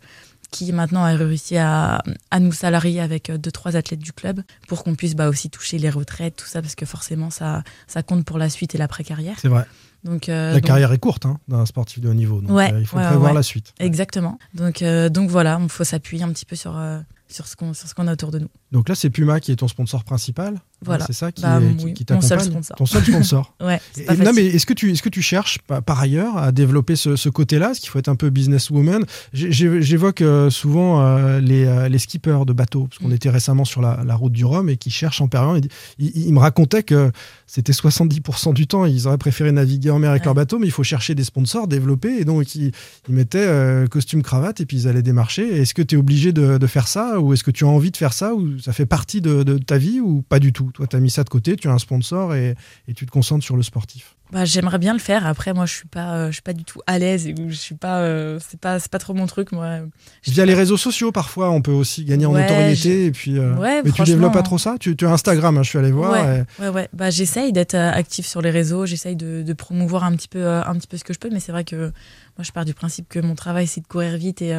qui 0.51 0.71
maintenant 0.73 1.03
a 1.03 1.15
réussi 1.15 1.57
à, 1.57 2.03
à 2.29 2.39
nous 2.39 2.51
salarier 2.51 2.99
avec 2.99 3.29
euh, 3.29 3.37
deux, 3.37 3.51
trois 3.51 3.75
athlètes 3.77 3.99
du 4.01 4.11
club 4.13 4.41
pour 4.67 4.83
qu'on 4.83 4.95
puisse 4.95 5.15
bah, 5.15 5.29
aussi 5.29 5.49
toucher 5.49 5.77
les 5.77 5.89
retraites, 5.89 6.35
tout 6.35 6.45
ça, 6.45 6.61
parce 6.61 6.75
que 6.75 6.85
forcément, 6.85 7.29
ça, 7.29 7.63
ça 7.87 8.03
compte 8.03 8.25
pour 8.25 8.37
la 8.37 8.49
suite 8.49 8.75
et 8.75 8.77
l'après-carrière. 8.77 9.37
C'est 9.39 9.47
vrai. 9.47 9.65
Donc, 10.03 10.29
euh, 10.29 10.49
La 10.49 10.53
donc- 10.55 10.63
carrière 10.63 10.91
est 10.91 10.97
courte 10.97 11.25
hein, 11.25 11.39
d'un 11.47 11.65
sportif 11.65 12.01
de 12.01 12.09
haut 12.09 12.13
niveau. 12.13 12.41
Donc 12.41 12.51
Ouais, 12.51 12.73
euh, 12.73 12.79
il 12.81 12.85
faut 12.85 12.97
ouais, 12.97 13.05
prévoir 13.07 13.31
ouais. 13.31 13.35
la 13.35 13.43
suite. 13.43 13.73
Exactement. 13.79 14.37
Donc, 14.53 14.81
euh, 14.81 15.09
donc 15.09 15.29
voilà, 15.29 15.57
il 15.61 15.69
faut 15.69 15.83
s'appuyer 15.83 16.23
un 16.23 16.29
petit 16.33 16.45
peu 16.45 16.55
sur, 16.55 16.77
sur 17.29 17.47
ce 17.47 17.55
qu'on 17.55 17.73
sur 17.73 17.87
ce 17.87 17.93
qu'on 17.95 18.07
a 18.07 18.13
autour 18.13 18.31
de 18.31 18.39
nous. 18.39 18.49
Donc 18.71 18.87
là, 18.87 18.95
c'est 18.95 19.09
Puma 19.09 19.39
qui 19.41 19.51
est 19.51 19.57
ton 19.57 19.67
sponsor 19.67 20.03
principal. 20.03 20.55
Voilà. 20.83 21.05
C'est 21.05 21.13
ça 21.13 21.31
qui, 21.31 21.41
Bah, 21.43 21.59
est- 21.61 21.75
qui, 21.75 21.85
oui, 21.85 21.93
qui 21.93 22.05
mon 22.09 22.21
seul 22.21 22.37
t'accompagne. 22.39 22.63
sponsor. 22.63 22.77
Ton 22.77 22.85
seul 22.85 23.03
sponsor. 23.03 23.53
Ouais, 23.61 23.81
c'est 23.93 24.09
Et- 24.11 24.17
non, 24.23 24.31
mais 24.33 24.45
est-ce 24.45 24.65
que 24.65 24.73
tu 24.73 24.91
est-ce 24.91 25.01
que 25.03 25.09
tu 25.09 25.21
cherches 25.21 25.59
pa- 25.67 25.81
par 25.81 25.99
ailleurs 25.99 26.37
à 26.37 26.51
développer 26.51 26.95
ce, 26.95 27.15
ce 27.15 27.29
côté-là? 27.29 27.71
Est-ce 27.71 27.81
qu'il 27.81 27.89
faut 27.89 27.99
être 27.99 28.07
un 28.09 28.15
peu 28.15 28.29
businesswoman 28.29 29.03
J'évoque 29.33 30.21
euh, 30.21 30.49
souvent 30.49 31.01
euh, 31.01 31.39
les, 31.39 31.65
euh, 31.65 31.89
les 31.89 31.99
skippers 31.99 32.45
de 32.45 32.53
bateaux, 32.53 32.85
parce 32.87 32.97
qu'on 32.99 33.09
Mm. 33.09 33.13
était 33.13 33.29
récemment 33.29 33.65
sur 33.65 33.81
la, 33.81 34.01
la 34.05 34.15
route 34.15 34.31
du 34.33 34.45
Rhum 34.45 34.69
et 34.69 34.77
qui 34.77 34.89
cherchent 34.89 35.21
en 35.21 35.27
permanence. 35.27 35.61
Ils, 35.99 36.07
ils- 36.15 36.27
ils 36.27 36.33
me 36.33 36.39
racontaient 36.39 36.83
que 36.83 37.11
c'était 37.47 37.73
70% 37.73 38.53
du 38.53 38.67
temps, 38.67 38.85
ils 38.85 39.07
auraient 39.07 39.17
préféré 39.17 39.51
naviguer 39.51 39.89
en 39.91 39.99
mer 39.99 40.11
avec 40.11 40.21
Ouais. 40.21 40.25
leur 40.27 40.35
bateau, 40.35 40.57
mais 40.59 40.67
il 40.67 40.71
faut 40.71 40.83
chercher 40.83 41.13
des 41.15 41.23
sponsors, 41.25 41.67
développer, 41.67 42.19
et 42.19 42.25
donc 42.25 42.55
ils, 42.55 42.71
ils 43.09 43.13
mettaient 43.15 43.45
euh, 43.45 43.87
costume 43.87 44.23
cravate 44.23 44.61
et 44.61 44.65
puis 44.65 44.77
ils 44.77 44.87
allaient 44.87 45.01
démarcher. 45.01 45.59
Est-ce 45.61 45.73
que 45.73 45.81
tu 45.81 45.95
es 45.95 45.97
obligé 45.97 46.31
de, 46.31 46.57
de 46.57 46.67
faire 46.67 46.87
ça, 46.87 47.19
ou 47.19 47.33
est-ce 47.33 47.43
que 47.43 47.51
tu 47.51 47.65
as 47.65 47.67
envie 47.67 47.91
de 47.91 47.97
faire 47.97 48.13
ça, 48.13 48.33
ou 48.33 48.57
ça 48.61 48.73
fait 48.73 48.85
partie 48.85 49.21
de, 49.21 49.57
ta 49.57 49.77
vie, 49.77 49.99
ou 49.99 50.21
pas 50.21 50.39
du 50.39 50.53
tout? 50.53 50.71
Toi, 50.73 50.87
tu 50.87 50.95
as 50.95 50.99
mis 50.99 51.09
ça 51.09 51.23
de 51.23 51.29
côté, 51.29 51.55
tu 51.55 51.67
as 51.67 51.73
un 51.73 51.79
sponsor 51.79 52.35
et 52.35 52.55
tu 52.95 53.05
te 53.05 53.11
concentres 53.11 53.43
sur 53.43 53.57
le 53.57 53.63
sportif? 53.63 54.15
Bah, 54.31 54.45
j'aimerais 54.45 54.77
bien 54.77 54.93
le 54.93 54.99
faire. 54.99 55.27
Après, 55.27 55.53
moi, 55.53 55.65
je 55.65 55.73
suis 55.73 55.87
pas, 55.87 56.13
euh, 56.15 56.27
je 56.27 56.33
suis 56.33 56.41
pas 56.41 56.53
du 56.53 56.63
tout 56.63 56.79
à 56.87 56.97
l'aise 56.99 57.27
et 57.27 57.35
je 57.49 57.53
suis 57.53 57.75
pas, 57.75 57.99
euh, 57.99 58.39
c'est 58.49 58.59
pas, 58.59 58.79
c'est 58.79 58.89
pas 58.89 58.97
trop 58.99 59.13
mon 59.13 59.27
truc, 59.27 59.51
moi. 59.51 59.79
Je- 60.21 60.31
Via 60.31 60.45
les 60.45 60.53
réseaux 60.53 60.77
sociaux, 60.77 61.11
parfois, 61.11 61.49
on 61.51 61.61
peut 61.61 61.71
aussi 61.71 62.05
gagner 62.05 62.25
en 62.25 62.33
Ouais, 62.33 62.41
notoriété. 62.43 63.05
Et 63.07 63.11
puis, 63.11 63.37
euh, 63.37 63.53
Ouais, 63.55 63.81
mais 63.83 63.91
tu 63.91 64.03
développes 64.03 64.31
pas 64.33 64.41
trop 64.41 64.57
ça? 64.57 64.75
Tu, 64.79 64.95
tu 64.95 65.05
as 65.05 65.11
Instagram, 65.11 65.57
hein, 65.57 65.63
je 65.63 65.69
suis 65.69 65.79
allé 65.79 65.91
voir. 65.91 66.11
Ouais. 66.13 66.45
et- 66.59 66.61
Ouais, 66.61 66.69
ouais. 66.69 66.89
Bah, 66.93 67.09
j'essaye 67.09 67.51
d'être 67.51 67.75
active 67.75 68.25
sur 68.25 68.41
les 68.41 68.51
réseaux. 68.51 68.85
J'essaye 68.85 69.15
de, 69.17 69.41
de 69.41 69.53
promouvoir 69.53 70.05
un 70.05 70.15
petit 70.15 70.29
peu, 70.29 70.47
un 70.47 70.75
petit 70.75 70.87
peu 70.87 70.95
ce 70.97 71.03
que 71.03 71.13
je 71.13 71.19
peux. 71.19 71.29
Mais 71.29 71.39
c'est 71.41 71.51
vrai 71.51 71.65
que 71.65 71.75
moi, 72.37 72.43
je 72.43 72.51
pars 72.51 72.63
du 72.65 72.73
principe 72.73 73.09
que 73.09 73.19
mon 73.19 73.35
travail, 73.35 73.67
c'est 73.67 73.81
de 73.81 73.87
courir 73.87 74.15
vite 74.17 74.41
et, 74.41 74.55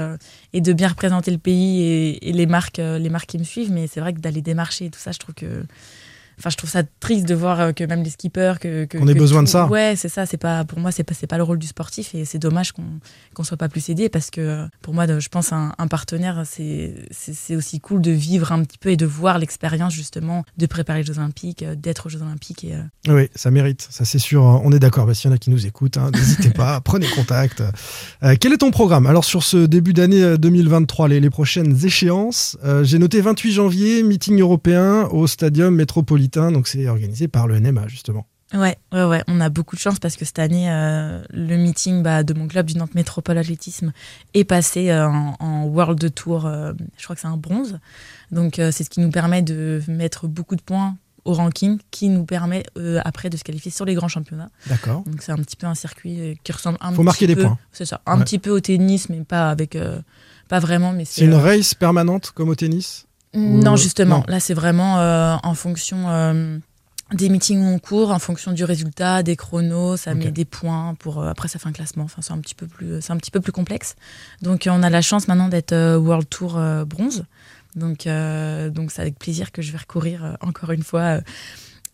et 0.52 0.60
de 0.60 0.72
bien 0.74 0.88
représenter 0.88 1.30
le 1.30 1.38
pays 1.38 1.82
et, 1.82 2.28
et 2.28 2.32
les 2.34 2.46
marques, 2.46 2.76
les 2.78 3.08
marques 3.08 3.30
qui 3.30 3.38
me 3.38 3.44
suivent. 3.44 3.72
Mais 3.72 3.86
c'est 3.86 4.00
vrai 4.00 4.12
que 4.12 4.20
d'aller 4.20 4.42
démarcher 4.42 4.84
et 4.86 4.90
tout 4.90 5.00
ça, 5.00 5.12
je 5.12 5.18
trouve 5.18 5.34
que 5.34 5.64
Enfin, 6.38 6.50
je 6.50 6.56
trouve 6.56 6.70
ça 6.70 6.82
triste 7.00 7.26
de 7.28 7.34
voir 7.34 7.60
euh, 7.60 7.72
que 7.72 7.84
même 7.84 8.02
les 8.02 8.10
skippers, 8.10 8.54
que, 8.60 8.84
que- 8.86 8.98
Qu'on 8.98 9.06
ait 9.08 9.14
que 9.14 9.18
besoin 9.18 9.42
de 9.42 9.48
ça. 9.48 9.66
Ouais, 9.66 9.94
c'est 9.96 10.08
ça. 10.08 10.26
C'est 10.26 10.36
pas 10.36 10.64
pour 10.64 10.78
moi, 10.80 10.90
c'est 10.92 11.04
pas 11.04 11.14
pas 11.28 11.36
le 11.36 11.42
rôle 11.42 11.58
du 11.58 11.66
sportif 11.66 12.14
et 12.14 12.24
c'est 12.24 12.38
dommage 12.38 12.72
qu'on 12.72 12.82
qu'on 13.34 13.44
soit 13.44 13.56
pas 13.56 13.68
plus 13.68 13.88
aidé 13.90 14.08
parce 14.08 14.30
que 14.30 14.40
euh, 14.40 14.66
pour 14.82 14.92
moi, 14.94 15.06
je 15.18 15.28
pense 15.28 15.52
un, 15.52 15.72
un 15.78 15.86
partenaire, 15.86 16.42
c'est 16.44 16.94
c'est 17.10 17.54
aussi 17.56 17.80
cool 17.80 18.00
de 18.00 18.10
vivre 18.10 18.50
un 18.52 18.62
petit 18.64 18.78
peu 18.78 18.90
et 18.90 18.96
de 18.96 19.06
voir 19.06 19.38
l'expérience 19.38 19.92
justement 19.94 20.44
de 20.58 20.66
préparer 20.66 21.00
les 21.00 21.04
Jeux 21.06 21.18
Olympiques, 21.18 21.62
euh, 21.62 21.74
d'être 21.74 22.06
aux 22.06 22.08
Jeux 22.08 22.22
Olympiques 22.22 22.64
et 22.64 22.74
euh, 22.74 23.14
Oui, 23.14 23.28
ça 23.34 23.50
mérite, 23.50 23.86
ça 23.90 24.04
c'est 24.04 24.18
sûr. 24.18 24.44
hein. 24.44 24.60
On 24.64 24.72
est 24.72 24.78
d'accord. 24.78 25.06
Bah, 25.06 25.14
S'il 25.14 25.30
y 25.30 25.32
en 25.32 25.36
a 25.36 25.38
qui 25.38 25.50
nous 25.50 25.66
écoutent, 25.66 25.96
hein, 25.96 26.10
n'hésitez 26.12 26.50
pas, 26.50 26.80
prenez 26.84 27.06
contact. 27.06 27.62
Euh, 28.22 28.34
quel 28.40 28.52
est 28.52 28.58
ton 28.58 28.70
programme? 28.70 29.06
Alors 29.06 29.24
sur 29.24 29.42
ce 29.42 29.66
début 29.66 29.92
d'année 29.92 30.22
euh, 30.22 30.36
2023, 30.36 31.08
les, 31.08 31.20
les 31.20 31.30
prochaines 31.30 31.84
échéances, 31.84 32.56
euh, 32.64 32.84
j'ai 32.84 32.98
noté 32.98 33.20
28 33.20 33.52
janvier, 33.52 34.02
meeting 34.02 34.40
européen 34.40 35.08
au 35.10 35.26
Stadium 35.26 35.74
Métropolitain. 35.74 36.21
Donc 36.28 36.68
c'est 36.68 36.88
organisé 36.88 37.28
par 37.28 37.46
le 37.46 37.58
NMA 37.60 37.88
justement. 37.88 38.26
Ouais, 38.54 38.76
ouais, 38.92 39.04
ouais, 39.04 39.24
on 39.28 39.40
a 39.40 39.48
beaucoup 39.48 39.76
de 39.76 39.80
chance 39.80 39.98
parce 39.98 40.14
que 40.16 40.26
cette 40.26 40.38
année, 40.38 40.70
euh, 40.70 41.22
le 41.30 41.56
meeting 41.56 42.02
bah, 42.02 42.22
de 42.22 42.34
mon 42.34 42.46
club 42.48 42.66
du 42.66 42.76
Nantes 42.76 42.94
Métropole 42.94 43.38
Athlétisme 43.38 43.92
est 44.34 44.44
passé 44.44 44.90
euh, 44.90 45.08
en, 45.08 45.36
en 45.40 45.64
World 45.64 46.12
Tour, 46.14 46.44
euh, 46.44 46.74
je 46.98 47.04
crois 47.04 47.16
que 47.16 47.22
c'est 47.22 47.28
un 47.28 47.38
bronze. 47.38 47.78
Donc 48.30 48.56
c'est 48.56 48.84
ce 48.84 48.90
qui 48.90 49.00
nous 49.00 49.10
permet 49.10 49.40
de 49.40 49.82
mettre 49.88 50.26
beaucoup 50.26 50.54
de 50.56 50.60
points 50.60 50.96
au 51.24 51.32
ranking 51.32 51.78
qui 51.90 52.08
nous 52.10 52.24
permet 52.26 52.64
après 53.04 53.30
de 53.30 53.36
se 53.38 53.44
qualifier 53.44 53.70
sur 53.70 53.84
les 53.86 53.94
grands 53.94 54.08
championnats. 54.08 54.50
D'accord. 54.66 55.02
Donc 55.06 55.22
c'est 55.22 55.32
un 55.32 55.36
petit 55.36 55.56
peu 55.56 55.66
un 55.66 55.74
circuit 55.74 56.38
qui 56.44 56.52
ressemble 56.52 56.76
un 56.82 56.90
Faut 56.90 56.96
petit 56.96 57.04
marquer 57.04 57.26
des 57.28 57.36
peu- 57.36 57.44
points. 57.44 57.58
C'est 57.72 57.84
ça, 57.86 58.02
un 58.04 58.18
Ouais. 58.18 58.24
petit 58.24 58.38
peu 58.38 58.50
au 58.50 58.60
tennis, 58.60 59.08
mais 59.08 59.22
pas 59.24 59.48
avec, 59.50 59.78
pas 60.48 60.58
vraiment. 60.58 60.92
Mais 60.92 61.04
C'est 61.06 61.24
une 61.24 61.34
race 61.34 61.72
permanente 61.74 62.32
comme 62.34 62.50
au 62.50 62.54
tennis? 62.54 63.06
Non, 63.34 63.76
justement. 63.76 64.18
non. 64.18 64.24
Là, 64.28 64.40
c'est 64.40 64.54
vraiment 64.54 64.98
euh, 65.00 65.36
en 65.42 65.54
fonction 65.54 66.08
euh, 66.08 66.58
des 67.12 67.28
meetings 67.28 67.60
où 67.60 67.66
on 67.66 67.78
court, 67.78 68.10
en 68.10 68.18
fonction 68.18 68.52
du 68.52 68.64
résultat, 68.64 69.22
des 69.22 69.36
chronos, 69.36 69.96
ça 69.96 70.14
met 70.14 70.30
des 70.30 70.44
points 70.44 70.94
pour. 70.98 71.20
euh, 71.22 71.28
après, 71.28 71.48
ça 71.48 71.58
fait 71.58 71.68
un 71.68 71.72
classement. 71.72 72.04
Enfin, 72.04 72.22
c'est 72.22 72.32
un 72.32 72.38
petit 72.38 72.54
peu 72.54 72.66
plus, 72.66 73.00
c'est 73.00 73.12
un 73.12 73.16
petit 73.16 73.30
peu 73.30 73.40
plus 73.40 73.52
complexe. 73.52 73.96
Donc, 74.42 74.66
euh, 74.66 74.70
on 74.72 74.82
a 74.82 74.90
la 74.90 75.02
chance 75.02 75.28
maintenant 75.28 75.48
d'être 75.48 75.72
euh, 75.72 75.96
World 75.98 76.28
Tour 76.28 76.56
euh, 76.56 76.84
bronze. 76.84 77.24
Donc, 77.74 78.06
euh, 78.06 78.68
donc, 78.70 78.90
c'est 78.92 79.00
avec 79.00 79.18
plaisir 79.18 79.50
que 79.52 79.62
je 79.62 79.72
vais 79.72 79.78
recourir 79.78 80.24
euh, 80.24 80.32
encore 80.40 80.72
une 80.72 80.82
fois. 80.82 81.20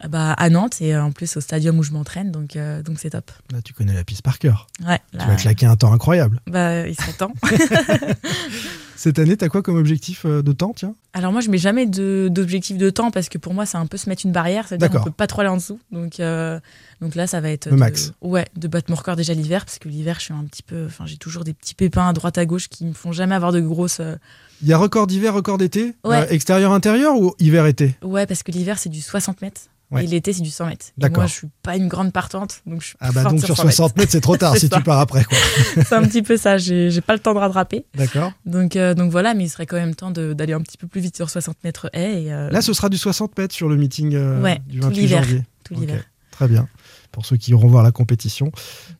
Euh, 0.04 0.08
bah, 0.08 0.32
à 0.32 0.50
Nantes 0.50 0.80
et 0.80 0.94
euh, 0.94 1.02
en 1.04 1.12
plus 1.12 1.36
au 1.36 1.40
stadium 1.40 1.78
où 1.78 1.82
je 1.82 1.92
m'entraîne 1.92 2.30
donc 2.30 2.56
euh, 2.56 2.82
donc 2.82 2.98
c'est 3.00 3.10
top 3.10 3.30
Là, 3.52 3.60
tu 3.62 3.72
connais 3.72 3.94
la 3.94 4.04
piste 4.04 4.22
par 4.22 4.38
cœur. 4.38 4.66
ouais 4.86 5.00
Tu 5.12 5.18
là, 5.18 5.26
vas 5.26 5.36
claquer 5.36 5.66
un 5.66 5.76
temps 5.76 5.92
incroyable. 5.92 6.40
bah, 6.46 6.86
il 6.86 6.94
serait 6.94 7.12
temps 7.12 7.32
Cette 8.96 9.20
année, 9.20 9.36
t'as 9.36 9.48
quoi 9.48 9.62
comme 9.62 9.76
objectif 9.76 10.24
euh, 10.26 10.42
de 10.42 10.50
temps, 10.50 10.72
tiens? 10.74 10.92
Alors 11.12 11.30
moi, 11.30 11.40
je 11.40 11.50
mets 11.50 11.58
jamais 11.58 11.86
de- 11.86 12.26
d'objectif 12.32 12.76
de, 12.76 12.90
temps 12.90 13.12
parce 13.12 13.28
que 13.28 13.38
pour 13.38 13.54
moi, 13.54 13.64
c'est 13.64 13.76
un 13.78 13.86
peu 13.86 13.96
se 13.96 14.08
mettre 14.08 14.26
une 14.26 14.32
barrière. 14.32 14.66
C'est-à-dire 14.66 14.90
qu'on 14.90 15.04
peut 15.04 15.10
pas 15.12 15.28
trop 15.28 15.42
aller 15.42 15.50
en 15.50 15.56
dessous. 15.56 15.78
Donc, 15.92 16.18
euh, 16.18 16.58
donc 17.00 17.14
là, 17.14 17.26
ça 17.26 17.40
va 17.40 17.50
être 17.50 17.66
Le 17.66 17.72
de- 17.72 17.76
max. 17.76 18.12
Ouais, 18.20 18.46
de 18.56 18.68
battre 18.68 18.90
mon 18.90 18.96
record 18.96 19.16
déjà 19.16 19.32
l'hiver 19.34 19.64
parce 19.64 19.78
que 19.78 19.88
l'hiver, 19.88 20.16
je 20.18 20.24
suis 20.26 20.34
un 20.34 20.44
petit 20.44 20.62
peu. 20.62 20.86
Enfin, 20.86 21.06
j'ai 21.06 21.16
toujours 21.16 21.44
des 21.44 21.54
petits 21.54 21.74
pépins 21.74 22.08
à 22.08 22.12
droite 22.12 22.38
à 22.38 22.46
gauche 22.46 22.68
qui 22.68 22.84
me 22.84 22.92
font 22.92 23.12
jamais 23.12 23.34
avoir 23.34 23.52
de 23.52 23.60
grosses. 23.60 24.00
euh, 24.00 24.16
Il 24.62 24.68
y 24.68 24.72
a 24.72 24.78
record 24.78 25.06
d'hiver, 25.06 25.32
record 25.34 25.58
d'été 25.58 25.94
Ouais. 26.04 26.16
Euh, 26.22 26.26
Extérieur-intérieur 26.28 27.14
ou 27.16 27.34
hiver-été 27.38 27.94
Ouais, 28.02 28.26
parce 28.26 28.42
que 28.42 28.50
l'hiver, 28.52 28.78
c'est 28.78 28.88
du 28.88 29.00
60 29.00 29.42
mètres. 29.42 29.60
Ouais. 29.90 30.04
Et 30.04 30.06
l'été, 30.06 30.34
c'est 30.34 30.42
du 30.42 30.50
100 30.50 30.66
mètres. 30.66 30.86
D'accord. 30.98 31.22
Moi, 31.22 31.26
je 31.28 31.32
suis 31.32 31.48
pas 31.62 31.74
une 31.76 31.88
grande 31.88 32.12
partante, 32.12 32.60
donc 32.66 32.82
je 32.82 32.88
suis 32.88 32.96
Ah 33.00 33.10
bah 33.10 33.22
donc 33.24 33.38
sur 33.42 33.56
100 33.56 33.64
mètres. 33.64 33.74
60 33.76 33.96
mètres, 33.96 34.12
c'est 34.12 34.20
trop 34.20 34.36
tard 34.36 34.54
si 34.58 34.68
ça. 34.68 34.76
tu 34.76 34.82
pars 34.82 34.98
après. 34.98 35.24
quoi. 35.24 35.38
c'est 35.82 35.94
un 35.94 36.02
petit 36.02 36.20
peu 36.20 36.36
ça. 36.36 36.58
J'ai 36.58 36.90
j'ai 36.90 37.00
pas 37.00 37.14
le 37.14 37.20
temps 37.20 37.32
de 37.32 37.38
rattraper. 37.38 37.86
D'accord. 37.94 38.32
Donc, 38.44 38.76
euh, 38.76 38.92
donc 38.92 39.10
voilà, 39.10 39.32
mais 39.32 39.44
il 39.44 39.48
serait 39.48 39.64
quand 39.64 39.76
même 39.78 39.94
temps 39.94 40.10
de- 40.10 40.34
d'aller 40.34 40.52
un 40.52 40.60
petit 40.60 40.76
peu 40.76 40.86
plus 40.86 41.00
vite 41.00 41.16
sur 41.16 41.30
60 41.30 41.56
mètres 41.64 41.88
haies. 41.94 42.24
Et, 42.24 42.32
euh, 42.34 42.50
Là, 42.50 42.60
ce 42.60 42.74
sera 42.74 42.90
du 42.90 42.98
60 42.98 43.38
mètres 43.38 43.54
sur 43.54 43.70
le 43.70 43.76
meeting 43.76 44.14
euh, 44.14 44.42
Ouais, 44.42 44.58
du 44.66 44.80
tout 44.80 44.88
28 44.88 45.00
l'hiver. 45.00 45.22
janvier. 45.22 45.42
tout 45.64 45.74
l'hiver. 45.74 46.04
Très 46.32 46.48
bien. 46.48 46.68
Pour 47.10 47.26
ceux 47.26 47.36
qui 47.36 47.50
iront 47.52 47.68
voir 47.68 47.82
la 47.82 47.92
compétition, 47.92 48.52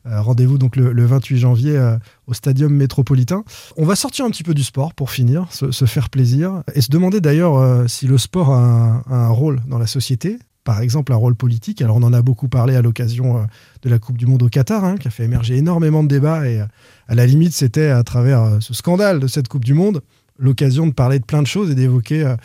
Euh, 0.05 0.21
rendez-vous 0.21 0.57
donc 0.57 0.75
le, 0.75 0.91
le 0.91 1.05
28 1.05 1.37
janvier 1.37 1.75
euh, 1.75 1.97
au 2.27 2.33
Stadium 2.33 2.73
Métropolitain. 2.73 3.43
On 3.77 3.85
va 3.85 3.95
sortir 3.95 4.25
un 4.25 4.29
petit 4.29 4.43
peu 4.43 4.53
du 4.53 4.63
sport 4.63 4.93
pour 4.93 5.11
finir, 5.11 5.47
se, 5.51 5.85
faire 5.85 6.09
plaisir 6.09 6.63
et 6.73 6.81
se 6.81 6.89
demander 6.89 7.21
d'ailleurs 7.21 7.57
euh, 7.57 7.87
si 7.87 8.07
le 8.07 8.17
sport 8.17 8.51
a 8.51 9.03
un, 9.09 9.29
rôle 9.29 9.61
dans 9.67 9.77
la 9.77 9.87
société. 9.87 10.39
Par 10.63 10.81
exemple, 10.81 11.13
un 11.13 11.15
rôle 11.15 11.35
politique. 11.35 11.81
Alors, 11.81 11.97
on 11.97 12.03
en 12.03 12.13
a 12.13 12.21
beaucoup 12.21 12.47
parlé 12.47 12.75
à 12.75 12.81
l'occasion 12.81 13.47
de 13.81 13.89
la 13.89 13.97
Coupe 13.97 14.17
du 14.17 14.27
Monde 14.27 14.43
au 14.43 14.49
Qatar, 14.49 14.83
hein, 14.83 14.97
qui 14.97 15.07
a 15.07 15.11
fait 15.11 15.23
émerger 15.23 15.55
énormément 15.55 16.03
de 16.03 16.09
débats. 16.09 16.47
Et 16.47 16.59
à 16.59 17.15
la 17.15 17.25
limite, 17.25 17.53
c'était 17.53 17.89
à 17.89 18.03
travers 18.03 18.57
ce 18.59 18.73
scandale 18.73 19.19
de 19.19 19.27
cette 19.27 19.47
Coupe 19.47 19.65
du 19.65 19.73
Monde 19.73 20.01
l'occasion 20.39 20.87
de 20.87 20.93
parler 20.93 21.19
de 21.19 21.25
plein 21.25 21.41
de 21.41 21.47
choses 21.47 21.69
et 21.69 21.75
d'évoquer 21.75 22.23
euh, 22.23 22.35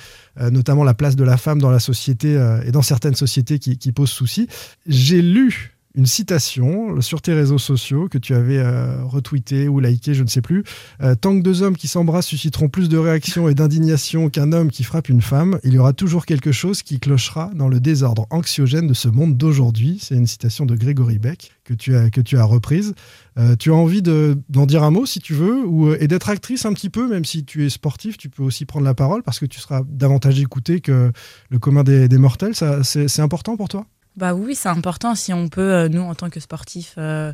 euh, 0.40 0.50
notamment 0.50 0.84
la 0.84 0.94
place 0.94 1.16
de 1.16 1.24
la 1.24 1.36
femme 1.36 1.60
dans 1.60 1.70
la 1.70 1.78
société 1.78 2.36
euh, 2.36 2.62
et 2.64 2.72
dans 2.72 2.82
certaines 2.82 3.14
sociétés 3.14 3.58
qui, 3.58 3.78
qui 3.78 3.92
posent 3.92 4.10
souci. 4.10 4.48
J'ai 4.86 5.22
lu 5.22 5.73
une 5.94 6.06
citation 6.06 7.00
sur 7.00 7.22
tes 7.22 7.34
réseaux 7.34 7.58
sociaux 7.58 8.08
que 8.08 8.18
tu 8.18 8.34
avais 8.34 8.58
euh, 8.58 9.04
retweeté 9.04 9.68
ou 9.68 9.78
liké, 9.78 10.14
je 10.14 10.24
ne 10.24 10.28
sais 10.28 10.40
plus. 10.40 10.64
Euh, 11.02 11.14
tant 11.14 11.36
que 11.36 11.42
deux 11.42 11.62
hommes 11.62 11.76
qui 11.76 11.86
s'embrassent 11.86 12.26
susciteront 12.26 12.68
plus 12.68 12.88
de 12.88 12.98
réactions 12.98 13.48
et 13.48 13.54
d'indignation 13.54 14.28
qu'un 14.28 14.52
homme 14.52 14.70
qui 14.70 14.82
frappe 14.82 15.08
une 15.08 15.22
femme, 15.22 15.58
il 15.62 15.72
y 15.72 15.78
aura 15.78 15.92
toujours 15.92 16.26
quelque 16.26 16.50
chose 16.50 16.82
qui 16.82 16.98
clochera 16.98 17.50
dans 17.54 17.68
le 17.68 17.78
désordre 17.78 18.26
anxiogène 18.30 18.88
de 18.88 18.94
ce 18.94 19.08
monde 19.08 19.36
d'aujourd'hui. 19.36 19.98
C'est 20.00 20.16
une 20.16 20.26
citation 20.26 20.66
de 20.66 20.74
Grégory 20.74 21.18
Beck 21.18 21.52
que 21.62 21.74
tu 21.74 21.94
as, 21.94 22.10
que 22.10 22.20
tu 22.20 22.38
as 22.38 22.44
reprise. 22.44 22.94
Euh, 23.38 23.54
tu 23.56 23.70
as 23.70 23.74
envie 23.74 24.02
d'en 24.02 24.66
dire 24.66 24.82
un 24.82 24.90
mot 24.90 25.06
si 25.06 25.20
tu 25.20 25.34
veux, 25.34 25.64
ou, 25.64 25.92
et 25.94 26.08
d'être 26.08 26.28
actrice 26.28 26.66
un 26.66 26.72
petit 26.72 26.90
peu, 26.90 27.08
même 27.08 27.24
si 27.24 27.44
tu 27.44 27.64
es 27.64 27.68
sportif, 27.68 28.16
tu 28.18 28.28
peux 28.28 28.42
aussi 28.42 28.64
prendre 28.64 28.84
la 28.84 28.94
parole 28.94 29.22
parce 29.22 29.38
que 29.38 29.46
tu 29.46 29.60
seras 29.60 29.82
davantage 29.88 30.40
écouté 30.40 30.80
que 30.80 31.12
le 31.50 31.58
commun 31.60 31.84
des, 31.84 32.08
des 32.08 32.18
mortels. 32.18 32.54
C'est 32.82 33.20
important 33.20 33.56
pour 33.56 33.68
toi? 33.68 33.86
Bah 34.16 34.32
oui, 34.32 34.54
c'est 34.54 34.68
important 34.68 35.16
si 35.16 35.32
on 35.32 35.48
peut, 35.48 35.60
euh, 35.60 35.88
nous, 35.88 36.00
en 36.00 36.14
tant 36.14 36.30
que 36.30 36.38
sportifs, 36.38 36.94
euh, 36.98 37.32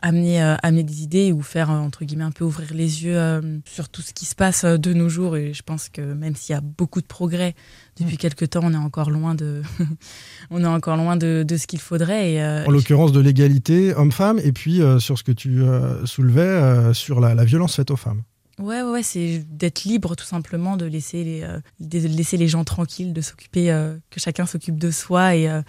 amener, 0.00 0.42
euh, 0.42 0.56
amener 0.62 0.82
des 0.82 1.02
idées 1.02 1.30
ou 1.30 1.42
faire, 1.42 1.68
entre 1.68 2.06
guillemets, 2.06 2.24
un 2.24 2.30
peu 2.30 2.44
ouvrir 2.44 2.72
les 2.72 3.04
yeux 3.04 3.62
sur 3.66 3.90
tout 3.90 4.00
ce 4.00 4.14
qui 4.14 4.24
se 4.24 4.34
passe 4.34 4.64
de 4.64 4.92
nos 4.94 5.10
jours. 5.10 5.36
Et 5.36 5.52
je 5.52 5.62
pense 5.62 5.90
que 5.90 6.00
même 6.00 6.34
s'il 6.34 6.54
y 6.54 6.56
a 6.56 6.62
beaucoup 6.62 7.02
de 7.02 7.06
progrès 7.06 7.54
depuis 8.00 8.14
mm. 8.14 8.18
quelques 8.18 8.50
temps, 8.50 8.60
on 8.62 8.72
est 8.72 8.76
encore 8.76 9.10
loin 9.10 9.34
de, 9.34 9.60
on 10.50 10.64
est 10.64 10.66
encore 10.66 10.96
loin 10.96 11.16
de, 11.16 11.44
de 11.46 11.56
ce 11.58 11.66
qu'il 11.66 11.80
faudrait. 11.80 12.32
Et, 12.32 12.42
en 12.42 12.70
l'occurrence, 12.70 13.12
de 13.12 13.20
l'égalité 13.20 13.94
homme-femme, 13.94 14.40
et 14.42 14.52
puis 14.52 14.80
sur 15.00 15.18
ce 15.18 15.24
que 15.24 15.32
tu 15.32 15.60
soulevais, 16.06 16.94
sur 16.94 17.20
la, 17.20 17.34
la 17.34 17.44
violence 17.44 17.76
faite 17.76 17.90
aux 17.90 17.96
femmes. 17.96 18.22
Ouais, 18.58 18.82
ouais, 18.82 19.02
c'est 19.02 19.44
d'être 19.50 19.84
libre 19.84 20.14
tout 20.14 20.24
simplement, 20.24 20.76
de 20.78 20.86
laisser 20.86 21.24
les, 21.24 21.46
de 21.80 21.98
laisser 22.08 22.38
les 22.38 22.48
gens 22.48 22.64
tranquilles, 22.64 23.12
de 23.12 23.20
s'occuper, 23.20 23.66
que 24.10 24.18
chacun 24.18 24.46
s'occupe 24.46 24.78
de 24.78 24.90
soi 24.90 25.36
et 25.36 25.62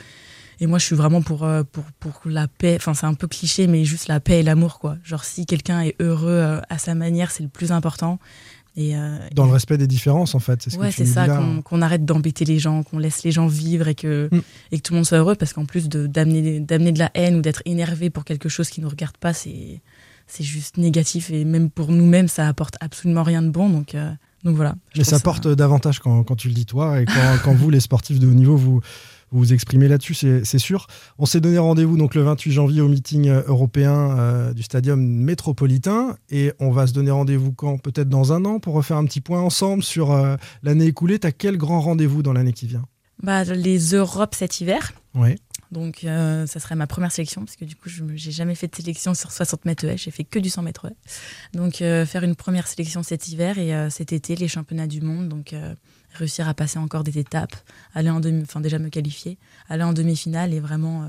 et 0.59 0.67
moi, 0.67 0.79
je 0.79 0.85
suis 0.85 0.95
vraiment 0.95 1.21
pour, 1.21 1.43
euh, 1.43 1.63
pour, 1.63 1.83
pour 1.99 2.21
la 2.25 2.47
paix. 2.47 2.75
Enfin, 2.75 2.93
c'est 2.93 3.05
un 3.05 3.13
peu 3.13 3.27
cliché, 3.27 3.67
mais 3.67 3.85
juste 3.85 4.07
la 4.07 4.19
paix 4.19 4.39
et 4.39 4.43
l'amour, 4.43 4.79
quoi. 4.79 4.97
Genre, 5.03 5.23
si 5.23 5.45
quelqu'un 5.45 5.81
est 5.81 5.95
heureux 5.99 6.29
euh, 6.29 6.61
à 6.69 6.77
sa 6.77 6.95
manière, 6.95 7.31
c'est 7.31 7.43
le 7.43 7.49
plus 7.49 7.71
important. 7.71 8.19
Et 8.75 8.95
euh, 8.95 9.17
Dans 9.33 9.45
le 9.45 9.51
respect 9.51 9.77
des 9.77 9.87
différences, 9.87 10.35
en 10.35 10.39
fait. 10.39 10.63
C'est 10.63 10.77
ouais, 10.77 10.91
c'est 10.91 11.05
ça, 11.05 11.27
qu'on 11.63 11.81
arrête 11.81 12.05
d'embêter 12.05 12.45
les 12.45 12.59
gens, 12.59 12.83
qu'on 12.83 12.97
laisse 12.97 13.23
les 13.23 13.31
gens 13.31 13.47
vivre 13.47 13.87
et 13.87 13.95
que, 13.95 14.29
mm. 14.31 14.41
et 14.71 14.77
que 14.77 14.81
tout 14.81 14.93
le 14.93 14.97
monde 14.97 15.05
soit 15.05 15.19
heureux, 15.19 15.35
parce 15.35 15.53
qu'en 15.53 15.65
plus 15.65 15.89
d'amener 15.89 16.59
de 16.59 16.99
la 16.99 17.11
haine 17.13 17.35
ou 17.35 17.41
d'être 17.41 17.61
énervé 17.65 18.09
pour 18.09 18.25
quelque 18.25 18.49
chose 18.49 18.69
qui 18.69 18.79
ne 18.79 18.85
nous 18.85 18.89
regarde 18.89 19.17
pas, 19.17 19.33
c'est 19.33 19.81
juste 20.39 20.77
négatif. 20.77 21.29
Et 21.29 21.45
même 21.45 21.69
pour 21.69 21.91
nous-mêmes, 21.91 22.27
ça 22.27 22.47
apporte 22.47 22.75
absolument 22.79 23.23
rien 23.23 23.43
de 23.43 23.49
bon. 23.49 23.69
Donc, 23.69 23.95
donc 24.43 24.55
voilà. 24.55 24.75
Mais 24.97 25.03
ça 25.03 25.19
porte 25.19 25.47
davantage 25.47 25.99
quand, 25.99 26.23
quand, 26.23 26.35
tu 26.35 26.47
le 26.47 26.53
dis 26.53 26.65
toi 26.65 26.99
et 26.99 27.05
quand, 27.05 27.37
quand 27.43 27.53
vous, 27.53 27.69
les 27.69 27.79
sportifs 27.79 28.19
de 28.19 28.27
haut 28.27 28.33
niveau, 28.33 28.57
vous 28.57 28.81
vous 29.33 29.39
vous 29.39 29.53
exprimez 29.53 29.87
là-dessus, 29.87 30.13
c'est 30.13 30.59
sûr. 30.59 30.85
On 31.17 31.25
s'est 31.25 31.41
donné 31.41 31.57
rendez-vous 31.57 31.97
donc 31.97 32.13
le 32.13 32.21
28 32.21 32.51
janvier 32.51 32.81
au 32.81 32.87
meeting 32.87 33.29
euh, 33.29 33.41
européen 33.47 34.15
euh, 34.19 34.53
du 34.53 34.61
Stadium 34.61 35.03
métropolitain 35.03 36.15
et 36.29 36.53
on 36.59 36.69
va 36.69 36.85
se 36.85 36.93
donner 36.93 37.09
rendez-vous 37.09 37.51
quand? 37.51 37.79
Peut-être 37.79 38.09
dans 38.09 38.31
un 38.31 38.45
an 38.45 38.59
pour 38.59 38.75
refaire 38.75 38.97
un 38.97 39.05
petit 39.05 39.21
point 39.21 39.41
ensemble 39.41 39.81
sur 39.81 40.11
euh, 40.11 40.35
l'année 40.61 40.85
écoulée. 40.85 41.17
Tu 41.17 41.25
as 41.25 41.31
quel 41.31 41.57
grand 41.57 41.81
rendez-vous 41.81 42.21
dans 42.21 42.31
l'année 42.31 42.53
qui 42.53 42.67
vient? 42.67 42.85
Bah, 43.23 43.43
Les 43.43 43.95
Europes 43.95 44.35
cet 44.35 44.61
hiver. 44.61 44.93
Oui. 45.15 45.35
Donc, 45.71 46.01
ça 46.01 46.59
serait 46.59 46.75
ma 46.75 46.85
première 46.85 47.11
sélection, 47.11 47.43
parce 47.43 47.55
que 47.55 47.65
du 47.65 47.75
coup, 47.75 47.89
je 47.89 48.03
n'ai 48.03 48.17
jamais 48.17 48.53
fait 48.53 48.67
de 48.67 48.75
sélection 48.75 49.15
sur 49.15 49.31
60 49.31 49.65
mètres 49.65 49.83
haies, 49.85 49.97
j'ai 49.97 50.11
fait 50.11 50.23
que 50.23 50.37
du 50.37 50.51
100 50.51 50.61
mètres 50.61 50.85
haies. 50.85 51.57
Donc, 51.57 51.77
faire 51.77 52.23
une 52.23 52.35
première 52.35 52.67
sélection 52.67 53.01
cet 53.01 53.29
hiver 53.29 53.57
et 53.57 53.89
cet 53.89 54.13
été, 54.13 54.35
les 54.35 54.47
championnats 54.47 54.85
du 54.85 55.01
monde. 55.01 55.29
Donc, 55.29 55.55
réussir 56.13 56.47
à 56.47 56.53
passer 56.53 56.79
encore 56.79 57.03
des 57.03 57.17
étapes, 57.17 57.55
aller 57.93 58.09
en 58.09 58.19
demi, 58.19 58.43
enfin 58.43 58.61
déjà 58.61 58.79
me 58.79 58.89
qualifier, 58.89 59.37
aller 59.69 59.83
en 59.83 59.93
demi-finale 59.93 60.53
et 60.53 60.59
vraiment 60.59 61.03
euh, 61.03 61.07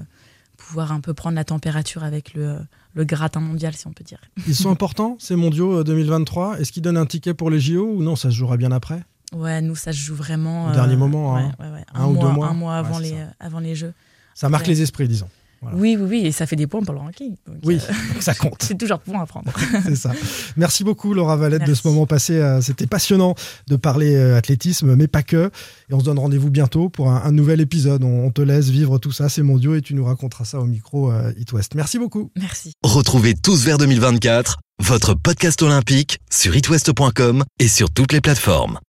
pouvoir 0.56 0.92
un 0.92 1.00
peu 1.00 1.14
prendre 1.14 1.36
la 1.36 1.44
température 1.44 2.04
avec 2.04 2.34
le, 2.34 2.58
le, 2.94 3.04
gratin 3.04 3.40
mondial, 3.40 3.74
si 3.74 3.86
on 3.86 3.92
peut 3.92 4.04
dire. 4.04 4.20
Ils 4.46 4.54
sont 4.54 4.70
importants, 4.70 5.16
ces 5.18 5.36
mondiaux 5.36 5.84
2023 5.84 6.54
euh, 6.54 6.56
Est-ce 6.58 6.72
qu'ils 6.72 6.82
donnent 6.82 6.96
un 6.96 7.06
ticket 7.06 7.34
pour 7.34 7.50
les 7.50 7.60
JO 7.60 7.86
ou 7.86 8.02
non, 8.02 8.16
ça 8.16 8.30
se 8.30 8.34
jouera 8.34 8.56
bien 8.56 8.72
après? 8.72 9.02
Ouais, 9.34 9.60
nous, 9.60 9.74
ça 9.74 9.92
se 9.92 9.98
joue 9.98 10.14
vraiment. 10.14 10.68
Au 10.68 10.72
dernier 10.72 10.96
moment, 10.96 11.36
hein. 11.36 11.52
un, 11.92 12.06
ou 12.06 12.16
deux 12.16 12.28
mois. 12.28 12.48
Un 12.48 12.54
mois 12.54 12.76
avant, 12.76 12.98
les, 12.98 13.14
avant 13.40 13.58
les 13.58 13.74
Jeux. 13.74 13.92
Ça 14.34 14.48
marque 14.48 14.66
les 14.66 14.82
esprits, 14.82 15.08
disons. 15.08 15.28
Oui, 15.72 15.96
oui, 15.98 16.06
oui, 16.08 16.26
et 16.26 16.32
ça 16.32 16.46
fait 16.46 16.56
des 16.56 16.66
points 16.66 16.82
pour 16.82 16.94
le 16.94 17.00
ranking. 17.00 17.36
oui, 17.64 17.78
euh, 17.88 17.92
ça 18.20 18.34
compte. 18.34 18.56
c'est 18.62 18.76
toujours 18.76 19.00
bon 19.06 19.18
à 19.20 19.26
prendre. 19.26 19.52
c'est 19.84 19.96
ça. 19.96 20.12
Merci 20.56 20.84
beaucoup, 20.84 21.14
Laura 21.14 21.36
Valette, 21.36 21.64
de 21.64 21.74
ce 21.74 21.86
moment 21.86 22.06
passé. 22.06 22.34
Euh, 22.34 22.60
c'était 22.60 22.86
passionnant 22.86 23.34
de 23.68 23.76
parler 23.76 24.14
euh, 24.14 24.36
athlétisme, 24.36 24.94
mais 24.94 25.08
pas 25.08 25.22
que. 25.22 25.50
Et 25.90 25.94
on 25.94 26.00
se 26.00 26.04
donne 26.04 26.18
rendez-vous 26.18 26.50
bientôt 26.50 26.88
pour 26.88 27.10
un, 27.10 27.32
nouvel 27.32 27.60
épisode. 27.60 28.04
On, 28.04 28.30
te 28.30 28.42
laisse 28.42 28.68
vivre 28.68 28.98
tout 28.98 29.12
ça, 29.12 29.28
c'est 29.28 29.42
mondiaux, 29.42 29.74
et 29.74 29.82
tu 29.82 29.94
nous 29.94 30.04
raconteras 30.04 30.44
ça 30.44 30.60
au 30.60 30.66
micro 30.66 31.12
It 31.38 31.52
West. 31.52 31.74
Merci 31.74 31.98
beaucoup. 31.98 32.30
Merci. 32.36 32.72
Retrouvez 32.82 33.34
tous 33.34 33.64
vers 33.64 33.78
2024 33.78 34.58
votre 34.82 35.14
podcast 35.14 35.62
olympique 35.62 36.18
sur 36.30 36.56
itwest.com 36.56 37.44
et 37.60 37.68
sur 37.68 37.90
toutes 37.90 38.12
les 38.12 38.20
plateformes. 38.20 38.78